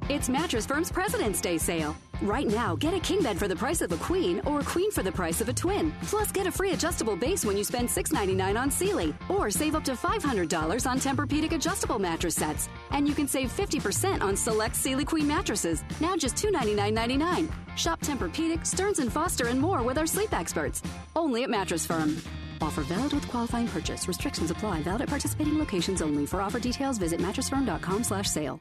It's 0.09 0.29
Mattress 0.29 0.67
Firm's 0.67 0.91
President's 0.91 1.41
Day 1.41 1.57
sale. 1.57 1.97
Right 2.23 2.47
now, 2.47 2.77
get 2.77 2.93
a 2.93 3.01
king 3.01 3.23
bed 3.23 3.39
for 3.39 3.49
the 3.49 3.57
price 3.57 3.81
of 3.81 3.93
a 3.93 3.97
queen 3.97 4.43
or 4.45 4.61
a 4.61 4.65
queen 4.65 4.91
for 4.91 5.03
the 5.03 5.11
price 5.11 5.41
of 5.41 5.49
a 5.49 5.55
twin. 5.55 5.91
Plus, 6.03 6.31
get 6.31 6.47
a 6.47 6.53
free 6.53 6.73
adjustable 6.73 7.17
base 7.17 7.47
when 7.47 7.57
you 7.57 7.65
spend 7.65 7.89
$6.99 7.89 8.61
on 8.61 8.71
Sealy. 8.71 9.15
Or 9.31 9.51
save 9.51 9.75
up 9.75 9.85
to 9.85 9.93
$500 9.93 10.87
on 10.87 10.99
Tempur-Pedic 10.99 11.53
adjustable 11.53 11.99
mattress 11.99 12.35
sets. 12.35 12.69
And 12.91 13.09
you 13.09 13.15
can 13.15 13.27
save 13.27 13.51
50% 13.51 14.21
on 14.21 14.37
select 14.37 14.77
Sealy 14.77 15.07
Queen 15.07 15.27
mattresses. 15.27 15.83
Now 15.99 16.15
just 16.15 16.37
$299.99. 16.37 17.51
Shop 17.77 18.01
Tempur-Pedic, 18.01 18.67
Stearns 18.67 19.03
& 19.05 19.09
Foster, 19.13 19.47
and 19.47 19.59
more 19.59 19.83
with 19.83 19.97
our 19.97 20.07
sleep 20.07 20.35
experts. 20.35 20.83
Only 21.17 21.45
at 21.45 21.51
Mattress 21.51 21.87
Firm. 21.87 22.19
Offer 22.61 22.83
valid 22.83 23.15
with 23.15 23.27
qualifying 23.29 23.69
purchase. 23.69 24.07
Restrictions 24.07 24.51
apply. 24.51 24.83
Valid 24.83 25.03
at 25.03 25.09
participating 25.09 25.59
locations 25.59 26.03
only. 26.03 26.27
For 26.27 26.43
offer 26.43 26.61
details, 26.61 26.99
visit 26.99 27.19
mattressfirm.com 27.19 28.05
slash 28.05 28.29
sale. 28.29 28.61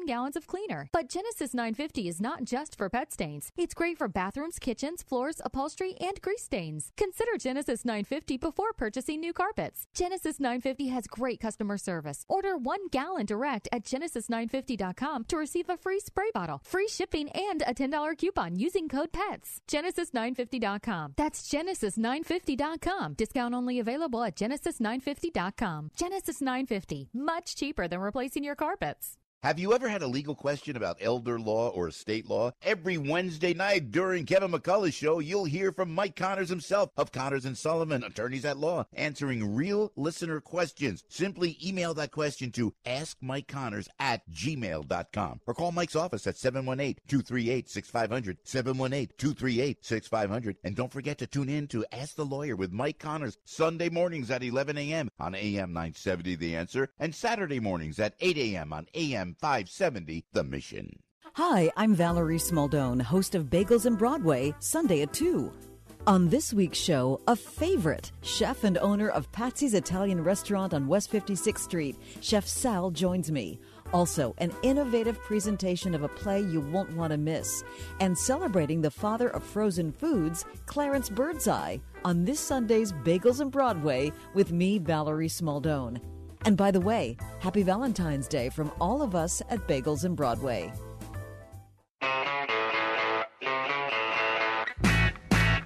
gallons 0.05 0.35
of 0.35 0.47
cleaner. 0.47 0.89
But 0.91 1.09
Genesis 1.09 1.53
950 1.53 2.07
is 2.07 2.21
not 2.21 2.43
just 2.43 2.77
for 2.77 2.89
pet 2.89 3.13
stains. 3.13 3.51
It's 3.57 3.73
great 3.73 3.97
for 3.97 4.07
bathrooms, 4.07 4.59
kitchens, 4.59 5.03
floors, 5.03 5.41
upholstery, 5.43 5.95
and 5.99 6.21
grease 6.21 6.43
stains. 6.43 6.91
Consider 6.97 7.37
Genesis 7.37 7.85
950 7.85 8.37
before 8.37 8.73
purchasing 8.73 9.19
new 9.19 9.33
carpets. 9.33 9.87
Genesis 9.93 10.39
950 10.39 10.87
has 10.87 11.07
great 11.07 11.39
customer 11.39 11.77
service. 11.77 12.25
Order 12.27 12.57
one 12.57 12.87
gallon 12.89 13.25
direct 13.25 13.67
at 13.71 13.83
genesis950.com 13.83 15.25
to 15.25 15.37
receive 15.37 15.69
a 15.69 15.77
free 15.77 15.99
spray 15.99 16.31
bottle, 16.33 16.61
free 16.63 16.87
shipping, 16.87 17.29
and 17.29 17.61
a 17.63 17.73
$10 17.73 18.17
coupon 18.17 18.55
using 18.55 18.89
code 18.89 19.11
PETS. 19.11 19.61
Genesis950.com. 19.67 21.13
That's 21.17 21.49
Genesis950.com. 21.49 23.13
Discount 23.13 23.53
only 23.53 23.79
available 23.79 24.23
at 24.23 24.35
Genesis950.com. 24.35 25.91
Genesis 25.95 26.41
950, 26.41 27.09
much 27.13 27.55
cheaper 27.55 27.87
than 27.87 27.99
replacing 27.99 28.43
your 28.43 28.55
carpets. 28.55 29.17
Have 29.43 29.57
you 29.57 29.73
ever 29.73 29.89
had 29.89 30.03
a 30.03 30.07
legal 30.07 30.35
question 30.35 30.77
about 30.77 30.99
elder 31.01 31.39
law 31.39 31.69
or 31.69 31.87
estate 31.87 32.29
law? 32.29 32.51
Every 32.61 32.99
Wednesday 32.99 33.55
night 33.55 33.89
during 33.89 34.27
Kevin 34.27 34.51
McCullough's 34.51 34.93
show, 34.93 35.17
you'll 35.17 35.45
hear 35.45 35.71
from 35.71 35.91
Mike 35.91 36.15
Connors 36.15 36.49
himself 36.49 36.91
of 36.95 37.11
Connors 37.11 37.45
and 37.45 37.57
Sullivan, 37.57 38.03
attorneys 38.03 38.45
at 38.45 38.57
law, 38.57 38.85
answering 38.93 39.55
real 39.55 39.91
listener 39.95 40.41
questions. 40.41 41.03
Simply 41.09 41.57
email 41.65 41.95
that 41.95 42.11
question 42.11 42.51
to 42.51 42.75
askmikeconnors 42.85 43.87
at 43.97 44.29
gmail.com 44.29 45.41
or 45.47 45.55
call 45.55 45.71
Mike's 45.71 45.95
office 45.95 46.27
at 46.27 46.35
718-238-6500, 46.35 48.37
718-238-6500. 48.45 50.57
And 50.63 50.75
don't 50.75 50.93
forget 50.93 51.17
to 51.17 51.25
tune 51.25 51.49
in 51.49 51.65
to 51.69 51.83
Ask 51.91 52.15
the 52.15 52.25
Lawyer 52.25 52.55
with 52.55 52.71
Mike 52.71 52.99
Connors 52.99 53.39
Sunday 53.45 53.89
mornings 53.89 54.29
at 54.29 54.43
11 54.43 54.77
a.m. 54.77 55.09
on 55.19 55.33
AM 55.33 55.73
970 55.73 56.35
The 56.35 56.55
Answer 56.55 56.89
and 56.99 57.15
Saturday 57.15 57.59
mornings 57.59 57.99
at 57.99 58.13
8 58.19 58.37
a.m. 58.37 58.71
on 58.71 58.85
AM 58.93 59.30
570 59.39 60.25
The 60.33 60.43
Mission. 60.43 60.99
Hi, 61.35 61.71
I'm 61.77 61.95
Valerie 61.95 62.37
Smaldone, 62.37 63.01
host 63.01 63.35
of 63.35 63.45
Bagels 63.45 63.85
and 63.85 63.97
Broadway, 63.97 64.53
Sunday 64.59 65.01
at 65.01 65.13
2. 65.13 65.51
On 66.07 66.27
this 66.29 66.51
week's 66.51 66.79
show, 66.79 67.21
a 67.27 67.35
favorite, 67.35 68.11
chef 68.23 68.63
and 68.63 68.77
owner 68.79 69.09
of 69.09 69.31
Patsy's 69.31 69.75
Italian 69.75 70.23
restaurant 70.23 70.73
on 70.73 70.87
West 70.87 71.11
56th 71.11 71.59
Street, 71.59 71.95
Chef 72.21 72.47
Sal 72.47 72.89
joins 72.89 73.31
me. 73.31 73.59
Also, 73.93 74.33
an 74.39 74.51
innovative 74.63 75.19
presentation 75.19 75.93
of 75.93 76.01
a 76.01 76.07
play 76.07 76.41
you 76.41 76.59
won't 76.59 76.95
want 76.95 77.11
to 77.11 77.17
miss. 77.17 77.63
And 77.99 78.17
celebrating 78.17 78.81
the 78.81 78.89
father 78.89 79.29
of 79.29 79.43
frozen 79.43 79.91
foods, 79.91 80.43
Clarence 80.65 81.07
Birdseye, 81.07 81.77
on 82.03 82.25
this 82.25 82.39
Sunday's 82.39 82.91
Bagels 82.91 83.39
and 83.39 83.51
Broadway 83.51 84.11
with 84.33 84.51
me, 84.51 84.79
Valerie 84.79 85.27
Smaldone. 85.27 86.01
And 86.45 86.57
by 86.57 86.71
the 86.71 86.81
way, 86.81 87.17
happy 87.39 87.63
Valentine's 87.63 88.27
Day 88.27 88.49
from 88.49 88.71
all 88.79 89.01
of 89.01 89.15
us 89.15 89.41
at 89.49 89.67
Bagels 89.67 90.03
and 90.03 90.15
Broadway. 90.15 90.71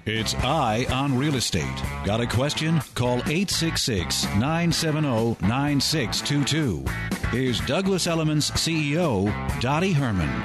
It's 0.08 0.36
Eye 0.36 0.86
on 0.92 1.18
Real 1.18 1.34
Estate. 1.34 1.82
Got 2.04 2.20
a 2.20 2.28
question? 2.28 2.80
Call 2.94 3.16
866 3.26 4.22
970 4.36 5.36
9622. 5.44 6.84
Here's 7.32 7.58
Douglas 7.62 8.06
Elliman's 8.06 8.52
CEO, 8.52 9.26
Dottie 9.60 9.92
Herman. 9.92 10.44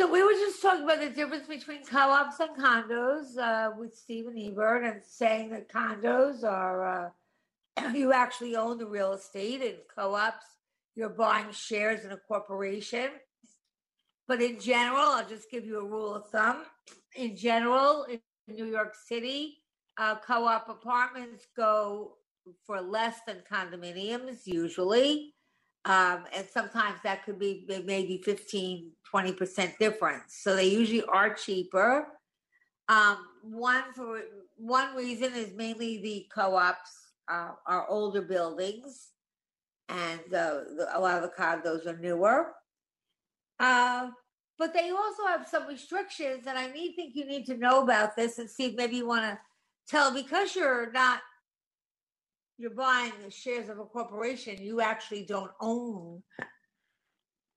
So 0.00 0.10
we 0.10 0.22
were 0.22 0.32
just 0.32 0.62
talking 0.62 0.84
about 0.84 1.00
the 1.00 1.10
difference 1.10 1.46
between 1.46 1.84
co-ops 1.84 2.40
and 2.40 2.56
condos 2.56 3.36
uh, 3.36 3.72
with 3.78 3.94
Stephen 3.94 4.34
Ebert 4.34 4.82
and 4.82 5.02
saying 5.04 5.50
that 5.50 5.68
condos 5.68 6.42
are 6.42 7.12
uh, 7.76 7.90
you 7.94 8.10
actually 8.10 8.56
own 8.56 8.78
the 8.78 8.86
real 8.86 9.12
estate 9.12 9.60
and 9.60 9.76
co-ops 9.94 10.46
you're 10.94 11.10
buying 11.10 11.52
shares 11.52 12.06
in 12.06 12.12
a 12.12 12.16
corporation. 12.16 13.10
But 14.26 14.40
in 14.40 14.58
general, 14.58 15.02
I'll 15.02 15.28
just 15.28 15.50
give 15.50 15.66
you 15.66 15.78
a 15.78 15.84
rule 15.84 16.14
of 16.14 16.30
thumb. 16.30 16.64
In 17.14 17.36
general, 17.36 18.04
in 18.04 18.20
New 18.48 18.64
York 18.64 18.94
City, 19.06 19.58
uh, 19.98 20.14
co-op 20.26 20.66
apartments 20.70 21.46
go 21.54 22.14
for 22.66 22.80
less 22.80 23.18
than 23.26 23.42
condominiums 23.52 24.46
usually. 24.46 25.34
Um, 25.86 26.24
and 26.34 26.46
sometimes 26.52 26.98
that 27.04 27.24
could 27.24 27.38
be 27.38 27.64
maybe 27.84 28.20
15, 28.22 28.90
20% 29.14 29.78
difference. 29.78 30.38
So 30.42 30.54
they 30.54 30.66
usually 30.66 31.04
are 31.04 31.32
cheaper. 31.34 32.06
Um, 32.88 33.18
one 33.42 33.84
for 33.94 34.20
one 34.56 34.94
reason 34.96 35.32
is 35.34 35.54
mainly 35.54 36.02
the 36.02 36.26
co-ops 36.34 36.90
uh, 37.30 37.52
are 37.66 37.88
older 37.88 38.20
buildings, 38.20 39.10
and 39.88 40.20
uh, 40.34 40.64
the, 40.76 40.88
a 40.92 41.00
lot 41.00 41.22
of 41.22 41.22
the 41.22 41.36
condos 41.40 41.86
are 41.86 41.96
newer. 41.96 42.52
Uh, 43.60 44.08
but 44.58 44.74
they 44.74 44.90
also 44.90 45.24
have 45.26 45.46
some 45.48 45.66
restrictions, 45.66 46.46
and 46.46 46.58
I 46.58 46.70
need 46.70 46.94
think 46.94 47.14
you 47.14 47.24
need 47.24 47.46
to 47.46 47.56
know 47.56 47.82
about 47.82 48.16
this 48.16 48.38
and 48.38 48.50
see 48.50 48.66
if 48.66 48.74
maybe 48.74 48.96
you 48.96 49.06
want 49.06 49.22
to 49.22 49.38
tell 49.88 50.12
because 50.12 50.54
you're 50.54 50.90
not 50.92 51.20
you're 52.60 52.70
buying 52.70 53.12
the 53.24 53.30
shares 53.30 53.70
of 53.70 53.78
a 53.78 53.84
corporation, 53.84 54.60
you 54.60 54.82
actually 54.82 55.24
don't 55.24 55.50
own 55.60 56.22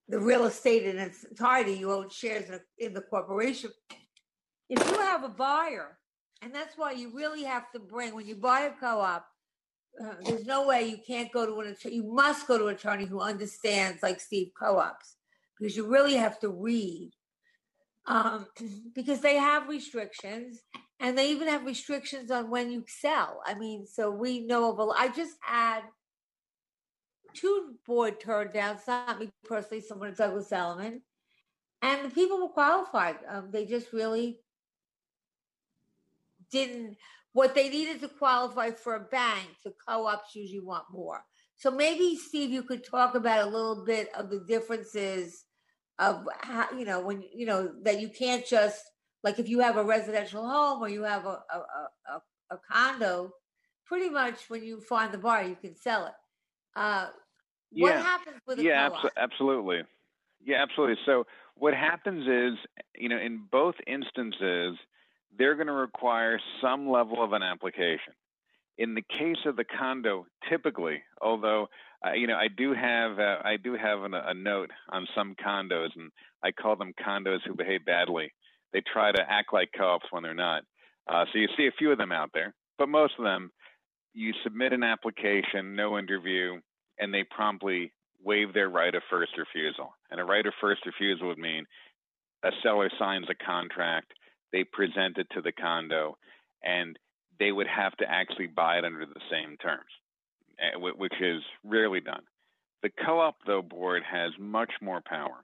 the 0.08 0.18
real 0.18 0.46
estate 0.46 0.84
in 0.84 0.98
its 0.98 1.26
entirety. 1.26 1.74
You 1.74 1.92
own 1.92 2.10
shares 2.10 2.50
in, 2.78 2.94
the 2.94 3.02
corporation. 3.02 3.72
If 4.70 4.90
you 4.90 4.98
have 5.00 5.26
a 5.26 5.30
buyer, 5.30 5.98
and 6.42 6.56
that's 6.56 6.78
why 6.78 6.94
you 6.94 7.12
really 7.14 7.44
have 7.44 7.70
to 7.74 7.80
bring 7.80 8.16
when 8.16 8.26
you 8.26 8.36
buy 8.36 8.62
a 8.62 8.72
co-op, 8.72 9.26
uh, 10.02 10.14
there's 10.24 10.46
no 10.46 10.66
way 10.66 10.88
you 10.88 10.98
can't 11.06 11.32
go 11.32 11.46
to 11.46 11.60
an 11.60 11.74
attorney. 11.74 11.96
You 11.96 12.14
must 12.14 12.48
go 12.48 12.58
to 12.58 12.68
an 12.68 12.76
attorney 12.76 13.06
who 13.06 13.20
understands, 13.20 14.02
like 14.02 14.22
Steve, 14.22 14.52
co-ops, 14.58 15.18
because 15.60 15.76
you 15.76 15.86
really 15.86 16.16
have 16.16 16.40
to 16.40 16.50
read. 16.50 17.12
Um, 18.06 18.48
because 18.96 19.22
they 19.22 19.36
have 19.36 19.70
restrictions, 19.70 20.60
and 21.04 21.18
they 21.18 21.30
even 21.32 21.50
have 21.50 21.66
restrictions 21.66 22.32
on 22.32 22.50
when 22.50 22.72
you 22.72 22.86
sell. 22.88 23.42
I 23.46 23.56
mean, 23.56 23.86
so 23.86 24.10
we 24.10 24.40
know 24.40 24.72
of 24.72 24.80
a. 24.80 24.92
I 24.98 25.10
just 25.10 25.36
had 25.42 25.82
two 27.34 27.76
board 27.86 28.22
turned 28.22 28.54
down. 28.54 28.78
Not 28.88 29.20
me 29.20 29.30
personally. 29.44 29.82
Someone 29.82 30.10
at 30.10 30.18
Douglas 30.18 30.52
Elliman, 30.52 31.02
and 31.82 32.06
the 32.06 32.10
people 32.10 32.42
were 32.42 32.54
qualified. 32.54 33.18
Um, 33.30 33.50
they 33.52 33.66
just 33.66 33.92
really 33.92 34.40
didn't 36.50 36.96
what 37.34 37.54
they 37.54 37.68
needed 37.68 38.00
to 38.00 38.08
qualify 38.08 38.72
for 38.72 38.96
a 38.96 39.00
bank, 39.02 39.50
the 39.66 39.74
co-ops 39.88 40.36
usually 40.36 40.62
want 40.62 40.86
more. 40.92 41.26
So 41.58 41.70
maybe 41.70 42.16
Steve, 42.16 42.52
you 42.52 42.64
could 42.64 42.86
talk 42.86 43.16
about 43.16 43.48
a 43.48 43.50
little 43.50 43.84
bit 43.84 44.08
of 44.16 44.30
the 44.30 44.40
differences 44.48 45.44
of 46.00 46.26
how 46.42 46.72
you 46.72 46.86
know 46.86 47.02
when 47.02 47.24
you 47.36 47.46
know 47.46 47.72
that 47.84 48.00
you 48.00 48.10
can't 48.10 48.46
just 48.46 48.82
like 49.24 49.40
if 49.40 49.48
you 49.50 49.60
have 49.60 49.78
a 49.78 49.84
residential 49.84 50.48
home 50.48 50.82
or 50.82 50.90
you 50.90 51.04
have 51.04 51.26
a 51.26 51.44
a, 51.54 51.58
a, 52.10 52.22
a 52.52 52.60
condo, 52.70 53.34
pretty 53.86 54.10
much 54.10 54.50
when 54.50 54.64
you 54.64 54.80
find 54.82 55.14
the 55.14 55.18
buyer, 55.18 55.48
you 55.48 55.56
can 55.56 55.76
sell 55.76 56.08
it. 56.08 56.14
Uh, 56.76 57.08
yeah. 57.72 57.84
What 57.84 58.06
happens 58.06 58.38
with 58.48 58.60
a 58.60 58.64
yeah, 58.64 58.90
co-op? 58.90 59.12
absolutely. 59.18 59.82
Yeah, 60.46 60.62
absolutely. 60.62 60.98
So 61.06 61.26
what 61.56 61.74
happens 61.74 62.28
is, 62.28 62.60
you 62.96 63.10
know, 63.10 63.18
in 63.18 63.46
both 63.52 63.76
instances, 63.88 64.78
they're 65.38 65.56
going 65.56 65.68
to 65.68 65.74
require 65.74 66.40
some 66.62 66.90
level 66.90 67.24
of 67.24 67.34
an 67.34 67.42
application. 67.42 68.14
In 68.78 68.96
the 68.96 69.02
case 69.02 69.46
of 69.46 69.56
the 69.56 69.64
condo, 69.64 70.26
typically, 70.50 71.02
although 71.22 71.68
uh, 72.06 72.14
you 72.14 72.28
know, 72.28 72.36
I 72.36 72.48
do 72.50 72.74
have 72.74 73.20
uh, 73.20 73.38
I 73.44 73.58
do 73.58 73.76
have 73.76 74.04
an, 74.04 74.14
a 74.14 74.34
note 74.34 74.72
on 74.90 75.08
some 75.16 75.36
condos, 75.36 75.90
and 75.96 76.12
I 76.44 76.52
call 76.52 76.76
them 76.76 76.94
condos 76.94 77.40
who 77.46 77.56
behave 77.56 77.86
badly. 77.86 78.32
They 78.74 78.82
try 78.82 79.12
to 79.12 79.22
act 79.30 79.54
like 79.54 79.70
co-ops 79.78 80.08
when 80.12 80.24
they're 80.24 80.34
not. 80.34 80.64
Uh, 81.08 81.26
so 81.32 81.40
you 81.40 81.48
see 81.56 81.68
a 81.68 81.78
few 81.78 81.92
of 81.92 81.98
them 81.98 82.12
out 82.12 82.32
there, 82.34 82.54
but 82.78 82.90
most 82.90 83.14
of 83.18 83.24
them, 83.24 83.52
you 84.14 84.34
submit 84.44 84.74
an 84.74 84.84
application, 84.84 85.76
no 85.76 85.98
interview, 85.98 86.60
and 87.00 87.14
they 87.14 87.24
promptly 87.24 87.92
waive 88.24 88.54
their 88.54 88.70
right 88.70 88.94
of 88.94 89.02
first 89.10 89.32
refusal. 89.38 89.94
And 90.12 90.20
a 90.20 90.24
right 90.24 90.46
of 90.46 90.54
first 90.62 90.86
refusal 90.86 91.28
would 91.28 91.38
mean 91.38 91.66
a 92.44 92.52
seller 92.62 92.90
signs 93.00 93.28
a 93.30 93.46
contract 93.46 94.14
they 94.52 94.64
present 94.64 95.18
it 95.18 95.28
to 95.32 95.42
the 95.42 95.52
condo, 95.52 96.16
and 96.64 96.98
they 97.40 97.52
would 97.52 97.68
have 97.68 97.98
to 97.98 98.10
actually 98.10 98.48
buy 98.48 98.78
it 98.78 98.86
under 98.86 99.06
the 99.06 99.20
same 99.30 99.58
terms, 99.58 99.90
eh, 100.60 100.78
which 100.78 101.20
is 101.20 101.42
rarely 101.64 102.00
done. 102.00 102.22
The 102.84 102.92
co 103.04 103.20
op, 103.20 103.38
though, 103.46 103.64
board 103.64 104.04
has 104.10 104.32
much 104.40 104.72
more 104.82 105.02
power. 105.02 105.44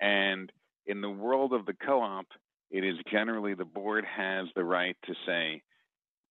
And 0.00 0.50
in 0.86 1.00
the 1.00 1.10
world 1.10 1.52
of 1.52 1.66
the 1.66 1.74
co 1.74 2.02
op, 2.02 2.26
it 2.70 2.84
is 2.84 2.96
generally 3.10 3.54
the 3.54 3.64
board 3.64 4.04
has 4.04 4.46
the 4.54 4.64
right 4.64 4.96
to 5.06 5.14
say 5.26 5.62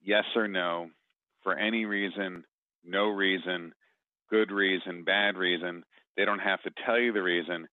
yes 0.01 0.25
or 0.35 0.47
no 0.47 0.87
for 1.43 1.57
any 1.57 1.85
reason, 1.85 2.43
no 2.83 3.09
reason, 3.09 3.73
good 4.29 4.51
reason, 4.51 5.03
bad 5.03 5.37
reason. 5.37 5.83
They 6.17 6.25
don't 6.25 6.39
have 6.39 6.61
to 6.63 6.71
tell 6.85 6.99
you 6.99 7.13
the 7.13 7.23
reason. 7.23 7.67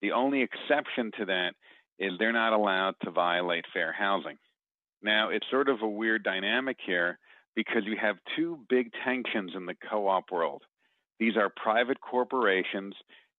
The 0.00 0.12
only 0.12 0.42
exception 0.42 1.12
to 1.18 1.26
that 1.26 1.54
is 1.98 2.12
they're 2.18 2.32
not 2.32 2.52
allowed 2.52 2.94
to 3.04 3.10
violate 3.10 3.64
fair 3.72 3.92
housing. 3.92 4.38
Now, 5.02 5.30
it's 5.30 5.46
sort 5.50 5.68
of 5.68 5.82
a 5.82 5.88
weird 5.88 6.22
dynamic 6.22 6.76
here 6.84 7.18
because 7.54 7.82
you 7.84 7.96
have 8.00 8.16
two 8.36 8.60
big 8.68 8.90
tensions 9.04 9.52
in 9.54 9.66
the 9.66 9.74
co 9.90 10.08
op 10.08 10.30
world. 10.30 10.62
These 11.18 11.36
are 11.36 11.52
private 11.54 12.00
corporations, 12.00 12.94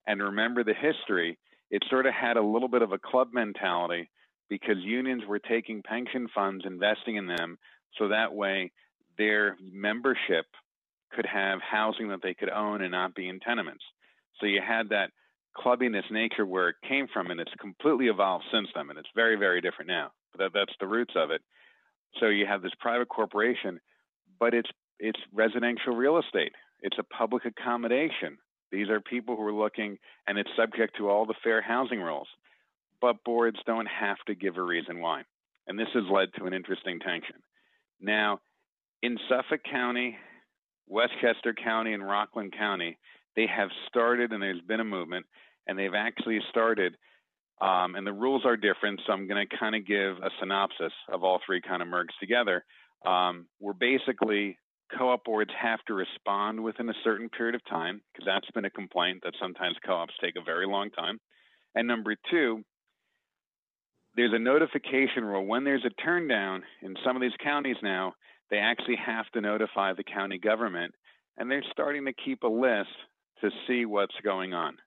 and 0.07 0.21
remember 0.21 0.63
the 0.63 0.73
history, 0.73 1.37
it 1.71 1.83
sort 1.89 2.05
of 2.05 2.13
had 2.13 2.37
a 2.37 2.41
little 2.41 2.67
bit 2.67 2.81
of 2.81 2.91
a 2.91 2.99
club 2.99 3.29
mentality 3.33 4.09
because 4.53 4.77
unions 4.83 5.23
were 5.27 5.39
taking 5.39 5.81
pension 5.81 6.27
funds, 6.27 6.63
investing 6.63 7.15
in 7.15 7.25
them, 7.25 7.57
so 7.97 8.09
that 8.09 8.35
way 8.35 8.71
their 9.17 9.57
membership 9.59 10.45
could 11.11 11.25
have 11.25 11.57
housing 11.59 12.09
that 12.09 12.19
they 12.21 12.35
could 12.35 12.51
own 12.51 12.83
and 12.83 12.91
not 12.91 13.15
be 13.15 13.27
in 13.27 13.39
tenements. 13.39 13.83
So 14.39 14.45
you 14.45 14.61
had 14.61 14.89
that 14.89 15.09
clubbiness 15.57 16.03
nature 16.11 16.45
where 16.45 16.69
it 16.69 16.75
came 16.87 17.07
from, 17.11 17.31
and 17.31 17.39
it's 17.39 17.53
completely 17.59 18.09
evolved 18.09 18.45
since 18.53 18.67
then, 18.75 18.91
and 18.91 18.99
it's 18.99 19.09
very, 19.15 19.37
very 19.37 19.59
different 19.59 19.87
now. 19.87 20.11
But 20.31 20.43
that, 20.43 20.51
that's 20.53 20.77
the 20.79 20.85
roots 20.85 21.13
of 21.15 21.31
it. 21.31 21.41
So 22.19 22.27
you 22.27 22.45
have 22.45 22.61
this 22.61 22.73
private 22.79 23.09
corporation, 23.09 23.79
but 24.39 24.53
it's 24.53 24.69
it's 24.99 25.19
residential 25.33 25.95
real 25.95 26.19
estate. 26.19 26.53
It's 26.81 26.99
a 26.99 27.15
public 27.17 27.45
accommodation. 27.45 28.37
These 28.71 28.89
are 28.89 29.01
people 29.01 29.35
who 29.35 29.47
are 29.47 29.51
looking, 29.51 29.97
and 30.27 30.37
it's 30.37 30.49
subject 30.55 30.95
to 30.97 31.09
all 31.09 31.25
the 31.25 31.41
fair 31.43 31.59
housing 31.59 32.01
rules. 32.01 32.27
But 33.03 33.21
boards 33.25 33.59
don't 33.65 33.85
have 33.87 34.15
to 34.27 34.33
give 34.33 34.55
a 34.55 34.61
reason 34.61 35.01
why. 35.01 35.23
And 35.67 35.77
this 35.77 35.89
has 35.93 36.05
led 36.09 36.29
to 36.37 36.45
an 36.45 36.53
interesting 36.53 37.01
tension. 37.01 37.35
Now, 37.99 38.39
in 39.01 39.17
Suffolk 39.27 39.59
County, 39.69 40.15
Westchester 40.87 41.53
County, 41.53 41.91
and 41.91 42.07
Rockland 42.07 42.53
County, 42.57 42.97
they 43.35 43.45
have 43.45 43.67
started, 43.89 44.31
and 44.31 44.41
there's 44.41 44.61
been 44.61 44.79
a 44.79 44.85
movement, 44.85 45.25
and 45.67 45.77
they've 45.77 45.93
actually 45.93 46.39
started. 46.49 46.95
Um, 47.61 47.95
and 47.95 48.07
the 48.07 48.13
rules 48.13 48.45
are 48.45 48.55
different, 48.55 49.01
so 49.05 49.11
I'm 49.11 49.27
going 49.27 49.45
to 49.45 49.57
kind 49.57 49.75
of 49.75 49.85
give 49.85 50.23
a 50.23 50.29
synopsis 50.39 50.93
of 51.11 51.25
all 51.25 51.41
three 51.45 51.59
kind 51.59 51.81
of 51.81 51.89
merged 51.89 52.13
together. 52.21 52.63
Um, 53.05 53.47
where 53.59 53.73
basically 53.73 54.57
co-op 54.97 55.25
boards 55.25 55.51
have 55.61 55.83
to 55.87 55.93
respond 55.93 56.63
within 56.63 56.87
a 56.87 56.93
certain 57.03 57.27
period 57.27 57.55
of 57.55 57.65
time, 57.65 58.01
because 58.13 58.25
that's 58.25 58.49
been 58.51 58.63
a 58.63 58.69
complaint 58.69 59.23
that 59.23 59.33
sometimes 59.41 59.75
co-ops 59.85 60.13
take 60.21 60.35
a 60.37 60.41
very 60.41 60.65
long 60.65 60.89
time. 60.91 61.19
And 61.75 61.85
number 61.85 62.15
two, 62.31 62.63
there's 64.15 64.33
a 64.33 64.39
notification 64.39 65.25
rule. 65.25 65.45
When 65.45 65.63
there's 65.63 65.85
a 65.85 66.01
turn 66.01 66.27
down 66.27 66.63
in 66.81 66.95
some 67.05 67.15
of 67.15 67.21
these 67.21 67.31
counties 67.43 67.77
now, 67.81 68.13
they 68.49 68.57
actually 68.57 68.97
have 69.03 69.29
to 69.33 69.41
notify 69.41 69.93
the 69.93 70.03
county 70.03 70.37
government, 70.37 70.93
and 71.37 71.49
they're 71.49 71.63
starting 71.71 72.05
to 72.05 72.13
keep 72.13 72.43
a 72.43 72.47
list 72.47 72.89
to 73.41 73.49
see 73.67 73.85
what's 73.85 74.15
going 74.23 74.53
on. 74.53 74.77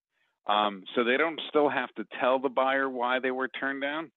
Um, 0.47 0.85
so 0.95 1.03
they 1.03 1.17
don't 1.17 1.41
still 1.49 1.69
have 1.69 1.93
to 1.97 2.05
tell 2.21 2.39
the 2.39 2.49
buyer 2.49 2.89
why 2.89 3.19
they 3.19 3.33
were 3.33 3.49
turned 3.49 3.83
down, 3.83 4.13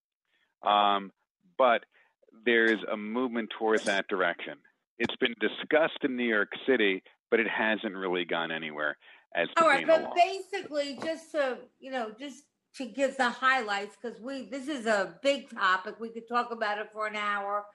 um, 0.63 1.11
but 1.57 1.83
there's 2.45 2.79
a 2.91 2.95
movement 2.95 3.49
towards 3.57 3.85
that 3.85 4.07
direction. 4.07 4.53
It's 4.99 5.15
been 5.15 5.33
discussed 5.39 6.03
in 6.03 6.15
New 6.15 6.27
York 6.27 6.51
City, 6.67 7.01
but 7.31 7.39
it 7.39 7.47
hasn't 7.47 7.95
really 7.95 8.25
gone 8.25 8.51
anywhere. 8.51 8.97
As 9.35 9.47
all 9.57 9.67
right, 9.67 9.85
but 9.85 10.13
basically, 10.15 10.99
just 11.03 11.31
to 11.31 11.57
you 11.79 11.91
know, 11.91 12.11
just 12.19 12.43
to 12.77 12.85
give 12.85 13.17
the 13.17 13.29
highlights, 13.29 13.95
because 14.01 14.19
we 14.21 14.49
this 14.49 14.67
is 14.67 14.85
a 14.85 15.15
big 15.21 15.49
topic. 15.49 15.95
We 15.99 16.09
could 16.09 16.27
talk 16.27 16.51
about 16.51 16.77
it 16.77 16.89
for 16.93 17.07
an 17.07 17.15
hour, 17.15 17.65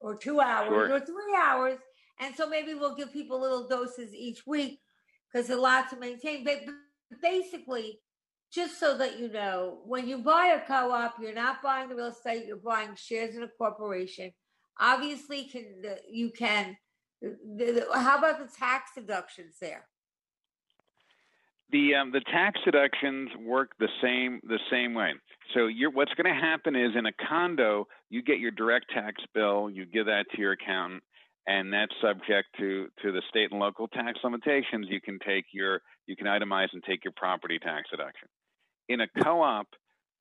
or 0.00 0.16
two 0.16 0.40
hours, 0.40 0.68
Sure. 0.68 0.94
or 0.94 1.00
three 1.00 1.34
hours, 1.36 1.78
and 2.20 2.34
so 2.36 2.48
maybe 2.48 2.74
we'll 2.74 2.94
give 2.94 3.12
people 3.12 3.40
little 3.40 3.66
doses 3.68 4.14
each 4.14 4.46
week 4.46 4.80
because 5.32 5.50
a 5.50 5.56
lot 5.56 5.90
to 5.90 5.96
maintain. 5.96 6.44
But 6.44 6.60
basically, 7.22 8.00
just 8.52 8.78
so 8.78 8.96
that 8.98 9.18
you 9.18 9.28
know, 9.28 9.80
when 9.84 10.06
you 10.06 10.18
buy 10.18 10.46
a 10.48 10.66
co-op, 10.66 11.16
you're 11.20 11.34
not 11.34 11.62
buying 11.62 11.88
the 11.88 11.96
real 11.96 12.06
estate; 12.06 12.46
you're 12.46 12.56
buying 12.56 12.94
shares 12.94 13.34
in 13.34 13.42
a 13.42 13.48
corporation. 13.48 14.32
Obviously, 14.80 15.44
can 15.44 15.82
the, 15.82 15.98
you 16.10 16.30
can? 16.30 16.76
The, 17.22 17.36
the, 17.56 17.86
how 17.98 18.18
about 18.18 18.38
the 18.38 18.56
tax 18.56 18.90
deductions 18.94 19.56
there? 19.60 19.86
The 21.70 21.94
um, 21.94 22.12
the 22.12 22.20
tax 22.20 22.60
deductions 22.64 23.30
work 23.40 23.72
the 23.78 23.88
same 24.02 24.40
the 24.44 24.58
same 24.70 24.94
way. 24.94 25.12
So 25.54 25.68
what's 25.92 26.14
going 26.14 26.32
to 26.32 26.40
happen 26.40 26.76
is 26.76 26.92
in 26.96 27.06
a 27.06 27.12
condo, 27.28 27.86
you 28.10 28.22
get 28.22 28.38
your 28.38 28.50
direct 28.50 28.86
tax 28.92 29.22
bill, 29.34 29.70
you 29.70 29.86
give 29.86 30.06
that 30.06 30.26
to 30.32 30.40
your 30.40 30.52
accountant, 30.52 31.02
and 31.46 31.72
that's 31.72 31.92
subject 32.00 32.48
to 32.58 32.88
to 33.02 33.12
the 33.12 33.22
state 33.28 33.50
and 33.50 33.60
local 33.60 33.88
tax 33.88 34.18
limitations. 34.22 34.86
You 34.88 35.00
can 35.00 35.18
take 35.26 35.46
your 35.52 35.80
you 36.06 36.16
can 36.16 36.26
itemize 36.26 36.68
and 36.72 36.82
take 36.84 37.04
your 37.04 37.12
property 37.16 37.58
tax 37.58 37.90
deduction. 37.90 38.28
In 38.88 39.00
a 39.00 39.08
co-op, 39.22 39.66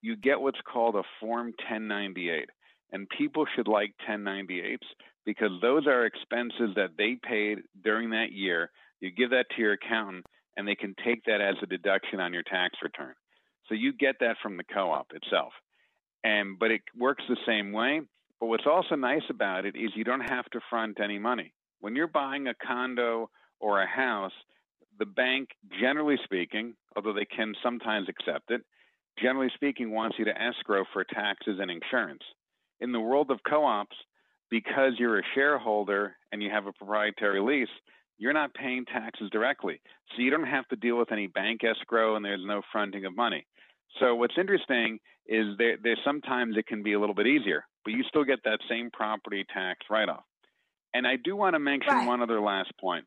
you 0.02 0.16
get 0.16 0.40
what's 0.40 0.60
called 0.72 0.96
a 0.96 1.04
Form 1.20 1.48
1098, 1.68 2.50
and 2.92 3.08
people 3.18 3.46
should 3.56 3.68
like 3.68 3.94
1098s 4.10 4.78
because 5.26 5.52
those 5.62 5.88
are 5.88 6.06
expenses 6.06 6.72
that 6.76 6.92
they 6.98 7.18
paid 7.22 7.60
during 7.84 8.12
that 8.12 8.32
year. 8.32 8.70
You 9.00 9.12
give 9.12 9.32
that 9.32 9.46
to 9.56 9.62
your 9.62 9.74
accountant, 9.74 10.26
and 10.58 10.68
they 10.68 10.76
can 10.76 10.96
take 11.04 11.24
that 11.26 11.42
as 11.42 11.56
a 11.62 11.68
deduction 11.68 12.20
on 12.20 12.34
your 12.34 12.44
tax 12.44 12.76
return. 12.84 13.14
So 13.68 13.76
you 13.76 13.94
get 13.94 14.16
that 14.20 14.38
from 14.42 14.58
the 14.58 14.64
co-op 14.64 15.12
itself. 15.14 15.54
And 16.24 16.58
but 16.60 16.72
it 16.72 16.82
works 16.98 17.24
the 17.28 17.38
same 17.46 17.72
way. 17.72 18.02
But 18.40 18.48
what's 18.48 18.68
also 18.68 18.96
nice 18.96 19.24
about 19.30 19.66
it 19.66 19.76
is 19.76 19.92
you 19.96 20.04
don't 20.04 20.30
have 20.30 20.46
to 20.52 20.60
front 20.70 21.00
any 21.02 21.18
money. 21.18 21.54
When 21.80 21.96
you're 21.96 22.08
buying 22.08 22.48
a 22.48 22.54
condo 22.54 23.30
or 23.60 23.82
a 23.82 23.88
house, 23.88 24.34
the 25.00 25.06
bank, 25.06 25.50
generally 25.80 26.18
speaking, 26.24 26.76
although 26.96 27.14
they 27.14 27.26
can 27.26 27.54
sometimes 27.64 28.08
accept 28.10 28.52
it, 28.52 28.62
generally 29.22 29.52
speaking, 29.56 29.92
wants 29.92 30.18
you 30.20 30.26
to 30.26 30.42
escrow 30.42 30.84
for 30.92 31.04
taxes 31.04 31.60
and 31.60 31.72
insurance. 31.72 32.22
In 32.80 32.92
the 32.92 33.00
world 33.00 33.32
of 33.32 33.40
co 33.48 33.66
ops, 33.66 33.96
because 34.50 34.94
you're 35.00 35.20
a 35.20 35.24
shareholder 35.34 36.16
and 36.32 36.44
you 36.44 36.50
have 36.50 36.68
a 36.68 36.74
proprietary 36.74 37.40
lease, 37.40 37.70
you're 38.18 38.34
not 38.34 38.54
paying 38.54 38.86
taxes 38.86 39.30
directly. 39.32 39.82
So 40.16 40.22
you 40.22 40.30
don't 40.30 40.48
have 40.48 40.68
to 40.70 40.76
deal 40.76 40.98
with 40.98 41.12
any 41.12 41.28
bank 41.28 41.62
escrow 41.64 42.16
and 42.16 42.24
there's 42.24 42.44
no 42.46 42.62
fronting 42.72 43.06
of 43.06 43.16
money. 43.16 43.46
So 44.00 44.16
what's 44.16 44.38
interesting 44.38 45.00
is 45.28 45.58
there, 45.58 45.78
there's 45.82 46.00
sometimes 46.04 46.58
it 46.58 46.68
can 46.68 46.84
be 46.84 46.94
a 46.94 47.00
little 47.00 47.16
bit 47.16 47.28
easier, 47.28 47.66
but 47.84 47.92
you 47.94 48.04
still 48.08 48.24
get 48.24 48.40
that 48.46 48.60
same 48.70 48.90
property 48.92 49.46
tax 49.54 49.80
write 49.90 50.10
off. 50.10 50.24
And 50.94 51.08
I 51.08 51.16
do 51.16 51.36
want 51.36 51.56
to 51.56 51.60
mention 51.60 51.94
Right. 51.94 52.08
one 52.08 52.22
other 52.22 52.40
last 52.40 52.72
point. 52.80 53.06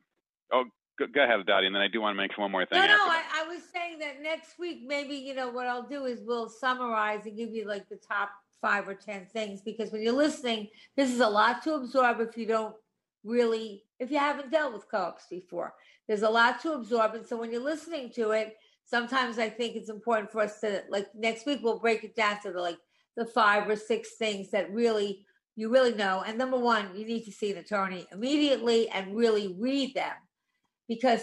Oh, 0.53 0.65
go, 0.99 1.07
go 1.07 1.23
ahead, 1.25 1.45
Dottie, 1.47 1.67
and 1.67 1.75
then 1.75 1.83
I 1.83 1.89
do 1.89 2.01
want 2.01 2.15
to 2.15 2.17
mention 2.17 2.41
one 2.41 2.51
more 2.51 2.67
thing. 2.67 2.81
No, 2.81 2.87
no, 2.87 2.93
I, 2.95 3.23
I 3.35 3.49
was 3.49 3.63
saying 3.73 3.99
that 4.01 4.23
next 4.23 4.59
week, 4.59 4.83
maybe, 4.87 5.15
you 5.15 5.35
know, 5.35 5.51
what 5.51 5.67
I'll 5.67 5.87
do 5.87 6.05
is 6.05 6.21
we'll 6.25 6.49
summarize 6.49 7.27
and 7.27 7.37
give 7.37 7.51
you 7.51 7.67
like 7.67 7.89
the 7.89 7.97
top 7.97 8.31
five 8.61 8.89
or 8.89 8.95
10 8.95 9.27
things 9.27 9.61
because 9.61 9.93
when 9.93 10.03
you're 10.03 10.13
listening, 10.13 10.69
this 10.97 11.13
is 11.13 11.21
a 11.21 11.29
lot 11.29 11.63
to 11.63 11.75
absorb 11.75 12.21
if 12.21 12.37
you 12.37 12.47
don't 12.47 12.75
really, 13.25 13.85
if 13.99 14.11
you 14.11 14.19
haven't 14.19 14.51
dealt 14.51 14.73
with 14.73 14.91
co 14.91 14.99
ops 14.99 15.27
before. 15.31 15.75
There's 16.07 16.23
a 16.23 16.31
lot 16.31 16.61
to 16.63 16.73
absorb. 16.73 17.15
And 17.15 17.27
so 17.27 17.37
when 17.37 17.51
you're 17.51 17.63
listening 17.63 18.11
to 18.15 18.31
it, 18.31 18.57
sometimes 18.85 19.39
I 19.39 19.49
think 19.49 19.75
it's 19.75 19.91
important 19.91 20.31
for 20.31 20.41
us 20.41 20.61
to, 20.61 20.85
like, 20.89 21.09
next 21.15 21.47
week, 21.47 21.61
we'll 21.63 21.81
break 21.81 22.05
it 22.05 22.15
down 22.15 22.41
to 22.43 22.53
the, 22.53 22.61
like, 22.61 22.79
the 23.17 23.27
five 23.27 23.69
or 23.69 23.77
six 23.77 24.17
things 24.17 24.51
that 24.51 24.73
really, 24.73 25.25
you 25.57 25.71
really 25.71 25.95
know. 25.95 26.23
And 26.27 26.39
number 26.39 26.59
one, 26.59 26.95
you 26.95 27.07
need 27.07 27.25
to 27.25 27.33
see 27.33 27.51
an 27.51 27.59
attorney 27.59 28.07
immediately 28.13 28.89
and 28.91 29.17
really 29.17 29.57
read 29.59 29.95
them 29.95 30.13
because 30.87 31.23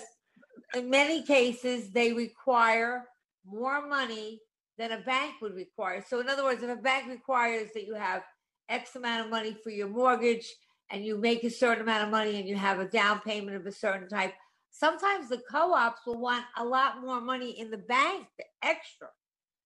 in 0.74 0.89
many 0.89 1.24
cases 1.24 1.91
they 1.91 2.13
require 2.13 3.05
more 3.45 3.88
money 3.88 4.39
than 4.78 4.91
a 4.91 5.01
bank 5.01 5.36
would 5.41 5.53
require. 5.53 6.03
So 6.07 6.19
in 6.19 6.30
other 6.30 6.43
words, 6.43 6.63
if 6.63 6.69
a 6.69 6.76
bank 6.76 7.07
requires 7.07 7.69
that 7.74 7.86
you 7.86 7.93
have 7.93 8.24
X 8.69 8.95
amount 8.95 9.26
of 9.26 9.32
money 9.32 9.55
for 9.63 9.69
your 9.69 9.88
mortgage 9.88 10.51
and 10.94 11.04
you 11.04 11.18
make 11.18 11.44
a 11.44 11.50
certain 11.50 11.84
amount 11.84 12.04
of 12.04 12.10
money 12.12 12.39
and 12.39 12.48
you 12.48 12.56
have 12.56 12.80
a 12.80 12.86
down 12.86 13.20
payment 13.20 13.58
of 13.58 13.66
a 13.66 13.72
certain 13.72 14.08
type, 14.08 14.34
sometimes 14.70 15.28
the 15.28 15.41
co-ops 15.52 16.06
will 16.06 16.20
want 16.20 16.46
a 16.56 16.64
lot 16.64 17.02
more 17.02 17.20
money 17.20 17.60
in 17.60 17.70
the 17.70 17.80
bank 17.80 18.28
extra. 18.62 19.08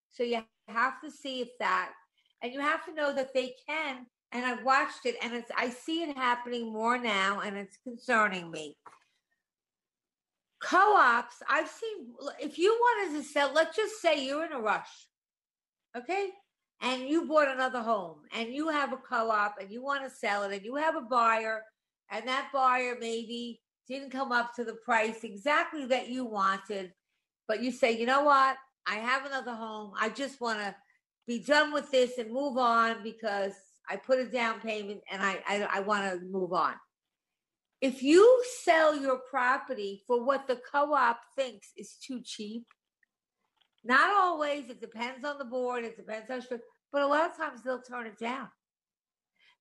So 0.10 0.24
you 0.24 0.42
have 0.70 1.02
to 1.04 1.12
see 1.12 1.42
if 1.42 1.50
that 1.60 1.92
and 2.42 2.54
you 2.54 2.62
have 2.62 2.86
to 2.86 2.94
know 2.94 3.14
that 3.14 3.34
they 3.34 3.54
can 3.68 4.08
and 4.32 4.46
I've 4.46 4.64
watched 4.64 5.06
it 5.06 5.16
and 5.22 5.34
it's 5.34 5.52
I 5.56 5.70
see 5.70 6.04
it 6.04 6.18
happening 6.18 6.74
more 6.74 6.98
now 6.98 7.42
and 7.42 7.56
it's 7.56 7.78
concerning 7.84 8.50
me 8.50 8.76
co-ops 10.60 11.36
i've 11.50 11.70
seen 11.70 12.08
if 12.42 12.58
you 12.58 12.72
wanted 12.80 13.18
to 13.18 13.24
sell 13.24 13.52
let's 13.54 13.76
just 13.76 14.02
say 14.02 14.26
you're 14.26 14.46
in 14.46 14.54
a 14.54 14.60
rush 14.60 15.08
okay 15.96 16.30
and 16.82 17.08
you 17.08 17.28
bought 17.28 17.48
another 17.48 17.82
home 17.82 18.18
and 18.34 18.50
you 18.54 18.70
have 18.70 18.94
a 18.94 18.98
co-op 18.98 19.56
and 19.60 19.72
you 19.72 19.84
want 19.84 20.04
to 20.04 20.10
sell 20.10 20.44
it 20.44 20.54
and 20.54 20.64
you 20.64 20.76
have 20.76 20.96
a 20.96 21.02
buyer 21.02 21.64
and 22.12 22.28
that 22.28 22.50
buyer 22.54 22.96
maybe 23.00 23.60
didn't 23.88 24.12
come 24.12 24.32
up 24.32 24.54
to 24.54 24.64
the 24.64 24.76
price 24.86 25.24
exactly 25.24 25.86
that 25.86 26.10
you 26.10 26.26
wanted 26.26 26.94
but 27.48 27.64
you 27.64 27.72
say 27.72 27.98
you 27.98 28.06
know 28.06 28.24
what? 28.24 28.58
I 28.86 28.96
have 28.96 29.26
another 29.26 29.54
home. 29.54 29.92
I 30.00 30.10
just 30.10 30.40
want 30.40 30.60
to 30.60 30.76
be 31.28 31.40
done 31.40 31.74
with 31.74 31.92
this 31.92 32.18
and 32.18 32.32
move 32.32 32.58
on 32.58 33.04
because 33.04 33.54
i 33.90 33.98
put 33.98 34.20
a 34.20 34.26
down 34.26 34.62
payment 34.62 35.02
and 35.12 35.22
i 35.22 35.40
i, 35.48 35.68
I 35.76 35.80
want 35.82 36.10
to 36.10 36.26
move 36.26 36.54
on. 36.54 36.74
If 37.82 38.02
you 38.02 38.44
sell 38.64 39.00
your 39.00 39.20
property 39.30 40.04
for 40.08 40.24
what 40.24 40.48
the 40.48 40.60
co-op 40.72 41.20
thinks 41.36 41.70
is 41.78 41.96
too 42.02 42.22
cheap 42.24 42.66
not 43.88 44.10
always. 44.10 44.70
It 44.70 44.82
depends 44.82 45.26
on 45.26 45.38
the 45.38 45.46
board. 45.46 45.84
It 45.84 45.98
depends 45.98 46.30
how 46.30 46.40
strict 46.40 46.64
but 46.92 47.02
a 47.02 47.08
lot 47.08 47.30
of 47.30 47.38
times 47.38 47.62
they'll 47.64 47.82
turn 47.82 48.08
it 48.08 48.18
down 48.18 48.48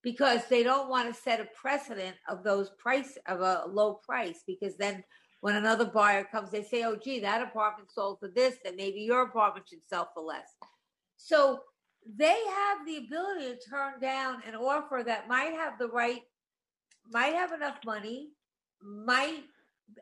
because 0.02 0.46
they 0.48 0.62
don't 0.62 0.88
want 0.88 1.12
to 1.12 1.20
set 1.20 1.40
a 1.40 1.48
precedent 1.60 2.16
of 2.28 2.44
those 2.44 2.70
price 2.78 3.18
of 3.26 3.40
a 3.40 3.64
low 3.68 3.94
price 3.94 4.42
because 4.46 4.76
then 4.76 5.02
when 5.40 5.56
another 5.56 5.84
buyer 5.84 6.24
comes 6.24 6.50
they 6.50 6.62
say 6.62 6.84
oh 6.84 6.96
gee 6.96 7.20
that 7.20 7.42
apartment 7.42 7.90
sold 7.90 8.18
for 8.20 8.28
this 8.28 8.56
then 8.64 8.76
maybe 8.76 9.00
your 9.00 9.22
apartment 9.22 9.66
should 9.68 9.86
sell 9.88 10.08
for 10.14 10.22
less. 10.22 10.54
So 11.16 11.60
they 12.18 12.38
have 12.54 12.86
the 12.86 12.98
ability 12.98 13.46
to 13.46 13.70
turn 13.70 14.00
down 14.00 14.42
an 14.46 14.54
offer 14.54 15.02
that 15.04 15.28
might 15.28 15.52
have 15.52 15.78
the 15.78 15.88
right 15.88 16.22
might 17.10 17.34
have 17.34 17.52
enough 17.52 17.78
money, 17.84 18.30
might 18.82 19.44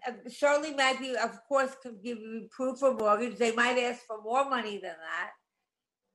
uh, 0.06 0.72
might 0.76 0.98
be, 0.98 1.16
of 1.16 1.38
course, 1.48 1.76
can 1.82 1.98
give 2.02 2.18
you 2.18 2.48
proof 2.50 2.82
of 2.82 2.98
mortgage. 2.98 3.36
They 3.36 3.52
might 3.52 3.78
ask 3.78 4.04
for 4.06 4.22
more 4.22 4.48
money 4.48 4.78
than 4.78 4.94
that. 5.00 5.30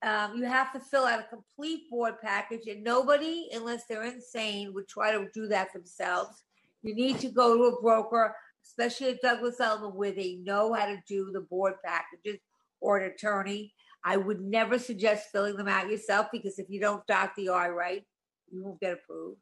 Um, 0.02 0.38
you 0.38 0.46
have 0.46 0.72
to 0.74 0.80
fill 0.80 1.06
out 1.06 1.20
a 1.20 1.24
complete 1.24 1.90
board 1.90 2.16
package, 2.22 2.68
and 2.68 2.84
nobody, 2.84 3.50
unless 3.54 3.86
they're 3.86 4.06
insane, 4.06 4.74
would 4.74 4.88
try 4.88 5.12
to 5.12 5.28
do 5.34 5.48
that 5.48 5.74
themselves. 5.74 6.44
You 6.84 6.96
need 6.96 7.20
to 7.20 7.30
go 7.30 7.58
to 7.58 7.76
a 7.76 7.82
broker, 7.82 8.34
especially 8.66 9.10
at 9.10 9.22
Douglas 9.22 9.60
Elliman, 9.60 9.96
where 9.96 10.14
they 10.14 10.36
know 10.36 10.74
how 10.74 10.86
to 10.86 10.98
do 11.08 11.32
the 11.32 11.42
board 11.42 11.74
packages, 11.84 12.40
or 12.80 12.98
an 12.98 13.12
attorney. 13.12 13.74
I 14.04 14.16
would 14.16 14.40
never 14.40 14.80
suggest 14.80 15.30
filling 15.32 15.58
them 15.58 15.68
out 15.68 15.90
yourself 15.90 16.28
because 16.32 16.58
if 16.58 16.70
you 16.70 16.80
don't 16.80 17.06
dot 17.06 17.32
the 17.36 17.50
I 17.50 17.70
right, 17.70 18.06
you 18.50 18.64
won't 18.64 18.80
get 18.80 18.94
approved. 18.94 19.42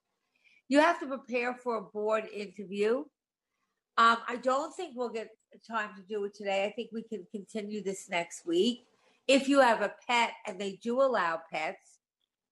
You 0.68 0.80
have 0.80 1.00
to 1.00 1.06
prepare 1.06 1.54
for 1.54 1.76
a 1.76 1.82
board 1.82 2.26
interview. 2.34 3.04
Um, 3.98 4.18
I 4.28 4.36
don't 4.36 4.74
think 4.76 4.94
we'll 4.96 5.10
get 5.10 5.30
time 5.68 5.90
to 5.96 6.02
do 6.04 6.24
it 6.26 6.36
today. 6.36 6.66
I 6.66 6.72
think 6.72 6.90
we 6.94 7.02
can 7.02 7.26
continue 7.32 7.82
this 7.82 8.10
next 8.10 8.46
week. 8.46 8.86
If 9.28 9.50
you 9.50 9.60
have 9.60 9.82
a 9.82 9.94
pet 10.08 10.32
and 10.46 10.60
they 10.60 10.80
do 10.84 11.02
allow 11.02 11.42
pets, 11.52 12.00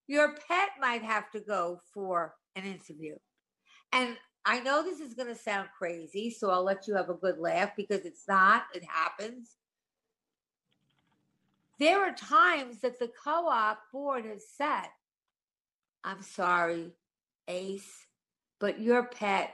your 0.07 0.35
pet 0.47 0.69
might 0.79 1.03
have 1.03 1.31
to 1.31 1.39
go 1.39 1.81
for 1.93 2.33
an 2.55 2.65
interview. 2.65 3.15
And 3.93 4.17
I 4.45 4.59
know 4.59 4.83
this 4.83 4.99
is 4.99 5.13
going 5.13 5.29
to 5.29 5.35
sound 5.35 5.69
crazy, 5.77 6.29
so 6.29 6.49
I'll 6.49 6.63
let 6.63 6.87
you 6.87 6.95
have 6.95 7.09
a 7.09 7.15
good 7.15 7.39
laugh 7.39 7.71
because 7.75 8.05
it's 8.05 8.27
not, 8.27 8.63
it 8.73 8.83
happens. 8.83 9.55
There 11.79 11.99
are 12.01 12.13
times 12.13 12.79
that 12.81 12.99
the 12.99 13.09
co 13.23 13.47
op 13.49 13.79
board 13.91 14.25
has 14.25 14.43
said, 14.47 14.87
I'm 16.03 16.21
sorry, 16.21 16.91
Ace, 17.47 18.05
but 18.59 18.79
your 18.79 19.03
pet, 19.03 19.53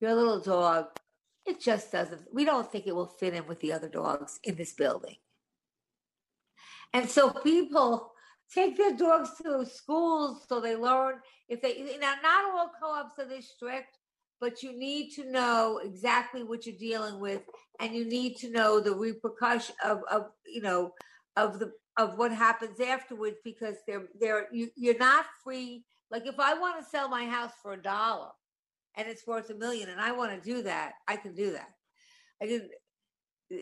your 0.00 0.14
little 0.14 0.40
dog, 0.40 0.86
it 1.46 1.60
just 1.60 1.90
doesn't, 1.92 2.22
we 2.32 2.44
don't 2.44 2.70
think 2.70 2.86
it 2.86 2.94
will 2.94 3.06
fit 3.06 3.34
in 3.34 3.46
with 3.46 3.60
the 3.60 3.72
other 3.72 3.88
dogs 3.88 4.38
in 4.44 4.56
this 4.56 4.72
building. 4.72 5.16
And 6.92 7.08
so 7.08 7.30
people 7.30 8.12
take 8.52 8.76
their 8.76 8.96
dogs 8.96 9.30
to 9.42 9.64
schools 9.64 10.44
so 10.48 10.60
they 10.60 10.76
learn 10.76 11.16
if 11.48 11.62
they, 11.62 11.96
now, 12.00 12.14
not 12.22 12.44
all 12.44 12.70
co 12.80 12.92
ops 12.92 13.18
are 13.18 13.28
this 13.28 13.50
strict, 13.50 13.98
but 14.40 14.62
you 14.62 14.78
need 14.78 15.10
to 15.12 15.30
know 15.30 15.80
exactly 15.82 16.42
what 16.42 16.66
you're 16.66 16.76
dealing 16.76 17.20
with 17.20 17.42
and 17.78 17.94
you 17.94 18.04
need 18.04 18.36
to 18.36 18.50
know 18.50 18.80
the 18.80 18.94
repercussion 18.94 19.74
of, 19.84 20.00
of 20.10 20.26
you 20.46 20.62
know, 20.62 20.92
of 21.36 21.58
the, 21.58 21.72
of 21.96 22.18
what 22.18 22.32
happens 22.32 22.80
afterwards 22.80 23.36
because 23.44 23.76
they're, 23.86 24.08
they're, 24.20 24.46
you, 24.52 24.68
you're 24.76 24.98
not 24.98 25.26
free 25.44 25.84
like 26.10 26.26
if 26.26 26.38
I 26.38 26.54
want 26.54 26.78
to 26.78 26.90
sell 26.90 27.08
my 27.08 27.24
house 27.24 27.52
for 27.62 27.72
a 27.72 27.82
dollar 27.82 28.30
and 28.96 29.08
it's 29.08 29.26
worth 29.26 29.50
a 29.50 29.54
million 29.54 29.88
and 29.88 30.00
I 30.00 30.12
want 30.12 30.32
to 30.32 30.50
do 30.50 30.62
that, 30.62 30.92
I 31.08 31.16
can 31.16 31.34
do 31.34 31.52
that. 31.52 31.70
I 32.42 32.46
did 32.46 32.62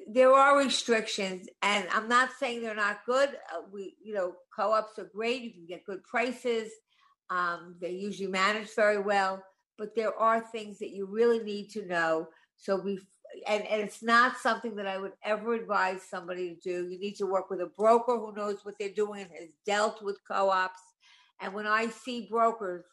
there 0.06 0.32
are 0.32 0.58
restrictions 0.58 1.48
and 1.62 1.88
I'm 1.92 2.08
not 2.08 2.30
saying 2.38 2.62
they're 2.62 2.74
not 2.74 3.06
good. 3.06 3.30
Uh, 3.30 3.62
we 3.72 3.96
you 4.02 4.14
know, 4.14 4.34
co-ops 4.54 4.98
are 4.98 5.10
great. 5.14 5.42
You 5.42 5.52
can 5.52 5.66
get 5.66 5.84
good 5.84 6.04
prices. 6.04 6.70
Um, 7.30 7.76
they 7.80 7.92
usually 7.92 8.28
manage 8.28 8.74
very 8.74 8.98
well, 9.00 9.42
but 9.76 9.94
there 9.94 10.14
are 10.14 10.40
things 10.40 10.78
that 10.78 10.90
you 10.90 11.06
really 11.06 11.40
need 11.40 11.70
to 11.70 11.86
know. 11.86 12.28
So 12.56 12.76
we 12.76 13.00
and, 13.46 13.64
and 13.66 13.82
it's 13.82 14.02
not 14.02 14.38
something 14.38 14.76
that 14.76 14.86
I 14.86 14.98
would 14.98 15.12
ever 15.22 15.54
advise 15.54 16.02
somebody 16.02 16.54
to 16.54 16.60
do. 16.60 16.88
You 16.88 16.98
need 16.98 17.16
to 17.16 17.26
work 17.26 17.50
with 17.50 17.60
a 17.60 17.66
broker 17.66 18.18
who 18.18 18.34
knows 18.34 18.64
what 18.64 18.74
they're 18.78 18.88
doing 18.88 19.22
and 19.22 19.30
has 19.38 19.50
dealt 19.66 20.02
with 20.02 20.18
co-ops. 20.26 20.80
And 21.40 21.54
when 21.54 21.66
I 21.66 21.88
see 21.88 22.26
brokers, 22.30 22.84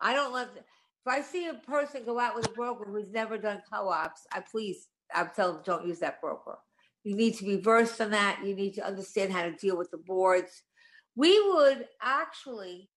I 0.00 0.14
don't 0.14 0.32
let. 0.32 0.48
If 1.06 1.12
I 1.12 1.22
see 1.22 1.46
a 1.46 1.54
person 1.54 2.02
go 2.04 2.18
out 2.18 2.34
with 2.34 2.48
a 2.48 2.52
broker 2.52 2.84
who's 2.84 3.12
never 3.12 3.38
done 3.38 3.62
co-ops, 3.72 4.26
I 4.32 4.40
please, 4.40 4.88
I 5.14 5.24
tell 5.24 5.52
them 5.52 5.62
don't 5.64 5.86
use 5.86 6.00
that 6.00 6.20
broker. 6.20 6.58
You 7.04 7.14
need 7.14 7.34
to 7.34 7.44
be 7.44 7.60
versed 7.60 8.00
in 8.00 8.10
that. 8.10 8.40
You 8.44 8.56
need 8.56 8.74
to 8.74 8.84
understand 8.84 9.32
how 9.32 9.44
to 9.44 9.52
deal 9.52 9.78
with 9.78 9.88
the 9.92 9.98
boards. 9.98 10.62
We 11.14 11.40
would 11.52 11.86
actually, 12.02 12.90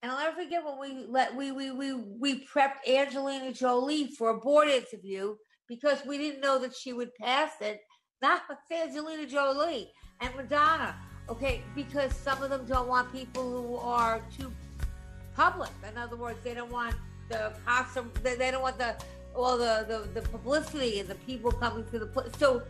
and 0.00 0.12
I'll 0.12 0.18
never 0.18 0.44
forget 0.44 0.64
when 0.64 0.78
we 0.78 1.06
let 1.08 1.34
we 1.34 1.50
we 1.50 1.72
we 1.72 1.94
we 1.94 2.46
prepped 2.46 2.88
Angelina 2.88 3.52
Jolie 3.52 4.12
for 4.16 4.28
a 4.30 4.38
board 4.38 4.68
interview 4.68 5.34
because 5.68 6.06
we 6.06 6.18
didn't 6.18 6.40
know 6.40 6.60
that 6.60 6.76
she 6.76 6.92
would 6.92 7.12
pass 7.16 7.50
it. 7.60 7.80
Not 8.22 8.42
Angelina 8.70 9.26
Jolie 9.26 9.90
and 10.20 10.32
Madonna. 10.36 10.94
Okay, 11.28 11.62
because 11.74 12.14
some 12.14 12.44
of 12.44 12.50
them 12.50 12.64
don't 12.66 12.86
want 12.86 13.12
people 13.12 13.42
who 13.42 13.76
are 13.76 14.22
too 14.38 14.52
public. 15.34 15.70
In 15.90 15.98
other 15.98 16.16
words, 16.16 16.38
they 16.44 16.54
don't 16.54 16.70
want 16.70 16.94
the 17.30 17.52
possible. 17.64 18.10
They 18.22 18.34
they 18.36 18.50
don't 18.50 18.62
want 18.62 18.78
the 18.78 18.94
all 19.34 19.56
the, 19.56 19.86
the 19.88 20.20
the 20.20 20.28
publicity 20.28 21.00
and 21.00 21.08
the 21.08 21.14
people 21.14 21.50
coming 21.52 21.84
to 21.90 21.98
the 21.98 22.06
place. 22.06 22.30
So 22.38 22.62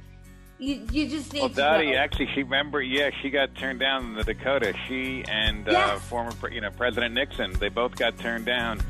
you 0.59 0.87
you 0.93 1.09
just 1.09 1.33
need 1.33 1.41
Well, 1.41 1.49
to 1.49 1.55
Dottie, 1.55 1.97
actually, 1.97 2.29
she 2.35 2.43
remember, 2.43 2.83
yeah, 2.83 3.11
she 3.23 3.31
got 3.31 3.55
turned 3.57 3.81
down 3.81 4.05
in 4.07 4.15
the 4.15 4.25
Dakota. 4.25 4.75
She 4.87 5.25
and 5.29 5.69
uh, 5.69 5.97
former, 5.97 6.33
pre- 6.33 6.55
you 6.55 6.61
know, 6.61 6.71
President 6.71 7.15
Nixon, 7.15 7.53
they 7.55 7.71
both 7.71 7.97
got 7.97 8.19
turned 8.19 8.47
down. 8.47 8.81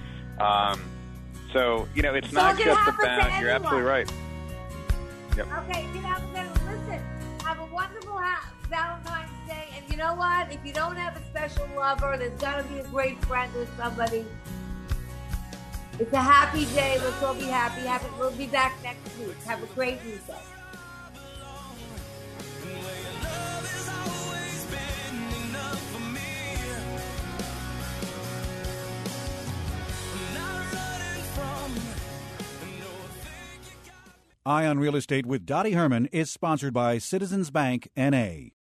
Um, 0.40 0.80
So 1.52 1.88
you 1.94 2.02
know, 2.02 2.14
it's 2.14 2.28
So 2.30 2.34
not 2.36 2.60
it 2.60 2.64
just 2.64 2.88
about. 2.88 3.40
You're 3.40 3.50
absolutely 3.50 3.82
right. 3.82 4.12
Yep. 5.36 5.46
Okay, 5.62 5.86
you 5.94 6.02
know, 6.02 6.16
listen, 6.66 7.00
have 7.44 7.60
a 7.60 7.66
wonderful 7.72 8.18
ha- 8.18 8.52
Valentine's 8.68 9.30
Day. 9.48 9.68
And 9.76 9.88
you 9.90 9.96
know 9.96 10.14
what? 10.14 10.52
If 10.52 10.58
you 10.64 10.72
don't 10.72 10.96
have 10.96 11.16
a 11.16 11.24
special 11.26 11.68
lover, 11.76 12.16
there's 12.18 12.38
got 12.40 12.58
to 12.58 12.64
be 12.64 12.80
a 12.80 12.84
great 12.84 13.24
friend 13.24 13.50
or 13.56 13.66
somebody. 13.76 14.24
It's 16.00 16.14
a 16.14 16.16
happy 16.16 16.64
day. 16.64 16.98
Let's 16.98 17.22
all 17.22 17.34
be 17.34 17.44
happy. 17.44 17.82
We'll 18.18 18.30
be 18.30 18.46
back 18.46 18.72
next 18.82 19.18
week. 19.18 19.36
Have 19.44 19.62
a 19.62 19.66
great 19.66 19.98
weekend. 20.02 20.22
Eye 34.46 34.64
on 34.64 34.78
Real 34.78 34.96
Estate 34.96 35.26
with 35.26 35.44
Dottie 35.44 35.72
Herman 35.72 36.06
is 36.06 36.30
sponsored 36.30 36.72
by 36.72 36.96
Citizens 36.96 37.50
Bank 37.50 37.90
NA. 37.94 38.52